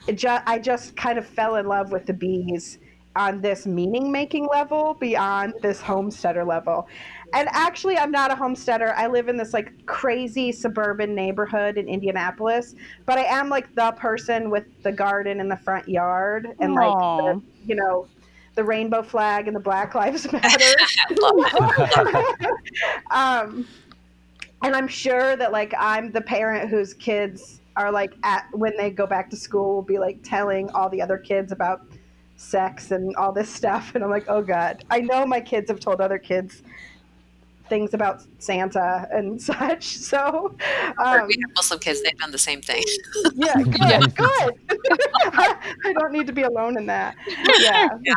I 0.08 0.60
just 0.60 0.96
kind 0.96 1.18
of 1.18 1.28
fell 1.28 1.56
in 1.56 1.68
love 1.68 1.92
with 1.92 2.06
the 2.06 2.14
bees 2.14 2.80
on 3.16 3.40
this 3.40 3.66
meaning 3.66 4.12
making 4.12 4.48
level 4.48 4.96
beyond 4.96 5.54
this 5.62 5.80
homesteader 5.80 6.44
level. 6.44 6.88
And 7.34 7.50
actually, 7.52 7.98
I'm 7.98 8.12
not 8.12 8.32
a 8.32 8.36
homesteader. 8.36 8.94
I 8.96 9.08
live 9.08 9.28
in 9.28 9.38
this 9.38 9.54
like 9.54 9.86
crazy 9.86 10.52
suburban 10.52 11.14
neighborhood 11.16 11.78
in 11.78 11.88
Indianapolis, 11.88 12.76
but 13.06 13.18
I 13.18 13.24
am 13.24 13.50
like 13.50 13.74
the 13.76 13.92
person 13.94 14.50
with 14.50 14.66
the 14.84 14.92
garden 14.92 15.40
in 15.40 15.50
the 15.50 15.58
front 15.58 15.88
yard 15.88 16.48
and 16.60 16.74
like, 16.74 16.98
the, 16.98 17.42
you 17.66 17.76
know, 17.76 18.08
the 18.56 18.64
rainbow 18.64 19.04
flag 19.04 19.48
and 19.48 19.56
the 19.56 19.60
Black 19.60 19.96
Lives 19.96 20.32
Matter. 20.32 20.76
um, 23.12 23.68
and 24.64 24.76
I'm 24.76 24.88
sure 24.88 25.36
that 25.36 25.52
like 25.52 25.74
I'm 25.78 26.12
the 26.12 26.22
parent 26.22 26.70
whose 26.70 26.94
kids 26.94 27.62
are 27.76 27.92
like 27.92 28.14
at 28.24 28.48
when 28.54 28.76
they 28.78 28.90
go 28.90 29.06
back 29.06 29.30
to 29.30 29.36
school 29.36 29.76
will 29.76 29.82
be 29.82 30.00
like 30.00 30.20
telling 30.24 30.70
all 30.72 30.90
the 30.90 31.02
other 31.02 31.18
kids 31.18 31.52
about 31.52 31.82
sex 32.38 32.92
and 32.92 33.16
all 33.16 33.32
this 33.32 33.50
stuff 33.50 33.96
and 33.96 34.04
i'm 34.04 34.10
like 34.10 34.26
oh 34.28 34.42
god 34.42 34.84
i 34.90 35.00
know 35.00 35.26
my 35.26 35.40
kids 35.40 35.70
have 35.70 35.80
told 35.80 36.02
other 36.02 36.18
kids 36.18 36.64
things 37.68 37.94
about 37.94 38.24
Santa 38.40 39.08
and 39.12 39.42
such. 39.52 39.86
So, 39.86 40.56
um, 41.04 41.28
we 41.28 41.36
have 41.42 41.56
Muslim 41.56 41.80
kids; 41.80 42.02
they've 42.04 42.18
done 42.18 42.32
the 42.32 42.38
same 42.38 42.62
thing. 42.62 42.84
yeah, 43.36 43.56
good, 43.56 44.16
good. 44.16 44.54
I 44.74 45.94
don't 45.98 46.12
need 46.12 46.28
to 46.28 46.34
be 46.34 46.44
alone 46.44 46.78
in 46.78 46.86
that. 46.88 47.16
Yeah. 47.60 47.90
yeah. 48.04 48.14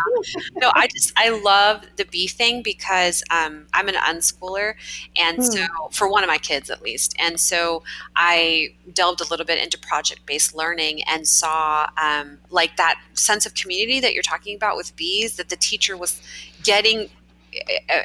No, 0.56 0.70
I 0.74 0.86
just 0.88 1.12
I 1.16 1.30
love 1.30 1.84
the 1.96 2.04
bee 2.04 2.28
thing 2.28 2.62
because 2.62 3.22
um, 3.30 3.66
I'm 3.72 3.88
an 3.88 3.94
unschooler, 3.94 4.74
and 5.16 5.38
hmm. 5.38 5.42
so 5.42 5.66
for 5.90 6.10
one 6.10 6.22
of 6.22 6.28
my 6.28 6.38
kids 6.38 6.70
at 6.70 6.82
least, 6.82 7.14
and 7.18 7.38
so 7.38 7.82
I 8.16 8.74
delved 8.92 9.20
a 9.20 9.24
little 9.28 9.46
bit 9.46 9.62
into 9.62 9.78
project 9.78 10.26
based 10.26 10.54
learning 10.54 11.02
and 11.04 11.26
saw 11.26 11.88
um, 12.00 12.38
like 12.50 12.76
that 12.76 13.00
sense 13.14 13.46
of 13.46 13.54
community 13.54 14.00
that 14.00 14.14
you're 14.14 14.22
talking 14.22 14.56
about 14.56 14.76
with 14.76 14.94
bees 14.96 15.36
that 15.36 15.48
the 15.48 15.56
teacher 15.56 15.96
was 15.96 16.20
getting 16.62 17.08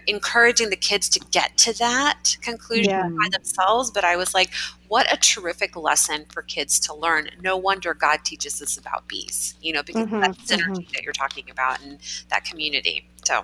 encouraging 0.07 0.69
the 0.69 0.75
kids 0.75 1.09
to 1.09 1.19
get 1.31 1.57
to 1.57 1.73
that 1.77 2.37
conclusion 2.41 2.91
yeah. 2.91 3.09
by 3.09 3.29
themselves 3.31 3.91
but 3.91 4.03
i 4.03 4.15
was 4.15 4.33
like 4.33 4.49
what 4.87 5.11
a 5.11 5.17
terrific 5.17 5.75
lesson 5.75 6.25
for 6.31 6.41
kids 6.43 6.79
to 6.79 6.93
learn 6.93 7.29
no 7.41 7.57
wonder 7.57 7.93
god 7.93 8.23
teaches 8.23 8.61
us 8.61 8.77
about 8.77 9.07
bees 9.07 9.55
you 9.61 9.73
know 9.73 9.83
because 9.83 10.05
mm-hmm, 10.05 10.19
that 10.19 10.37
synergy 10.39 10.67
mm-hmm. 10.67 10.93
that 10.93 11.03
you're 11.03 11.13
talking 11.13 11.49
about 11.49 11.81
and 11.81 11.99
that 12.29 12.43
community 12.45 13.07
so 13.23 13.43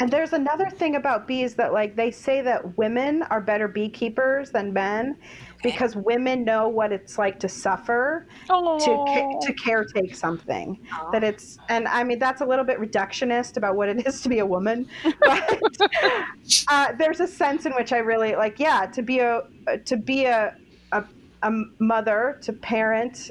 and 0.00 0.10
there's 0.10 0.32
another 0.32 0.70
thing 0.70 0.96
about 0.96 1.26
bees 1.26 1.54
that 1.54 1.72
like 1.72 1.96
they 1.96 2.10
say 2.10 2.40
that 2.40 2.76
women 2.76 3.22
are 3.24 3.40
better 3.40 3.68
beekeepers 3.68 4.50
than 4.50 4.72
men 4.72 5.16
because 5.62 5.96
women 5.96 6.44
know 6.44 6.68
what 6.68 6.92
it's 6.92 7.18
like 7.18 7.40
to 7.40 7.48
suffer 7.48 8.26
oh. 8.50 8.78
to 8.78 9.46
to 9.46 9.52
caretake 9.54 10.14
something 10.14 10.78
oh. 10.92 11.10
that 11.12 11.24
it's 11.24 11.58
and 11.68 11.88
i 11.88 12.02
mean 12.04 12.18
that's 12.18 12.40
a 12.40 12.44
little 12.46 12.64
bit 12.64 12.78
reductionist 12.78 13.56
about 13.56 13.76
what 13.76 13.88
it 13.88 14.06
is 14.06 14.20
to 14.20 14.28
be 14.28 14.38
a 14.38 14.46
woman 14.46 14.88
but 15.20 15.60
uh, 16.68 16.92
there's 16.98 17.20
a 17.20 17.26
sense 17.26 17.66
in 17.66 17.72
which 17.72 17.92
i 17.92 17.98
really 17.98 18.34
like 18.36 18.58
yeah 18.58 18.86
to 18.86 19.02
be 19.02 19.18
a 19.18 19.42
to 19.84 19.96
be 19.96 20.24
a, 20.24 20.56
a, 20.92 21.04
a 21.42 21.50
mother 21.78 22.38
to 22.42 22.52
parent 22.52 23.30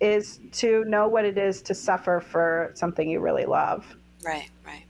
is 0.00 0.40
to 0.52 0.84
know 0.84 1.08
what 1.08 1.24
it 1.24 1.36
is 1.36 1.60
to 1.62 1.74
suffer 1.74 2.20
for 2.20 2.70
something 2.74 3.08
you 3.08 3.20
really 3.20 3.44
love 3.44 3.96
right 4.24 4.50
right 4.66 4.84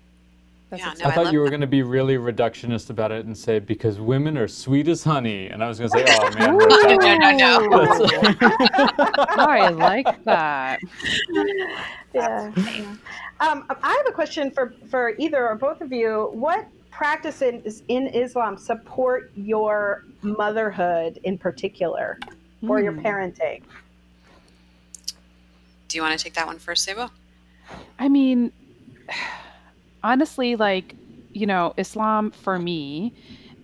yeah, 0.77 0.93
no, 0.99 1.07
I 1.07 1.11
thought 1.13 1.29
I 1.29 1.31
you 1.31 1.41
were 1.41 1.49
going 1.49 1.63
to 1.63 1.67
be 1.67 1.83
really 1.83 2.17
reductionist 2.17 2.91
about 2.91 3.11
it 3.11 3.25
and 3.25 3.37
say 3.37 3.59
because 3.59 3.99
women 3.99 4.37
are 4.37 4.49
sweet 4.49 4.87
as 4.89 5.03
honey, 5.03 5.47
and 5.47 5.65
I 5.65 5.69
was 5.69 5.79
going 5.79 5.91
to 5.91 5.99
say, 5.99 6.05
oh 6.07 6.31
man, 6.39 6.59
no, 6.59 6.97
no, 6.97 7.59
no, 7.59 8.07
no. 8.07 8.35
I 9.19 9.71
like 9.71 10.25
that. 10.25 10.81
Yeah. 12.13 12.53
Um, 13.41 13.65
I 13.71 13.95
have 13.97 14.07
a 14.07 14.13
question 14.13 14.51
for 14.51 14.75
for 14.91 15.15
either 15.19 15.49
or 15.49 15.55
both 15.55 15.81
of 15.81 15.91
you. 15.91 16.31
What 16.33 16.67
practices 16.91 17.83
in 17.89 18.09
Islam 18.09 18.59
support 18.59 19.33
your 19.37 20.05
motherhood 20.21 21.19
in 21.25 21.39
particular, 21.39 22.19
or 22.67 22.81
your 22.81 22.93
hmm. 22.93 23.07
parenting? 23.07 23.63
Do 25.89 25.97
you 25.97 26.03
want 26.03 26.19
to 26.19 26.23
take 26.23 26.35
that 26.35 26.47
one 26.47 26.59
first, 26.59 26.87
Zeba? 26.87 27.11
I 27.99 28.11
mean 28.11 28.53
honestly, 30.03 30.57
like, 30.57 30.95
you 31.33 31.47
know, 31.47 31.75
Islam 31.77 32.31
for 32.31 32.59
me, 32.59 33.13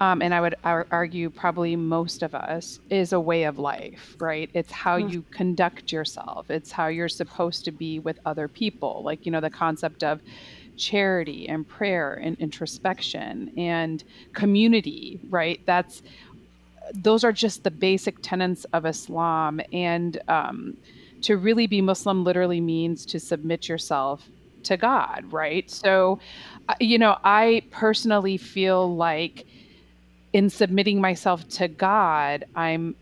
um, 0.01 0.23
and 0.23 0.35
I 0.35 0.41
would 0.41 0.57
argue 0.65 1.31
probably 1.31 1.77
most 1.77 2.23
of 2.23 2.35
us, 2.35 2.81
is 2.91 3.13
a 3.13 3.21
way 3.21 3.45
of 3.45 3.59
life, 3.59 4.17
right? 4.19 4.51
It's 4.53 4.73
how 4.73 4.99
mm. 4.99 5.11
you 5.11 5.25
conduct 5.31 5.93
yourself, 5.93 6.51
it's 6.51 6.73
how 6.73 6.89
you're 6.89 7.09
supposed 7.09 7.65
to 7.67 7.71
be 7.71 8.01
with 8.01 8.19
other 8.27 8.49
people. 8.49 9.03
Like, 9.05 9.25
you 9.25 9.33
know, 9.33 9.41
the 9.41 9.51
concept 9.51 10.03
of 10.03 10.21
charity 10.77 11.49
and 11.49 11.67
prayer 11.67 12.15
and 12.15 12.37
introspection 12.39 13.53
and 13.57 14.03
community, 14.33 15.21
right? 15.31 15.61
That's 15.67 16.03
those 16.93 17.25
are 17.25 17.33
just 17.33 17.65
the 17.65 17.71
basic 17.71 18.17
tenets 18.21 18.65
of 18.73 18.85
Islam. 18.85 19.61
And 19.73 20.21
um, 20.29 20.77
to 21.23 21.37
really 21.37 21.67
be 21.67 21.81
Muslim 21.81 22.25
literally 22.25 22.61
means 22.61 23.07
to 23.07 23.21
submit 23.21 23.69
yourself 23.69 24.29
to 24.65 24.77
God, 24.77 25.25
right? 25.31 25.71
So, 25.71 26.19
uh, 26.69 26.75
you 26.81 26.99
know, 26.99 27.17
I 27.25 27.63
personally 27.71 28.37
feel 28.37 28.95
like 28.95 29.47
in 30.33 30.51
submitting 30.51 31.01
myself 31.01 31.49
to 31.49 31.69
God, 31.69 32.45
I'm 32.55 32.97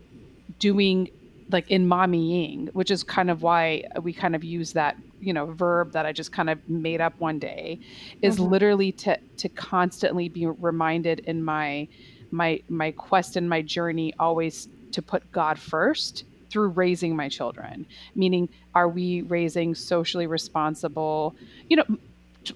doing 0.58 1.10
like 1.50 1.70
in 1.70 1.86
mommying, 1.86 2.72
which 2.74 2.90
is 2.90 3.02
kind 3.02 3.30
of 3.30 3.42
why 3.42 3.84
we 4.00 4.12
kind 4.12 4.34
of 4.34 4.42
use 4.42 4.72
that, 4.72 4.96
you 5.20 5.32
know, 5.32 5.46
verb 5.46 5.92
that 5.92 6.06
I 6.06 6.12
just 6.12 6.32
kind 6.32 6.48
of 6.50 6.58
made 6.68 7.00
up 7.00 7.18
one 7.20 7.38
day, 7.38 7.78
is 8.22 8.36
mm-hmm. 8.36 8.50
literally 8.50 8.92
to 8.92 9.18
to 9.38 9.48
constantly 9.48 10.28
be 10.28 10.46
reminded 10.46 11.20
in 11.20 11.42
my 11.42 11.88
my 12.30 12.62
my 12.68 12.90
quest 12.92 13.36
and 13.36 13.48
my 13.48 13.62
journey 13.62 14.14
always 14.18 14.68
to 14.92 15.02
put 15.02 15.30
God 15.32 15.58
first 15.58 16.24
through 16.52 16.68
raising 16.68 17.16
my 17.16 17.28
children 17.28 17.86
meaning 18.14 18.48
are 18.74 18.88
we 18.88 19.22
raising 19.22 19.74
socially 19.74 20.26
responsible? 20.26 21.34
You 21.68 21.76
know 21.78 21.84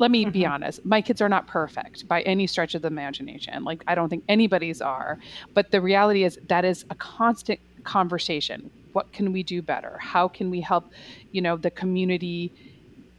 let 0.00 0.10
me 0.10 0.24
be 0.24 0.40
mm-hmm. 0.40 0.52
honest 0.52 0.84
my 0.84 1.00
kids 1.00 1.20
are 1.20 1.28
not 1.28 1.46
perfect 1.46 2.08
by 2.08 2.20
any 2.22 2.44
stretch 2.44 2.74
of 2.74 2.82
the 2.82 2.88
imagination 2.88 3.62
like 3.62 3.84
i 3.86 3.94
don't 3.94 4.08
think 4.08 4.24
anybody's 4.28 4.80
are 4.80 5.16
but 5.54 5.70
the 5.70 5.80
reality 5.80 6.24
is 6.24 6.40
that 6.48 6.64
is 6.64 6.84
a 6.90 6.94
constant 6.96 7.60
conversation. 7.86 8.70
What 8.92 9.10
can 9.12 9.32
we 9.32 9.42
do 9.42 9.62
better? 9.62 9.96
How 9.98 10.28
can 10.28 10.50
we 10.50 10.60
help 10.60 10.92
you 11.32 11.40
know 11.40 11.56
the 11.56 11.70
community 11.70 12.52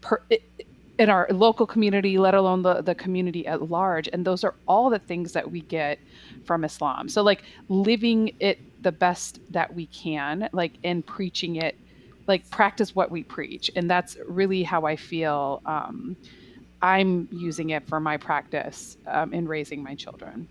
per, 0.01 0.21
in 0.99 1.09
our 1.09 1.27
local 1.31 1.65
community 1.65 2.17
let 2.17 2.35
alone 2.35 2.61
the, 2.61 2.81
the 2.81 2.93
community 2.93 3.47
at 3.47 3.69
large? 3.69 4.07
And 4.13 4.25
those 4.25 4.43
are 4.43 4.53
all 4.67 4.89
the 4.91 4.99
things 4.99 5.33
that 5.33 5.49
we 5.49 5.61
get 5.61 5.99
from 6.45 6.63
islam. 6.63 7.09
So 7.09 7.23
like 7.23 7.43
living 7.69 8.35
it 8.39 8.59
the 8.81 8.91
best 8.91 9.39
that 9.51 9.73
we 9.73 9.87
can, 9.87 10.49
like 10.53 10.73
in 10.83 11.01
preaching 11.01 11.55
it, 11.57 11.77
like 12.27 12.49
practice 12.49 12.95
what 12.95 13.09
we 13.09 13.23
preach. 13.23 13.71
And 13.75 13.89
that's 13.89 14.17
really 14.27 14.63
how 14.63 14.85
I 14.85 14.95
feel 14.95 15.61
um, 15.65 16.15
I'm 16.81 17.27
using 17.31 17.71
it 17.71 17.87
for 17.87 17.99
my 17.99 18.17
practice 18.17 18.97
um, 19.07 19.33
in 19.33 19.47
raising 19.47 19.81
my 19.81 19.95
children. 19.95 20.47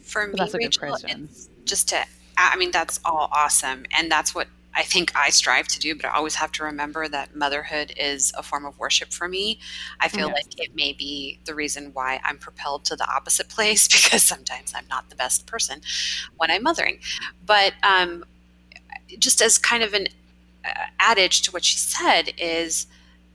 For 0.00 0.28
me, 0.28 0.34
that's 0.36 0.54
a 0.54 0.58
Rachel, 0.58 0.70
good 0.70 0.90
question. 0.90 1.28
Just 1.64 1.90
to, 1.90 2.04
I 2.36 2.56
mean, 2.56 2.70
that's 2.70 2.98
all 3.04 3.28
awesome. 3.32 3.84
And 3.96 4.10
that's 4.10 4.34
what 4.34 4.48
I 4.74 4.82
think 4.82 5.12
I 5.16 5.30
strive 5.30 5.66
to 5.68 5.78
do, 5.78 5.94
but 5.94 6.06
I 6.06 6.10
always 6.10 6.36
have 6.36 6.52
to 6.52 6.64
remember 6.64 7.08
that 7.08 7.34
motherhood 7.34 7.92
is 7.96 8.32
a 8.36 8.42
form 8.42 8.64
of 8.64 8.78
worship 8.78 9.12
for 9.12 9.26
me. 9.26 9.58
I 10.00 10.08
feel 10.08 10.28
yes. 10.28 10.36
like 10.36 10.60
it 10.60 10.76
may 10.76 10.92
be 10.92 11.40
the 11.44 11.54
reason 11.54 11.90
why 11.94 12.20
I'm 12.24 12.38
propelled 12.38 12.84
to 12.86 12.96
the 12.96 13.08
opposite 13.10 13.48
place 13.48 13.88
because 13.88 14.22
sometimes 14.22 14.72
I'm 14.76 14.86
not 14.88 15.10
the 15.10 15.16
best 15.16 15.46
person 15.46 15.80
when 16.36 16.50
I'm 16.50 16.62
mothering. 16.62 17.00
But 17.44 17.74
um, 17.82 18.24
just 19.18 19.42
as 19.42 19.58
kind 19.58 19.82
of 19.82 19.94
an 19.94 20.08
uh, 20.64 20.70
adage 21.00 21.42
to 21.42 21.50
what 21.50 21.64
she 21.64 21.78
said 21.78 22.32
is 22.38 22.86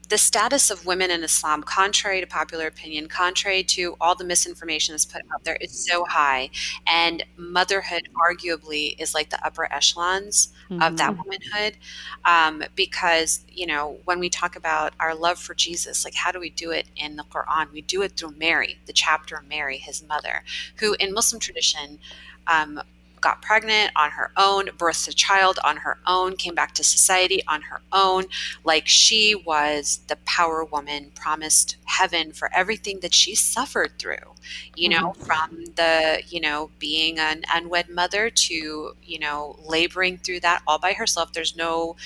the 0.08 0.18
status 0.18 0.70
of 0.70 0.84
women 0.84 1.10
in 1.10 1.22
Islam, 1.22 1.62
contrary 1.62 2.20
to 2.20 2.26
popular 2.26 2.66
opinion, 2.66 3.08
contrary 3.08 3.62
to 3.64 3.96
all 4.00 4.14
the 4.14 4.24
misinformation 4.24 4.92
that's 4.92 5.06
put 5.06 5.22
out 5.32 5.44
there, 5.44 5.56
is 5.60 5.86
so 5.86 6.04
high. 6.04 6.50
And 6.86 7.24
motherhood, 7.36 8.08
arguably, 8.14 9.00
is 9.00 9.14
like 9.14 9.30
the 9.30 9.44
upper 9.44 9.72
echelons 9.72 10.52
mm-hmm. 10.68 10.82
of 10.82 10.96
that 10.98 11.12
mm-hmm. 11.12 11.22
womanhood. 11.22 11.76
Um, 12.24 12.64
because, 12.74 13.44
you 13.48 13.66
know, 13.66 13.98
when 14.04 14.18
we 14.18 14.28
talk 14.28 14.56
about 14.56 14.92
our 15.00 15.14
love 15.14 15.38
for 15.38 15.54
Jesus, 15.54 16.04
like 16.04 16.14
how 16.14 16.32
do 16.32 16.40
we 16.40 16.50
do 16.50 16.70
it 16.70 16.86
in 16.96 17.16
the 17.16 17.24
Quran? 17.24 17.72
We 17.72 17.80
do 17.80 18.02
it 18.02 18.16
through 18.16 18.36
Mary, 18.36 18.78
the 18.86 18.92
chapter 18.92 19.36
of 19.36 19.48
Mary, 19.48 19.78
his 19.78 20.06
mother, 20.06 20.44
who 20.76 20.94
in 21.00 21.14
Muslim 21.14 21.40
tradition, 21.40 21.98
um, 22.46 22.80
got 23.24 23.40
pregnant 23.42 23.90
on 23.96 24.10
her 24.10 24.30
own, 24.36 24.66
birthed 24.76 25.08
a 25.08 25.12
child 25.12 25.58
on 25.64 25.78
her 25.78 25.98
own, 26.06 26.36
came 26.36 26.54
back 26.54 26.74
to 26.74 26.84
society 26.84 27.42
on 27.48 27.62
her 27.62 27.80
own. 27.90 28.24
Like 28.64 28.86
she 28.86 29.34
was 29.34 30.00
the 30.08 30.16
power 30.26 30.62
woman 30.64 31.10
promised 31.14 31.76
heaven 31.86 32.32
for 32.32 32.50
everything 32.54 33.00
that 33.00 33.14
she 33.14 33.34
suffered 33.34 33.98
through, 33.98 34.28
you 34.76 34.90
know, 34.90 35.12
mm-hmm. 35.12 35.22
from 35.22 35.64
the, 35.74 36.22
you 36.28 36.40
know, 36.40 36.70
being 36.78 37.18
an 37.18 37.42
unwed 37.52 37.88
mother 37.88 38.28
to, 38.28 38.94
you 39.02 39.18
know, 39.18 39.56
laboring 39.64 40.18
through 40.18 40.40
that 40.40 40.62
all 40.66 40.78
by 40.78 40.92
herself. 40.92 41.32
There's 41.32 41.56
no 41.56 41.96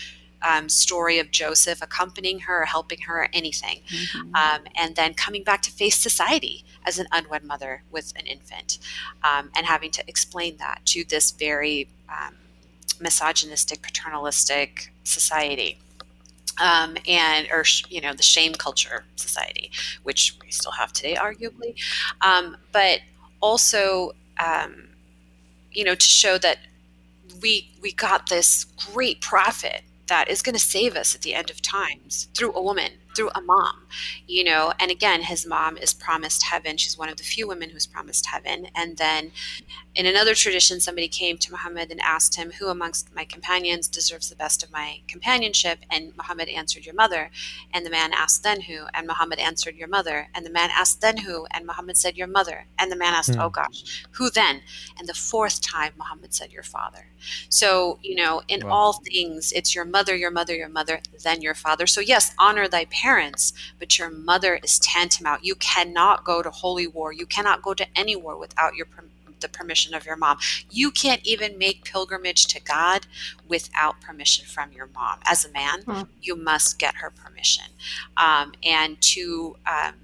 um, 0.48 0.68
story 0.68 1.18
of 1.18 1.32
Joseph 1.32 1.82
accompanying 1.82 2.38
her, 2.40 2.62
or 2.62 2.64
helping 2.64 3.00
her, 3.02 3.22
or 3.22 3.28
anything. 3.32 3.80
Mm-hmm. 3.88 4.34
Um, 4.36 4.60
and 4.76 4.94
then 4.94 5.14
coming 5.14 5.42
back 5.42 5.62
to 5.62 5.70
face 5.72 5.98
society 5.98 6.64
as 6.88 6.98
an 6.98 7.06
unwed 7.12 7.44
mother 7.44 7.82
with 7.90 8.12
an 8.16 8.26
infant 8.26 8.78
um, 9.22 9.50
and 9.54 9.66
having 9.66 9.90
to 9.90 10.02
explain 10.08 10.56
that 10.56 10.80
to 10.86 11.04
this 11.04 11.30
very 11.32 11.88
um, 12.08 12.34
misogynistic, 13.00 13.82
paternalistic 13.82 14.92
society. 15.04 15.78
Um, 16.60 16.96
and 17.06 17.46
or 17.52 17.62
you 17.88 18.00
know 18.00 18.12
the 18.14 18.24
shame 18.24 18.52
culture 18.52 19.04
society, 19.14 19.70
which 20.02 20.36
we 20.42 20.50
still 20.50 20.72
have 20.72 20.92
today, 20.92 21.14
arguably, 21.14 21.76
um, 22.20 22.56
but 22.72 22.98
also 23.40 24.10
you 25.70 25.84
know 25.84 25.94
to 25.94 26.06
show 26.06 26.36
that 26.38 26.58
we 27.40 27.70
we 27.80 27.92
got 27.92 28.28
this 28.28 28.64
great 28.92 29.20
prophet 29.20 29.82
that 30.08 30.28
is 30.28 30.42
going 30.42 30.54
to 30.54 30.60
save 30.60 30.96
us 30.96 31.14
at 31.14 31.20
the 31.20 31.34
end 31.34 31.50
of 31.50 31.62
times 31.62 32.28
through 32.34 32.52
a 32.54 32.62
woman 32.62 32.92
through 33.18 33.30
a 33.34 33.40
mom, 33.40 33.88
you 34.28 34.44
know. 34.44 34.72
And 34.78 34.92
again, 34.92 35.22
his 35.22 35.44
mom 35.44 35.76
is 35.76 35.92
promised 35.92 36.44
heaven. 36.44 36.76
She's 36.76 36.96
one 36.96 37.08
of 37.08 37.16
the 37.16 37.24
few 37.24 37.48
women 37.48 37.70
who's 37.70 37.86
promised 37.86 38.26
heaven. 38.26 38.68
And 38.76 38.96
then 38.96 39.32
in 39.96 40.06
another 40.06 40.36
tradition, 40.36 40.78
somebody 40.78 41.08
came 41.08 41.36
to 41.38 41.50
Muhammad 41.50 41.90
and 41.90 42.00
asked 42.00 42.36
him, 42.36 42.52
Who 42.52 42.68
amongst 42.68 43.12
my 43.12 43.24
companions 43.24 43.88
deserves 43.88 44.30
the 44.30 44.36
best 44.36 44.62
of 44.62 44.70
my 44.70 45.00
companionship? 45.08 45.80
And 45.90 46.12
Muhammad 46.16 46.48
answered, 46.48 46.86
Your 46.86 46.94
mother. 46.94 47.30
And 47.74 47.84
the 47.84 47.90
man 47.90 48.12
asked, 48.12 48.44
Then 48.44 48.60
who? 48.60 48.86
And 48.94 49.08
Muhammad 49.08 49.40
answered, 49.40 49.74
Your 49.74 49.88
mother. 49.88 50.28
And 50.32 50.46
the 50.46 50.50
man 50.50 50.70
asked, 50.72 51.00
Then 51.00 51.16
who? 51.16 51.46
And 51.50 51.66
Muhammad 51.66 51.96
said, 51.96 52.16
Your 52.16 52.28
mother. 52.28 52.66
And 52.78 52.92
the 52.92 52.96
man 52.96 53.14
asked, 53.14 53.34
hmm. 53.34 53.40
Oh 53.40 53.50
gosh, 53.50 54.06
who 54.12 54.30
then? 54.30 54.60
And 54.96 55.08
the 55.08 55.14
fourth 55.14 55.60
time, 55.60 55.94
Muhammad 55.98 56.32
said, 56.32 56.52
Your 56.52 56.62
father. 56.62 57.06
So, 57.48 57.98
you 58.00 58.14
know, 58.14 58.42
in 58.46 58.64
wow. 58.64 58.72
all 58.72 58.92
things, 58.92 59.50
it's 59.50 59.74
your 59.74 59.84
mother, 59.84 60.14
your 60.14 60.30
mother, 60.30 60.54
your 60.54 60.68
mother, 60.68 61.00
then 61.24 61.42
your 61.42 61.54
father. 61.54 61.88
So, 61.88 62.00
yes, 62.00 62.32
honor 62.38 62.68
thy 62.68 62.84
parents 62.84 63.07
parents, 63.08 63.54
but 63.78 63.98
your 63.98 64.10
mother 64.10 64.60
is 64.62 64.78
tantamount. 64.80 65.42
You 65.42 65.54
cannot 65.54 66.24
go 66.24 66.42
to 66.42 66.50
holy 66.50 66.86
war. 66.86 67.10
You 67.10 67.24
cannot 67.24 67.62
go 67.62 67.72
to 67.72 67.86
any 67.96 68.14
war 68.16 68.36
without 68.36 68.74
your 68.74 68.86
the 69.40 69.48
permission 69.48 69.94
of 69.94 70.04
your 70.04 70.16
mom. 70.16 70.36
You 70.68 70.90
can't 70.90 71.24
even 71.24 71.58
make 71.58 71.84
pilgrimage 71.84 72.46
to 72.48 72.60
God 72.60 73.06
without 73.46 74.00
permission 74.00 74.44
from 74.46 74.72
your 74.72 74.88
mom. 74.92 75.20
As 75.24 75.44
a 75.44 75.52
man, 75.52 75.82
hmm. 75.82 76.02
you 76.20 76.34
must 76.34 76.78
get 76.78 76.96
her 76.96 77.10
permission. 77.10 77.66
Um, 78.16 78.52
and 78.64 79.00
to 79.14 79.56
um, 79.64 79.94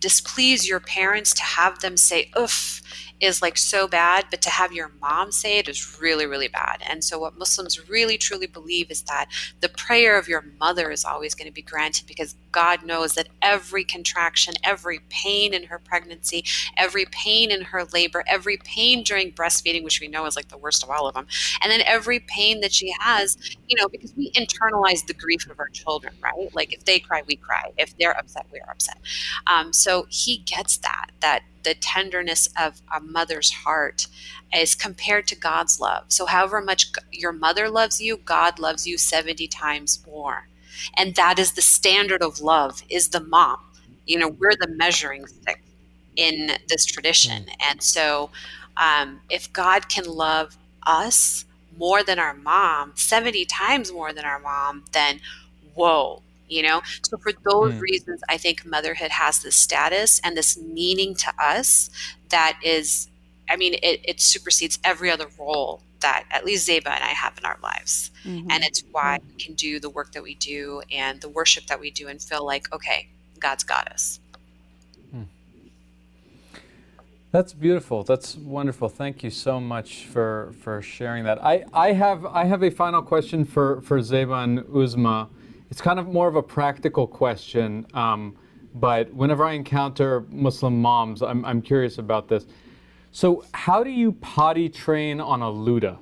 displease 0.00 0.66
your 0.66 0.80
parents, 0.80 1.34
to 1.34 1.42
have 1.42 1.80
them 1.80 1.96
say, 1.98 2.30
oof, 2.36 2.80
is 3.22 3.40
like 3.40 3.56
so 3.56 3.86
bad, 3.86 4.26
but 4.30 4.42
to 4.42 4.50
have 4.50 4.72
your 4.72 4.90
mom 5.00 5.30
say 5.30 5.58
it 5.58 5.68
is 5.68 5.98
really, 6.00 6.26
really 6.26 6.48
bad. 6.48 6.82
And 6.86 7.04
so, 7.04 7.18
what 7.18 7.38
Muslims 7.38 7.88
really 7.88 8.18
truly 8.18 8.46
believe 8.48 8.90
is 8.90 9.02
that 9.02 9.26
the 9.60 9.68
prayer 9.68 10.18
of 10.18 10.28
your 10.28 10.44
mother 10.60 10.90
is 10.90 11.04
always 11.04 11.34
going 11.34 11.46
to 11.48 11.54
be 11.54 11.62
granted 11.62 12.06
because 12.06 12.34
God 12.50 12.84
knows 12.84 13.14
that 13.14 13.28
every 13.40 13.84
contraction, 13.84 14.54
every 14.64 15.00
pain 15.08 15.54
in 15.54 15.64
her 15.64 15.78
pregnancy, 15.78 16.44
every 16.76 17.06
pain 17.10 17.50
in 17.52 17.62
her 17.62 17.84
labor, 17.84 18.24
every 18.26 18.56
pain 18.58 19.04
during 19.04 19.32
breastfeeding, 19.32 19.84
which 19.84 20.00
we 20.00 20.08
know 20.08 20.26
is 20.26 20.36
like 20.36 20.48
the 20.48 20.58
worst 20.58 20.82
of 20.82 20.90
all 20.90 21.06
of 21.06 21.14
them, 21.14 21.26
and 21.62 21.70
then 21.70 21.80
every 21.86 22.20
pain 22.20 22.60
that 22.60 22.72
she 22.72 22.92
has, 23.00 23.38
you 23.68 23.76
know, 23.80 23.88
because 23.88 24.12
we 24.16 24.32
internalize 24.32 25.06
the 25.06 25.14
grief 25.14 25.48
of 25.48 25.60
our 25.60 25.68
children, 25.68 26.12
right? 26.20 26.54
Like 26.54 26.72
if 26.72 26.84
they 26.84 26.98
cry, 26.98 27.22
we 27.26 27.36
cry. 27.36 27.72
If 27.78 27.96
they're 27.96 28.16
upset, 28.18 28.46
we 28.52 28.58
are 28.60 28.70
upset. 28.72 28.98
Um, 29.46 29.72
so 29.72 30.06
he 30.10 30.38
gets 30.38 30.78
that, 30.78 31.06
that 31.20 31.42
the 31.64 31.74
tenderness 31.74 32.48
of 32.60 32.82
a 32.94 33.00
mother's 33.00 33.50
heart 33.50 34.06
is 34.54 34.74
compared 34.74 35.26
to 35.28 35.36
God's 35.36 35.80
love. 35.80 36.04
So, 36.08 36.26
however 36.26 36.60
much 36.60 36.92
your 37.10 37.32
mother 37.32 37.68
loves 37.70 38.00
you, 38.00 38.18
God 38.18 38.58
loves 38.58 38.86
you 38.86 38.98
70 38.98 39.48
times 39.48 40.04
more 40.06 40.48
and 40.96 41.14
that 41.14 41.38
is 41.38 41.52
the 41.52 41.62
standard 41.62 42.22
of 42.22 42.40
love 42.40 42.82
is 42.88 43.08
the 43.08 43.20
mom 43.20 43.58
you 44.06 44.18
know 44.18 44.28
we're 44.28 44.54
the 44.60 44.68
measuring 44.68 45.26
stick 45.26 45.62
in 46.16 46.52
this 46.68 46.84
tradition 46.84 47.44
mm. 47.44 47.54
and 47.70 47.82
so 47.82 48.30
um, 48.76 49.20
if 49.30 49.52
god 49.52 49.88
can 49.88 50.04
love 50.04 50.56
us 50.86 51.44
more 51.78 52.02
than 52.02 52.18
our 52.18 52.34
mom 52.34 52.92
70 52.94 53.44
times 53.46 53.92
more 53.92 54.12
than 54.12 54.24
our 54.24 54.38
mom 54.38 54.84
then 54.92 55.20
whoa 55.74 56.22
you 56.52 56.62
know 56.62 56.80
so 57.02 57.16
for 57.18 57.32
those 57.44 57.72
mm. 57.72 57.80
reasons 57.80 58.20
i 58.28 58.36
think 58.36 58.64
motherhood 58.66 59.10
has 59.10 59.42
this 59.42 59.56
status 59.56 60.20
and 60.24 60.36
this 60.36 60.58
meaning 60.58 61.14
to 61.14 61.32
us 61.38 61.90
that 62.28 62.58
is 62.62 63.08
i 63.50 63.56
mean 63.56 63.74
it, 63.82 64.00
it 64.04 64.20
supersedes 64.20 64.78
every 64.84 65.10
other 65.10 65.26
role 65.38 65.82
that 66.02 66.24
at 66.30 66.44
least 66.44 66.68
Zeba 66.68 66.88
and 66.88 67.02
I 67.02 67.08
have 67.08 67.38
in 67.38 67.46
our 67.46 67.58
lives. 67.62 68.10
Mm-hmm. 68.24 68.50
And 68.50 68.62
it's 68.62 68.84
why 68.92 69.18
we 69.26 69.42
can 69.42 69.54
do 69.54 69.80
the 69.80 69.88
work 69.88 70.12
that 70.12 70.22
we 70.22 70.34
do 70.34 70.82
and 70.92 71.20
the 71.20 71.28
worship 71.28 71.66
that 71.66 71.80
we 71.80 71.90
do 71.90 72.08
and 72.08 72.20
feel 72.20 72.44
like, 72.44 72.72
okay, 72.72 73.08
God's 73.40 73.64
got 73.64 73.88
us. 73.90 74.20
Hmm. 75.10 75.22
That's 77.30 77.54
beautiful. 77.54 78.04
That's 78.04 78.36
wonderful. 78.36 78.88
Thank 78.88 79.24
you 79.24 79.30
so 79.30 79.58
much 79.58 80.04
for, 80.04 80.52
for 80.60 80.82
sharing 80.82 81.24
that. 81.24 81.42
I, 81.42 81.64
I 81.72 81.92
have 81.92 82.26
I 82.26 82.44
have 82.44 82.62
a 82.62 82.70
final 82.70 83.00
question 83.02 83.44
for, 83.44 83.80
for 83.80 83.98
Zeba 84.00 84.44
and 84.44 84.60
Uzma. 84.60 85.28
It's 85.72 85.80
kind 85.80 85.98
of 85.98 86.06
more 86.06 86.28
of 86.28 86.36
a 86.36 86.42
practical 86.42 87.06
question, 87.06 87.86
um, 87.94 88.36
but 88.74 89.10
whenever 89.14 89.42
I 89.42 89.52
encounter 89.52 90.26
Muslim 90.28 90.82
moms, 90.82 91.22
I'm, 91.22 91.46
I'm 91.46 91.62
curious 91.62 91.96
about 91.96 92.28
this. 92.28 92.44
So, 93.10 93.46
how 93.54 93.82
do 93.82 93.88
you 93.88 94.12
potty 94.12 94.68
train 94.68 95.18
on 95.18 95.40
a 95.40 95.48
lota? 95.48 95.96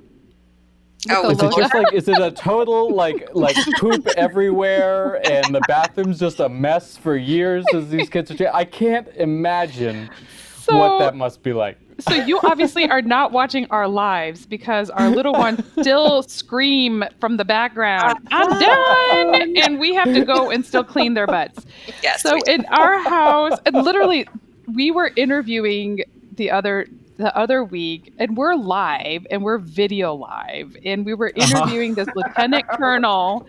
Oh, 1.09 1.29
is 1.29 1.41
it 1.41 1.53
just 1.55 1.73
like 1.73 1.93
is 1.93 2.09
it 2.09 2.19
a 2.19 2.31
total 2.31 2.93
like 3.03 3.29
like 3.33 3.55
poop 3.77 4.05
everywhere 4.17 5.25
and 5.31 5.55
the 5.55 5.61
bathroom's 5.69 6.19
just 6.19 6.41
a 6.41 6.49
mess 6.49 6.97
for 6.97 7.15
years 7.15 7.63
as 7.73 7.89
these 7.89 8.09
kids 8.09 8.29
are? 8.29 8.53
I 8.53 8.65
can't 8.65 9.07
imagine 9.15 10.09
so, 10.57 10.77
what 10.77 10.99
that 10.99 11.15
must 11.15 11.43
be 11.43 11.53
like. 11.53 11.77
So 12.07 12.15
you 12.15 12.39
obviously 12.43 12.89
are 12.89 13.01
not 13.01 13.31
watching 13.31 13.67
our 13.69 13.87
lives 13.87 14.45
because 14.45 14.89
our 14.89 15.09
little 15.09 15.33
ones 15.33 15.63
still 15.79 16.23
scream 16.23 17.03
from 17.19 17.37
the 17.37 17.45
background, 17.45 18.19
"I'm 18.31 18.51
uh-huh. 18.51 19.31
done!" 19.33 19.57
and 19.57 19.79
we 19.79 19.93
have 19.93 20.13
to 20.13 20.25
go 20.25 20.49
and 20.49 20.65
still 20.65 20.83
clean 20.83 21.13
their 21.13 21.27
butts. 21.27 21.65
Yes. 22.01 22.21
So 22.21 22.39
in 22.47 22.65
our 22.65 22.99
house, 22.99 23.59
and 23.65 23.75
literally, 23.75 24.27
we 24.73 24.91
were 24.91 25.11
interviewing 25.15 26.03
the 26.35 26.51
other 26.51 26.87
the 27.17 27.35
other 27.37 27.63
week, 27.63 28.11
and 28.17 28.35
we're 28.37 28.55
live 28.55 29.27
and 29.29 29.43
we're 29.43 29.57
video 29.59 30.13
live, 30.15 30.75
and 30.83 31.05
we 31.05 31.13
were 31.13 31.31
Uh-huh. 31.37 31.57
interviewing 31.59 31.93
this 31.95 32.07
lieutenant 32.15 32.67
colonel. 32.69 33.45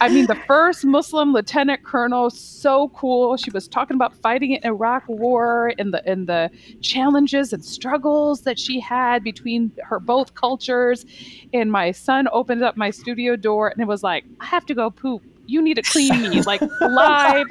I 0.00 0.08
mean, 0.08 0.26
the 0.26 0.34
first 0.46 0.84
Muslim 0.84 1.32
lieutenant 1.32 1.82
colonel, 1.84 2.28
so 2.30 2.88
cool. 2.90 3.36
She 3.36 3.50
was 3.50 3.66
talking 3.68 3.94
about 3.94 4.14
fighting 4.14 4.52
in 4.52 4.60
Iraq 4.64 5.04
War 5.08 5.72
and 5.78 5.94
the 5.94 6.06
and 6.10 6.26
the 6.28 6.50
challenges 6.82 7.52
and 7.52 7.64
struggles 7.64 8.42
that 8.42 8.58
she 8.58 8.80
had 8.80 9.22
between 9.24 9.72
her 9.84 10.00
both 10.00 10.34
cultures. 10.34 11.06
And 11.52 11.70
my 11.72 11.92
son 11.92 12.28
opened 12.32 12.62
up 12.62 12.76
my 12.76 12.90
studio 12.90 13.36
door 13.36 13.68
and 13.68 13.80
it 13.80 13.86
was 13.86 14.02
like, 14.02 14.24
I 14.40 14.46
have 14.46 14.66
to 14.66 14.74
go 14.74 14.90
poop. 14.90 15.22
You 15.46 15.62
need 15.62 15.74
to 15.74 15.82
clean 15.82 16.20
me, 16.22 16.42
like 16.42 16.60
live 16.80 17.46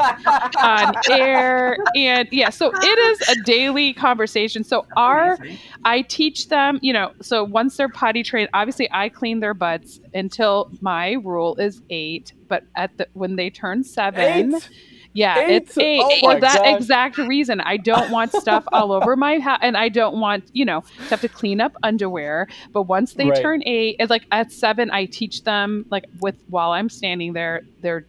on 0.61 0.93
air. 1.09 1.77
And 1.95 2.27
yeah, 2.31 2.49
so 2.49 2.71
it 2.73 2.99
is 2.99 3.29
a 3.29 3.35
daily 3.43 3.93
conversation. 3.93 4.63
So 4.63 4.85
our 4.97 5.37
I 5.85 6.01
teach 6.01 6.49
them, 6.49 6.79
you 6.81 6.93
know, 6.93 7.11
so 7.21 7.43
once 7.43 7.77
they're 7.77 7.89
potty 7.89 8.23
trained, 8.23 8.49
obviously 8.53 8.89
I 8.91 9.09
clean 9.09 9.39
their 9.39 9.53
butts 9.53 9.99
until 10.13 10.71
my 10.81 11.13
rule 11.23 11.55
is 11.55 11.81
eight. 11.89 12.33
But 12.47 12.63
at 12.75 12.97
the 12.97 13.07
when 13.13 13.35
they 13.35 13.49
turn 13.49 13.83
seven, 13.83 14.55
Eight? 14.55 14.69
Yeah, 15.13 15.39
Eight? 15.39 15.51
it's 15.51 15.77
eight 15.77 16.01
Oh 16.03 16.17
for 16.19 16.35
that 16.41 16.63
gosh. 16.63 16.75
exact 16.75 17.17
reason. 17.17 17.61
I 17.61 17.77
don't 17.77 18.09
want 18.11 18.33
stuff 18.33 18.63
all 18.73 18.91
over 18.91 19.15
my 19.15 19.39
house, 19.47 19.59
and 19.61 19.77
I 19.77 19.89
don't 19.89 20.19
want 20.19 20.45
you 20.53 20.65
know 20.65 20.81
to 20.81 21.09
have 21.09 21.21
to 21.21 21.29
clean 21.29 21.61
up 21.61 21.73
underwear. 21.83 22.47
But 22.73 22.83
once 22.83 23.13
they 23.13 23.29
Right. 23.29 23.41
turn 23.41 23.63
eight, 23.65 23.97
it's 23.99 24.09
like 24.09 24.25
at 24.31 24.51
seven, 24.51 24.91
I 24.91 25.05
teach 25.05 25.43
them 25.43 25.85
like 25.91 26.05
with 26.19 26.35
while 26.49 26.71
I'm 26.71 26.89
standing 26.89 27.33
there, 27.33 27.61
they're 27.81 28.07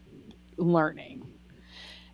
learning. 0.59 1.23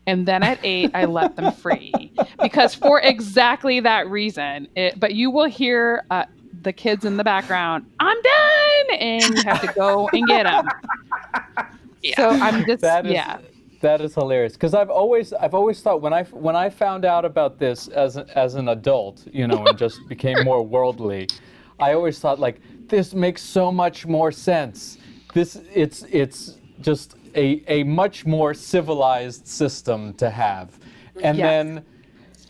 And 0.06 0.26
then 0.26 0.42
at 0.42 0.58
eight, 0.64 0.90
I 0.94 1.04
let 1.04 1.36
them 1.36 1.52
free 1.52 2.12
because 2.42 2.74
for 2.74 3.00
exactly 3.00 3.80
that 3.80 4.08
reason. 4.08 4.66
It, 4.74 4.98
but 4.98 5.14
you 5.14 5.30
will 5.30 5.44
hear 5.48 6.04
uh, 6.10 6.24
the 6.62 6.72
kids 6.72 7.04
in 7.04 7.16
the 7.16 7.22
background. 7.24 7.86
I'm 8.00 8.16
done, 8.22 8.96
and 8.98 9.36
you 9.36 9.42
have 9.44 9.60
to 9.60 9.68
go 9.68 10.08
and 10.12 10.26
get 10.26 10.44
them. 10.44 10.66
Yeah. 12.02 12.14
So 12.16 12.30
I'm 12.30 12.64
just 12.64 12.80
That 12.80 13.06
is 13.06 13.12
yeah. 13.12 13.38
That 13.80 14.00
is 14.00 14.14
hilarious 14.14 14.52
because 14.54 14.74
I've 14.74 14.90
always 14.90 15.32
I've 15.32 15.54
always 15.54 15.80
thought 15.80 16.00
when 16.00 16.12
I 16.12 16.24
when 16.24 16.56
I 16.56 16.68
found 16.70 17.04
out 17.04 17.24
about 17.24 17.58
this 17.58 17.88
as 17.88 18.16
a- 18.16 18.26
as 18.38 18.54
an 18.54 18.68
adult, 18.68 19.26
you 19.32 19.46
know, 19.46 19.66
and 19.66 19.76
just 19.76 20.06
became 20.08 20.42
more 20.44 20.62
worldly, 20.62 21.28
I 21.78 21.94
always 21.94 22.18
thought 22.18 22.38
like 22.38 22.60
this 22.88 23.14
makes 23.14 23.42
so 23.42 23.72
much 23.72 24.06
more 24.06 24.30
sense. 24.32 24.98
This 25.34 25.60
it's 25.74 26.04
it's 26.10 26.56
just 26.80 27.16
a 27.34 27.62
a 27.68 27.82
much 27.84 28.26
more 28.26 28.52
civilized 28.54 29.46
system 29.46 30.12
to 30.14 30.30
have, 30.30 30.78
and 31.22 31.36
Yes. 31.38 31.46
then. 31.50 31.84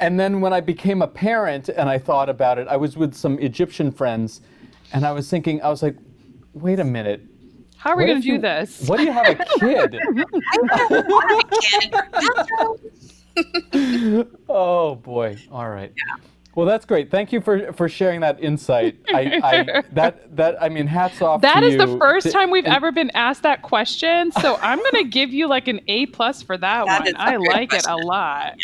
And 0.02 0.18
then 0.18 0.40
when 0.40 0.54
I 0.54 0.60
became 0.62 1.02
a 1.02 1.06
parent 1.06 1.68
and 1.68 1.86
I 1.86 1.98
thought 1.98 2.30
about 2.30 2.58
it, 2.58 2.66
I 2.68 2.76
was 2.78 2.96
with 2.96 3.12
some 3.14 3.38
Egyptian 3.38 3.90
friends 3.92 4.40
and 4.94 5.04
I 5.04 5.12
was 5.12 5.28
thinking, 5.28 5.60
I 5.60 5.68
was 5.68 5.82
like, 5.82 5.94
wait 6.54 6.80
a 6.80 6.84
minute. 6.84 7.20
How 7.80 7.92
are 7.92 7.96
we 7.96 8.04
going 8.06 8.20
to 8.20 8.26
do 8.26 8.32
you- 8.34 8.38
this? 8.38 8.86
What 8.88 8.98
do 8.98 9.04
you 9.04 9.12
have 9.12 9.26
a 9.40 9.44
kid? 9.58 9.98
oh 14.48 14.96
boy! 14.96 15.36
All 15.50 15.68
right. 15.68 15.92
Well, 16.56 16.66
that's 16.66 16.84
great. 16.84 17.10
Thank 17.10 17.32
you 17.32 17.40
for 17.40 17.72
for 17.72 17.88
sharing 17.88 18.20
that 18.20 18.38
insight. 18.42 18.98
I, 19.14 19.40
I 19.42 19.82
that 19.92 20.36
that 20.36 20.62
I 20.62 20.68
mean, 20.68 20.86
hats 20.86 21.22
off. 21.22 21.40
That 21.42 21.60
to 21.60 21.66
is 21.66 21.76
the 21.78 21.96
first 21.98 22.26
to- 22.26 22.32
time 22.32 22.50
we've 22.50 22.64
and- 22.66 22.74
ever 22.74 22.92
been 22.92 23.10
asked 23.14 23.44
that 23.44 23.62
question. 23.62 24.30
So 24.32 24.56
I'm 24.60 24.78
going 24.78 25.04
to 25.04 25.04
give 25.04 25.30
you 25.32 25.48
like 25.48 25.68
an 25.68 25.80
A 25.88 26.06
plus 26.06 26.42
for 26.42 26.58
that, 26.58 26.86
That 26.86 27.04
one. 27.04 27.14
I 27.16 27.32
a 27.32 27.34
I 27.34 27.36
good 27.38 27.46
like 27.48 27.72
it 27.72 27.80
a 27.82 27.84
question. 27.84 28.06
lot. 28.06 28.54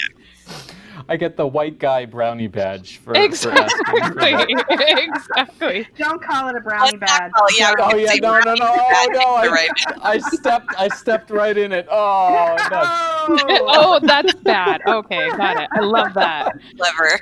I 1.08 1.16
get 1.16 1.36
the 1.36 1.46
white 1.46 1.78
guy 1.78 2.04
brownie 2.04 2.48
badge 2.48 2.98
for, 2.98 3.14
for 3.14 3.16
asking 3.16 3.50
for 3.52 3.96
Exactly. 3.96 4.32
that. 4.32 5.08
exactly. 5.14 5.86
Don't 5.96 6.22
call 6.22 6.48
it 6.48 6.56
a 6.56 6.60
brownie 6.60 6.96
badge. 6.96 7.30
Oh, 7.36 7.46
yeah, 7.56 7.72
Oh 7.78 7.96
yeah, 7.96 8.14
no, 8.20 8.40
no, 8.40 8.54
no, 8.54 8.66
oh, 8.68 9.06
no! 9.12 9.20
I, 9.34 9.46
right. 9.46 9.70
I 10.02 10.18
stepped, 10.18 10.74
I 10.78 10.88
stepped 10.88 11.30
right 11.30 11.56
in 11.56 11.72
it. 11.72 11.86
Oh, 11.90 12.56
no. 12.70 13.36
Oh, 13.68 14.00
that's 14.02 14.34
bad. 14.34 14.80
Okay, 14.86 15.28
got 15.36 15.60
it. 15.60 15.68
I 15.72 15.80
love 15.80 16.14
that. 16.14 16.52
Clever. 16.76 17.20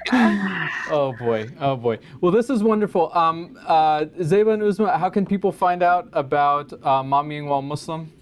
oh 0.91 1.15
boy, 1.19 1.49
oh 1.61 1.77
boy. 1.77 1.99
Well, 2.21 2.31
this 2.33 2.51
is 2.51 2.63
wonderful. 2.63 3.11
Um, 3.17 3.59
uh, 3.67 4.05
Zeba 4.21 4.55
and 4.55 4.63
Uzma, 4.63 4.99
how 4.99 5.11
can 5.11 5.27
people 5.27 5.53
find 5.53 5.83
out 5.83 6.09
about 6.13 6.73
uh, 6.73 7.03
Mommying 7.03 7.47
While 7.49 7.63
Muslim? 7.63 8.13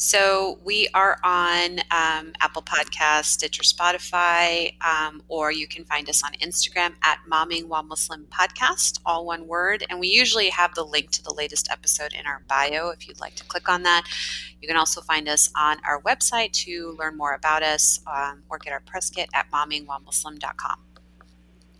So 0.00 0.60
we 0.64 0.86
are 0.94 1.18
on 1.24 1.80
um, 1.90 2.32
Apple 2.40 2.62
Podcasts, 2.62 3.24
Stitcher, 3.24 3.64
Spotify, 3.64 4.72
um, 4.80 5.24
or 5.26 5.50
you 5.50 5.66
can 5.66 5.84
find 5.86 6.08
us 6.08 6.22
on 6.22 6.34
Instagram 6.34 6.92
at 7.02 7.18
Mommying 7.28 7.66
While 7.66 7.82
Muslim 7.82 8.24
Podcast, 8.30 9.00
all 9.04 9.26
one 9.26 9.48
word. 9.48 9.84
And 9.90 9.98
we 9.98 10.06
usually 10.06 10.50
have 10.50 10.72
the 10.76 10.84
link 10.84 11.10
to 11.10 11.22
the 11.24 11.34
latest 11.34 11.68
episode 11.72 12.12
in 12.12 12.26
our 12.26 12.44
bio 12.46 12.90
if 12.90 13.08
you'd 13.08 13.18
like 13.18 13.34
to 13.34 13.44
click 13.46 13.68
on 13.68 13.82
that. 13.82 14.06
You 14.62 14.68
can 14.68 14.76
also 14.76 15.00
find 15.00 15.28
us 15.28 15.50
on 15.56 15.78
our 15.84 16.00
website 16.02 16.52
to 16.64 16.96
learn 16.96 17.16
more 17.16 17.34
about 17.34 17.64
us 17.64 17.98
um, 18.06 18.44
or 18.48 18.58
get 18.58 18.72
our 18.72 18.82
press 18.86 19.10
kit 19.10 19.28
at 19.34 19.50
mommyingwhilemuslim.com. 19.50 20.87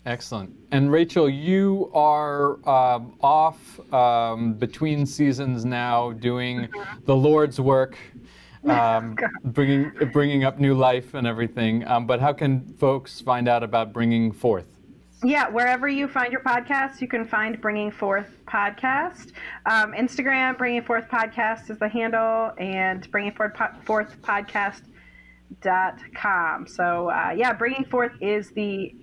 Excellent. 0.09 0.57
And 0.71 0.91
Rachel, 0.91 1.29
you 1.29 1.91
are 1.93 2.67
um, 2.67 3.13
off 3.21 3.79
um, 3.93 4.55
between 4.55 5.05
seasons 5.05 5.67
now, 5.67 6.13
doing 6.13 6.67
the 7.05 7.15
Lord's 7.15 7.61
work, 7.61 7.99
um, 8.65 9.19
bringing 9.45 9.93
bringing 10.11 10.45
up 10.45 10.59
new 10.59 10.75
life 10.75 11.13
and 11.13 11.27
everything. 11.27 11.87
Um, 11.87 12.07
but 12.07 12.21
how 12.21 12.33
can 12.33 12.65
folks 12.79 13.21
find 13.21 13.49
out 13.49 13.63
about 13.63 13.93
bringing 13.93 14.33
forth? 14.33 14.65
Yeah, 15.23 15.51
wherever 15.51 15.89
you 15.89 16.09
find 16.09 16.33
your 16.33 16.43
podcasts, 16.43 17.03
you 17.03 17.09
can 17.09 17.27
find 17.27 17.61
Bringing 17.61 17.91
Forth 17.91 18.31
Podcast. 18.47 19.33
Um, 19.67 19.93
Instagram, 19.93 20.57
Bringing 20.57 20.83
Forth 20.83 21.07
Podcast 21.09 21.69
is 21.69 21.79
the 21.79 21.89
handle, 21.89 22.53
and 22.57 23.11
Bringing 23.11 23.33
Forth, 23.33 23.53
po- 23.53 23.75
Forth 23.85 24.17
Podcast 24.23 24.81
dot 25.61 25.99
com. 26.15 26.67
So 26.67 27.11
uh, 27.11 27.35
yeah, 27.37 27.53
Bringing 27.53 27.85
Forth 27.85 28.13
is 28.23 28.53
the 28.53 28.95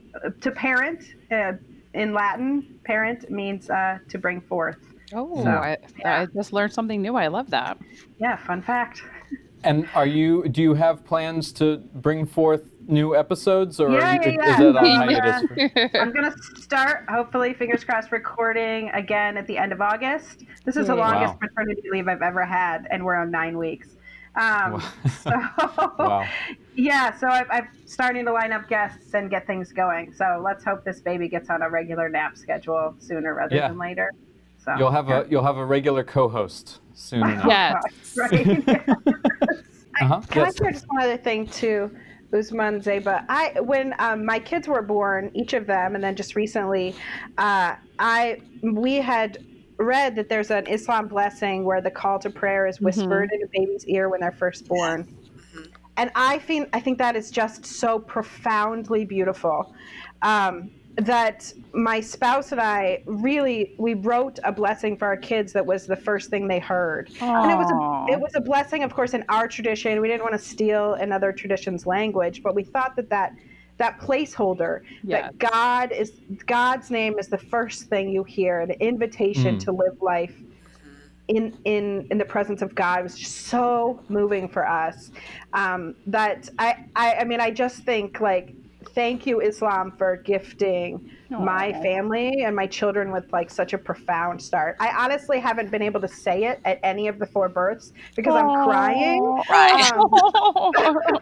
to 0.41 0.51
parent 0.51 1.03
uh, 1.31 1.53
in 1.93 2.13
Latin. 2.13 2.79
Parent 2.83 3.29
means 3.29 3.69
uh, 3.69 3.99
to 4.09 4.17
bring 4.17 4.41
forth. 4.41 4.77
Oh, 5.13 5.43
So, 5.43 5.49
I, 5.49 5.77
yeah. 5.99 6.21
I 6.21 6.25
just 6.25 6.51
learned 6.53 6.73
something 6.73 7.01
new. 7.01 7.15
I 7.15 7.27
love 7.27 7.49
that. 7.51 7.77
Yeah, 8.19 8.35
fun 8.37 8.61
fact. 8.61 9.03
And 9.63 9.87
are 9.95 10.05
you? 10.05 10.47
Do 10.49 10.61
you 10.61 10.73
have 10.75 11.03
plans 11.05 11.51
to 11.53 11.77
bring 11.95 12.25
forth 12.25 12.71
new 12.87 13.15
episodes, 13.15 13.79
or 13.79 13.89
Yeah, 13.89 14.17
are 14.19 14.23
you, 14.29 14.31
yeah, 14.37 14.53
is 14.53 14.59
yeah. 14.59 14.69
it 14.69 14.77
on 14.77 14.85
Yeah. 14.85 15.39
hiatus? 15.71 15.89
I'm 15.95 16.11
gonna 16.11 16.35
start, 16.57 17.05
hopefully, 17.09 17.53
fingers 17.55 17.83
crossed, 17.83 18.11
recording 18.11 18.89
again 18.89 19.37
at 19.37 19.47
the 19.47 19.57
end 19.57 19.71
of 19.71 19.81
August. 19.81 20.43
This 20.65 20.75
is 20.77 20.85
the 20.87 20.95
longest 20.95 21.33
Wow. 21.33 21.39
maternity 21.41 21.81
leave 21.91 22.07
I've 22.07 22.21
ever 22.21 22.45
had, 22.45 22.87
and 22.91 23.03
we're 23.03 23.15
on 23.15 23.31
nine 23.31 23.57
weeks. 23.57 23.94
Um, 24.39 24.81
so, 25.23 25.31
Wow. 25.99 26.25
yeah, 26.75 27.15
so 27.17 27.27
I've, 27.27 27.47
I'm 27.49 27.67
starting 27.85 28.25
to 28.25 28.33
line 28.33 28.51
up 28.51 28.67
guests 28.67 29.13
and 29.13 29.29
get 29.29 29.47
things 29.47 29.71
going. 29.71 30.13
So 30.13 30.41
let's 30.43 30.63
hope 30.63 30.83
this 30.83 30.99
baby 31.01 31.27
gets 31.29 31.49
on 31.49 31.61
a 31.61 31.69
regular 31.69 32.09
nap 32.09 32.37
schedule 32.37 32.95
sooner 32.99 33.33
rather 33.33 33.55
Yeah. 33.55 33.69
than 33.69 33.77
later. 33.77 34.11
So 34.57 34.73
You'll 34.77 34.91
have 34.91 35.09
a 35.09 35.25
you'll 35.29 35.43
have 35.43 35.57
a 35.57 35.65
regular 35.65 36.03
co-host 36.03 36.79
soon 36.93 37.21
enough. 37.29 37.45
Yes. 37.47 37.75
right. 38.17 38.47
Uh-huh. 40.01 40.21
Can 40.29 40.43
Yes. 40.43 40.53
I 40.59 40.63
share 40.63 40.71
just 40.71 40.85
one 40.89 41.03
other 41.03 41.17
thing 41.17 41.47
too, 41.47 41.91
Uzma 42.33 42.67
and 42.67 42.81
Zeba? 42.83 43.23
I 43.29 43.59
when 43.61 43.93
um, 43.99 44.25
my 44.25 44.39
kids 44.39 44.67
were 44.67 44.81
born, 44.81 45.31
each 45.33 45.53
of 45.53 45.67
them, 45.67 45.95
and 45.95 46.03
then 46.03 46.15
just 46.15 46.35
recently, 46.35 46.95
uh, 47.37 47.75
I 47.99 48.41
we 48.63 48.95
had 48.95 49.37
read 49.77 50.15
that 50.15 50.29
there's 50.29 50.51
an 50.51 50.67
Islam 50.67 51.07
blessing 51.07 51.65
where 51.65 51.81
the 51.81 51.91
call 51.91 52.19
to 52.19 52.29
prayer 52.29 52.67
is 52.67 52.79
whispered 52.79 53.29
in 53.33 53.43
a 53.43 53.47
baby's 53.47 53.85
ear 53.87 54.09
when 54.09 54.21
they're 54.21 54.31
first 54.31 54.67
born. 54.67 55.07
And 55.97 56.11
I 56.15 56.39
think 56.39 56.69
I 56.73 56.79
think 56.79 56.97
that 56.97 57.15
is 57.15 57.31
just 57.31 57.65
so 57.65 57.99
profoundly 57.99 59.05
beautiful. 59.05 59.73
Um, 60.21 60.71
that 60.97 61.51
my 61.73 61.99
spouse 61.99 62.53
and 62.53 62.61
I 62.61 63.03
really 63.05 63.75
we 63.77 63.95
wrote 63.95 64.39
a 64.43 64.51
blessing 64.51 64.95
for 64.97 65.05
our 65.05 65.17
kids 65.17 65.51
that 65.53 65.65
was 65.65 65.85
the 65.85 65.95
first 65.95 66.29
thing 66.29 66.47
they 66.47 66.59
heard. 66.59 67.09
And 67.19 67.51
it 67.51 67.55
was 67.55 67.69
a, 67.69 68.13
it 68.13 68.19
was 68.19 68.31
a 68.35 68.41
blessing, 68.41 68.83
of 68.83 68.93
course, 68.93 69.13
in 69.13 69.23
our 69.27 69.47
tradition. 69.47 69.99
We 69.99 70.07
didn't 70.07 70.23
want 70.23 70.33
to 70.33 70.39
steal 70.39 70.93
another 70.93 71.33
tradition's 71.33 71.85
language, 71.85 72.41
but 72.43 72.55
we 72.55 72.63
thought 72.63 72.95
that 72.95 73.09
that 73.09 73.33
that 73.77 73.99
placeholder 73.99 74.81
Yes. 75.03 75.31
that 75.33 75.37
God 75.51 75.91
is 75.91 76.11
God's 76.47 76.89
name 76.89 77.19
is 77.19 77.27
the 77.27 77.37
first 77.37 77.83
thing 77.83 78.09
you 78.09 78.23
hear, 78.23 78.61
an 78.61 78.71
invitation 78.71 79.55
Mm. 79.57 79.63
to 79.65 79.71
live 79.71 79.97
life 80.01 80.35
in 81.27 81.57
in 81.65 82.07
in 82.11 82.17
the 82.17 82.25
presence 82.25 82.61
of 82.61 82.75
God 82.75 83.03
was 83.03 83.17
just 83.17 83.47
so 83.47 83.99
moving 84.09 84.47
for 84.47 84.67
us 84.67 85.11
um, 85.53 85.95
that 86.07 86.49
I, 86.59 86.75
I 86.95 87.15
I 87.15 87.23
mean 87.23 87.41
I 87.41 87.49
just 87.51 87.83
think 87.83 88.21
like 88.21 88.53
thank 88.93 89.25
you 89.25 89.41
Islam 89.41 89.91
for 89.97 90.17
gifting 90.17 91.01
my 91.31 91.73
family 91.81 92.43
and 92.43 92.55
my 92.55 92.67
children 92.67 93.11
with 93.11 93.25
like 93.33 93.49
such 93.49 93.73
a 93.73 93.77
profound 93.77 94.41
start. 94.41 94.77
I 94.79 94.89
honestly 94.95 95.39
haven't 95.39 95.69
been 95.71 95.81
able 95.81 95.99
to 96.01 96.07
say 96.07 96.45
it 96.45 96.61
at 96.63 96.79
any 96.83 97.07
of 97.07 97.17
the 97.19 97.25
four 97.25 97.49
births 97.49 97.91
because 98.15 98.35
I'm 98.35 98.51
crying, 98.63 99.21
Right. 99.49 99.91
um, 99.91 100.09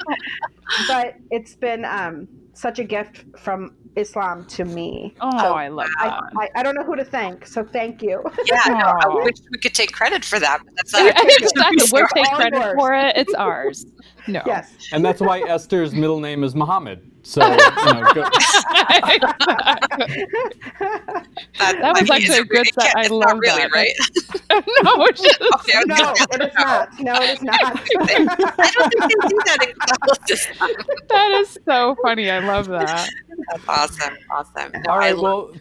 but 0.88 1.16
it's 1.32 1.56
been 1.56 1.86
um, 1.86 2.28
such 2.54 2.80
a 2.80 2.84
gift 2.84 3.26
from 3.38 3.76
Islam 3.96 4.46
to 4.46 4.66
me. 4.66 5.14
Oh, 5.22 5.38
So 5.40 5.54
I 5.54 5.68
love 5.68 5.88
I, 6.00 6.08
that. 6.08 6.22
I, 6.38 6.60
I 6.60 6.64
don't 6.64 6.76
know 6.76 6.84
who 6.84 6.96
to 6.96 7.06
thank, 7.06 7.46
so 7.46 7.64
thank 7.64 8.02
you. 8.02 8.24
Yeah, 8.46 8.62
no, 8.68 8.74
I 8.76 9.08
wish 9.24 9.36
we 9.52 9.60
could 9.60 9.74
take 9.74 9.92
credit 9.92 10.24
for 10.26 10.40
that. 10.40 10.60
But 10.64 10.74
that's 10.76 10.94
not 10.94 11.16
exactly. 11.42 11.86
We'll 11.92 12.08
take 12.14 12.32
credit 12.34 12.76
for 12.76 12.94
it. 12.94 13.18
It's 13.18 13.34
ours. 13.34 13.86
No. 14.28 14.42
yes. 14.46 14.74
And 14.92 15.04
that's 15.04 15.22
why 15.22 15.42
Esther's 15.42 15.94
middle 15.94 16.20
name 16.20 16.44
is 16.44 16.56
Muhammad. 16.56 17.10
So, 17.26 17.42
you 17.50 17.56
know, 17.56 18.14
go, 18.14 18.24
That, 21.60 21.78
That 21.80 21.94
was 21.94 21.98
I 21.98 22.02
mean, 22.02 22.12
actually 22.12 22.38
a 22.40 22.44
good 22.44 22.52
really- 22.52 22.72
set. 22.74 22.96
I 22.98 23.08
love 23.08 23.38
really, 23.40 23.62
that. 23.64 23.72
right? 23.72 23.94
no, 24.84 25.06
it's 25.06 25.22
just- 25.24 25.42
Okay, 25.42 25.74
I 25.78 25.84
was 25.88 25.88
No, 25.88 26.14
it 26.36 26.42
is 26.42 26.54
not. 26.56 27.00
No, 27.00 27.14
it 27.16 27.30
is 27.38 27.42
not. 27.44 27.64
I 27.64 27.70
don't 27.70 28.90
think 28.90 29.02
they 29.02 29.30
do 29.30 29.40
that 29.46 29.58
in 29.68 29.74
Catholicism. 29.76 30.56
that 31.10 31.32
is 31.42 31.58
so 31.66 31.96
funny. 32.04 32.30
I 32.30 32.40
love 32.40 32.68
that. 32.68 33.10
That's 33.52 33.64
awesome. 33.70 34.18
Awesome. 34.32 34.72
No, 34.74 34.92
all 34.92 34.96
I 34.96 35.00
right. 35.00 35.18
love- 35.18 35.24
Well, 35.24 35.60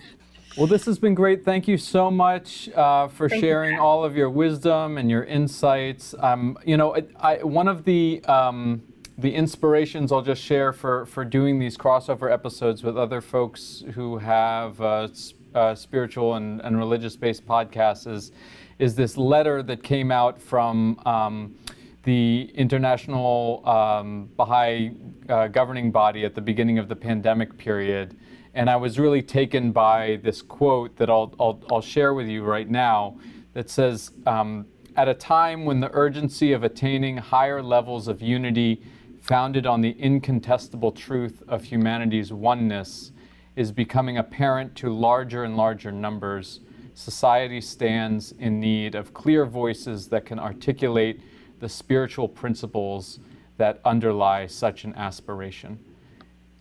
well, 0.59 0.67
this 0.67 0.85
has 0.85 0.99
been 0.99 1.15
great. 1.15 1.45
Thank 1.47 1.67
you 1.67 1.79
so 1.79 2.11
much 2.11 2.69
uh, 2.71 3.09
for 3.09 3.27
Thank 3.29 3.41
you. 3.43 3.49
sharing 3.49 3.79
all 3.79 4.05
of 4.05 4.15
your 4.17 4.29
wisdom 4.29 4.99
and 4.99 5.09
your 5.11 5.25
insights. 5.25 6.15
Um, 6.19 6.59
you 6.67 6.77
know, 6.77 6.95
I, 6.95 7.05
I, 7.21 7.43
one 7.43 7.69
of 7.69 7.85
the 7.85 8.23
um, 8.27 8.83
the 9.23 9.35
inspirations 9.35 10.11
I'll 10.11 10.21
just 10.21 10.43
share 10.43 10.73
for 10.73 11.07
for 11.07 11.25
doing 11.25 11.59
these 11.59 11.79
crossover 11.79 12.31
episodes 12.31 12.83
with 12.83 12.99
other 12.99 13.21
folks 13.21 13.85
who 13.95 14.19
have 14.19 14.81
uh, 14.81 15.09
uh, 15.55 15.75
spiritual 15.75 16.35
and, 16.35 16.61
and 16.61 16.77
religious 16.77 17.17
based 17.17 17.47
podcasts 17.47 18.13
is 18.13 18.33
is 18.79 18.97
this 18.97 19.17
letter 19.17 19.63
that 19.63 19.83
came 19.83 20.11
out 20.11 20.41
from. 20.41 21.01
Um, 21.07 21.57
the 22.05 22.51
international 22.55 23.63
um, 23.65 24.29
Baha'i 24.37 24.91
uh, 25.29 25.47
governing 25.47 25.93
body 25.93 26.25
at 26.25 26.35
the 26.35 26.41
beginning 26.41 26.79
of 26.81 26.89
the 26.89 26.97
pandemic 26.97 27.57
period. 27.57 28.17
And 28.55 28.69
I 28.69 28.75
was 28.75 28.99
really 28.99 29.23
taken 29.23 29.71
by 29.71 30.19
this 30.23 30.43
quote 30.43 30.97
that 30.97 31.09
I'll, 31.09 31.33
I'll, 31.39 31.63
I'll 31.71 31.81
share 31.81 32.13
with 32.13 32.27
you 32.27 32.43
right 32.43 32.69
now 32.69 33.19
that 33.55 33.71
says, 33.71 34.11
um, 34.27 34.67
At 34.97 35.09
a 35.09 35.15
time 35.15 35.65
when 35.65 35.79
the 35.79 35.91
urgency 35.93 36.53
of 36.53 36.65
attaining 36.65 37.19
higher 37.19 37.63
levels 37.63 38.09
of 38.09 38.21
unity 38.21 38.83
founded 39.23 39.67
on 39.67 39.81
the 39.81 39.95
incontestable 40.01 40.91
truth 40.91 41.45
of 41.47 41.63
humanity's 41.65 42.33
oneness 42.33 43.13
is 43.55 43.71
becoming 43.71 44.19
apparent 44.19 44.75
to 44.75 44.93
larger 44.93 45.45
and 45.45 45.57
larger 45.57 45.93
numbers, 45.93 46.61
society 46.95 47.61
stands 47.61 48.33
in 48.33 48.59
need 48.59 48.97
of 48.97 49.15
clear 49.15 49.47
voices 49.47 50.09
that 50.09 50.27
can 50.27 50.41
articulate 50.41 51.21
the 51.61 51.69
spiritual 51.69 52.29
principles 52.29 53.21
that 53.59 53.81
underlie 53.85 54.47
such 54.47 54.83
an 54.85 54.93
aspiration. 54.97 55.79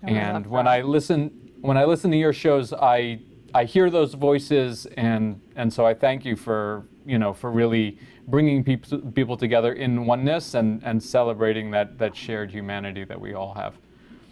Oh, 0.03 0.07
and 0.07 0.45
when. 0.45 0.67
I 0.67 0.81
listen 0.81 1.31
when 1.61 1.77
I 1.77 1.85
listen 1.85 2.11
to 2.11 2.17
your 2.17 2.33
shows, 2.33 2.73
I 2.73 3.19
I 3.53 3.65
hear 3.65 3.89
those 3.89 4.13
voices, 4.13 4.85
and 4.97 5.41
and 5.55 5.73
so 5.73 5.85
I 5.85 5.95
thank 5.95 6.25
you 6.25 6.35
for 6.35 6.85
you 7.05 7.17
know 7.17 7.33
for 7.33 7.51
really 7.51 7.97
bringing 8.27 8.63
people 8.63 8.99
people 9.11 9.37
together 9.37 9.73
in 9.73 10.05
oneness 10.05 10.53
and 10.53 10.81
and 10.83 11.01
celebrating 11.01 11.71
that 11.71 11.97
that 11.97 12.15
shared 12.15 12.51
humanity 12.51 13.03
that 13.03 13.19
we 13.19 13.33
all 13.33 13.53
have. 13.53 13.75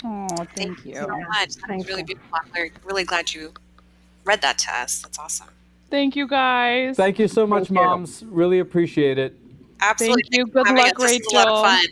Oh, 0.06 0.28
thank 0.30 0.50
Thank 0.56 0.86
you 0.86 0.92
you. 0.94 1.02
so 1.02 1.08
much. 1.08 1.56
That 1.56 1.64
Thank 1.68 1.80
was 1.80 1.88
really 1.88 2.02
you. 2.02 2.06
beautiful. 2.08 2.38
I'm 2.56 2.72
really 2.86 3.04
glad 3.04 3.34
you 3.34 3.54
read 4.24 4.42
that 4.42 4.58
to 4.60 4.74
us. 4.76 5.02
That's 5.02 5.20
awesome. 5.20 5.48
Thank 5.90 6.16
you, 6.16 6.28
guys. 6.28 6.96
Thank 6.96 7.20
you 7.20 7.28
so 7.28 7.46
much, 7.48 7.68
Thank 7.68 7.70
you. 7.80 7.86
moms. 7.86 8.24
Really 8.24 8.60
appreciate 8.60 9.18
it. 9.18 9.36
Absolutely. 9.82 10.24
you. 10.32 10.46
Good 10.46 10.68
having 10.68 10.84
luck, 10.84 11.00
us. 11.00 11.12
A 11.12 11.36
lot 11.36 11.48
of 11.48 11.64
Rachel. 11.64 11.64
fun. 11.64 11.86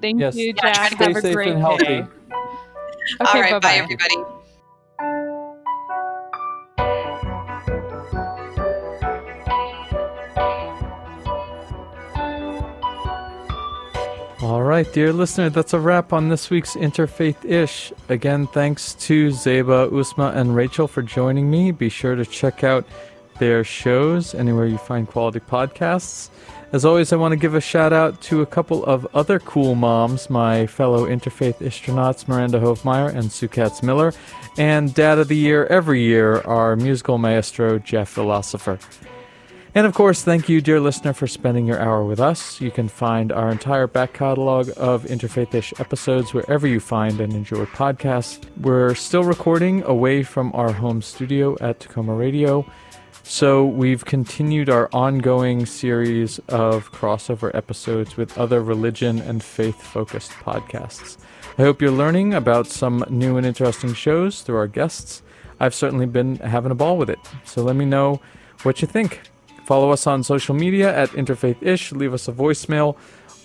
Thank 0.00 0.20
Yes. 0.20 0.34
you, 0.34 0.46
Yeah, 0.46 0.52
try 0.60 0.72
Jack. 0.72 0.92
Stay 0.92 1.04
Have 1.04 1.16
a 1.16 1.20
safe 1.20 1.34
great 1.34 1.48
and 1.52 1.60
healthy. 1.60 1.84
day. 1.84 1.98
Okay, 2.00 3.40
right. 3.40 3.50
bye 3.50 3.50
Bye, 3.50 3.58
bye. 3.60 3.74
everybody. 3.76 4.16
All 14.52 14.64
right, 14.64 14.92
dear 14.92 15.14
listener, 15.14 15.48
that's 15.48 15.72
a 15.72 15.80
wrap 15.80 16.12
on 16.12 16.28
this 16.28 16.50
week's 16.50 16.74
Interfaith 16.74 17.42
Ish. 17.42 17.90
Again, 18.10 18.46
thanks 18.48 18.92
to 18.96 19.28
Zeba, 19.28 19.88
Uzma, 19.88 20.36
and 20.36 20.54
Rachel 20.54 20.86
for 20.86 21.00
joining 21.00 21.50
me. 21.50 21.70
Be 21.70 21.88
sure 21.88 22.14
to 22.14 22.26
check 22.26 22.62
out 22.62 22.84
their 23.38 23.64
shows 23.64 24.34
anywhere 24.34 24.66
you 24.66 24.76
find 24.76 25.08
quality 25.08 25.40
podcasts. 25.40 26.28
As 26.70 26.84
always, 26.84 27.14
I 27.14 27.16
want 27.16 27.32
to 27.32 27.36
give 27.36 27.54
a 27.54 27.62
shout 27.62 27.94
out 27.94 28.20
to 28.24 28.42
a 28.42 28.46
couple 28.46 28.84
of 28.84 29.06
other 29.14 29.38
cool 29.38 29.74
moms, 29.74 30.28
my 30.28 30.66
fellow 30.66 31.06
Interfaith 31.06 31.56
Istronauts, 31.60 32.28
Miranda 32.28 32.60
Hofmeyer 32.60 33.08
and 33.08 33.32
Sue 33.32 33.48
Katz 33.48 33.82
Miller, 33.82 34.12
and 34.58 34.92
Dad 34.92 35.18
of 35.18 35.28
the 35.28 35.36
Year 35.36 35.64
every 35.68 36.02
year, 36.02 36.42
our 36.42 36.76
musical 36.76 37.16
maestro, 37.16 37.78
Jeff 37.78 38.10
Philosopher. 38.10 38.78
And 39.74 39.86
of 39.86 39.94
course, 39.94 40.22
thank 40.22 40.50
you, 40.50 40.60
dear 40.60 40.80
listener, 40.80 41.14
for 41.14 41.26
spending 41.26 41.64
your 41.64 41.80
hour 41.80 42.04
with 42.04 42.20
us. 42.20 42.60
You 42.60 42.70
can 42.70 42.88
find 42.88 43.32
our 43.32 43.50
entire 43.50 43.86
back 43.86 44.12
catalog 44.12 44.68
of 44.76 45.04
Interfaithish 45.04 45.80
episodes 45.80 46.34
wherever 46.34 46.66
you 46.66 46.78
find 46.78 47.18
and 47.22 47.32
enjoy 47.32 47.64
podcasts. 47.64 48.44
We're 48.60 48.94
still 48.94 49.24
recording 49.24 49.82
away 49.84 50.24
from 50.24 50.52
our 50.54 50.72
home 50.72 51.00
studio 51.00 51.56
at 51.62 51.80
Takoma 51.80 52.18
Radio. 52.18 52.66
So 53.22 53.64
we've 53.64 54.04
continued 54.04 54.68
our 54.68 54.90
ongoing 54.92 55.64
series 55.64 56.38
of 56.50 56.92
crossover 56.92 57.50
episodes 57.54 58.18
with 58.18 58.36
other 58.36 58.62
religion 58.62 59.20
and 59.20 59.42
faith 59.42 59.80
focused 59.80 60.32
podcasts. 60.32 61.16
I 61.56 61.62
hope 61.62 61.80
you're 61.80 61.92
learning 61.92 62.34
about 62.34 62.66
some 62.66 63.06
new 63.08 63.38
and 63.38 63.46
interesting 63.46 63.94
shows 63.94 64.42
through 64.42 64.56
our 64.56 64.66
guests. 64.66 65.22
I've 65.58 65.74
certainly 65.74 66.04
been 66.04 66.36
having 66.36 66.72
a 66.72 66.74
ball 66.74 66.98
with 66.98 67.08
it. 67.08 67.20
So 67.44 67.62
let 67.62 67.76
me 67.76 67.86
know 67.86 68.20
what 68.64 68.82
you 68.82 68.86
think. 68.86 69.31
Follow 69.72 69.90
us 69.90 70.06
on 70.06 70.22
social 70.22 70.54
media 70.54 70.94
at 70.94 71.08
InterfaithIsh. 71.12 71.96
Leave 71.96 72.12
us 72.12 72.28
a 72.28 72.32
voicemail 72.32 72.94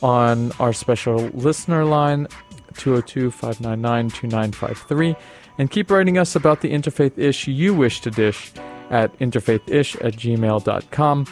on 0.01 0.51
our 0.59 0.73
special 0.73 1.19
listener 1.30 1.86
line, 1.86 2.28
202 2.75 3.32
599 3.32 4.09
2953. 4.09 5.15
And 5.57 5.71
keep 5.71 5.89
writing 5.89 6.17
us 6.17 6.36
about 6.36 6.59
the 6.59 6.73
Interfaith 6.73 7.17
Ish 7.17 7.47
you 7.47 7.73
wish 7.73 8.01
to 8.01 8.11
dish 8.11 8.51
at 8.89 9.17
interfaithish 9.19 9.95
at 10.03 10.15
gmail.com. 10.15 11.28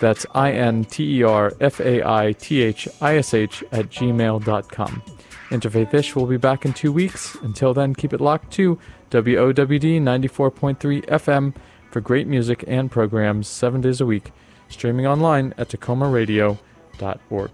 That's 0.00 0.26
I 0.34 0.50
N 0.50 0.84
T 0.84 1.18
E 1.18 1.22
R 1.22 1.52
F 1.60 1.78
A 1.78 2.04
I 2.04 2.32
T 2.32 2.60
H 2.60 2.88
I 3.00 3.18
S 3.18 3.32
H 3.32 3.62
at 3.70 3.88
gmail.com. 3.90 5.02
Interfaith 5.50 5.94
Ish 5.94 6.16
will 6.16 6.26
be 6.26 6.38
back 6.38 6.64
in 6.64 6.72
two 6.72 6.90
weeks. 6.90 7.36
Until 7.42 7.72
then, 7.72 7.94
keep 7.94 8.12
it 8.12 8.20
locked 8.20 8.52
to 8.54 8.80
WOWD 9.12 10.00
94.3 10.00 11.06
FM 11.06 11.54
for 11.90 12.00
great 12.00 12.26
music 12.26 12.64
and 12.66 12.90
programs 12.90 13.48
seven 13.48 13.80
days 13.80 14.00
a 14.00 14.06
week, 14.06 14.32
streaming 14.68 15.06
online 15.06 15.54
at 15.58 15.68
takomaradio.org. 15.68 17.50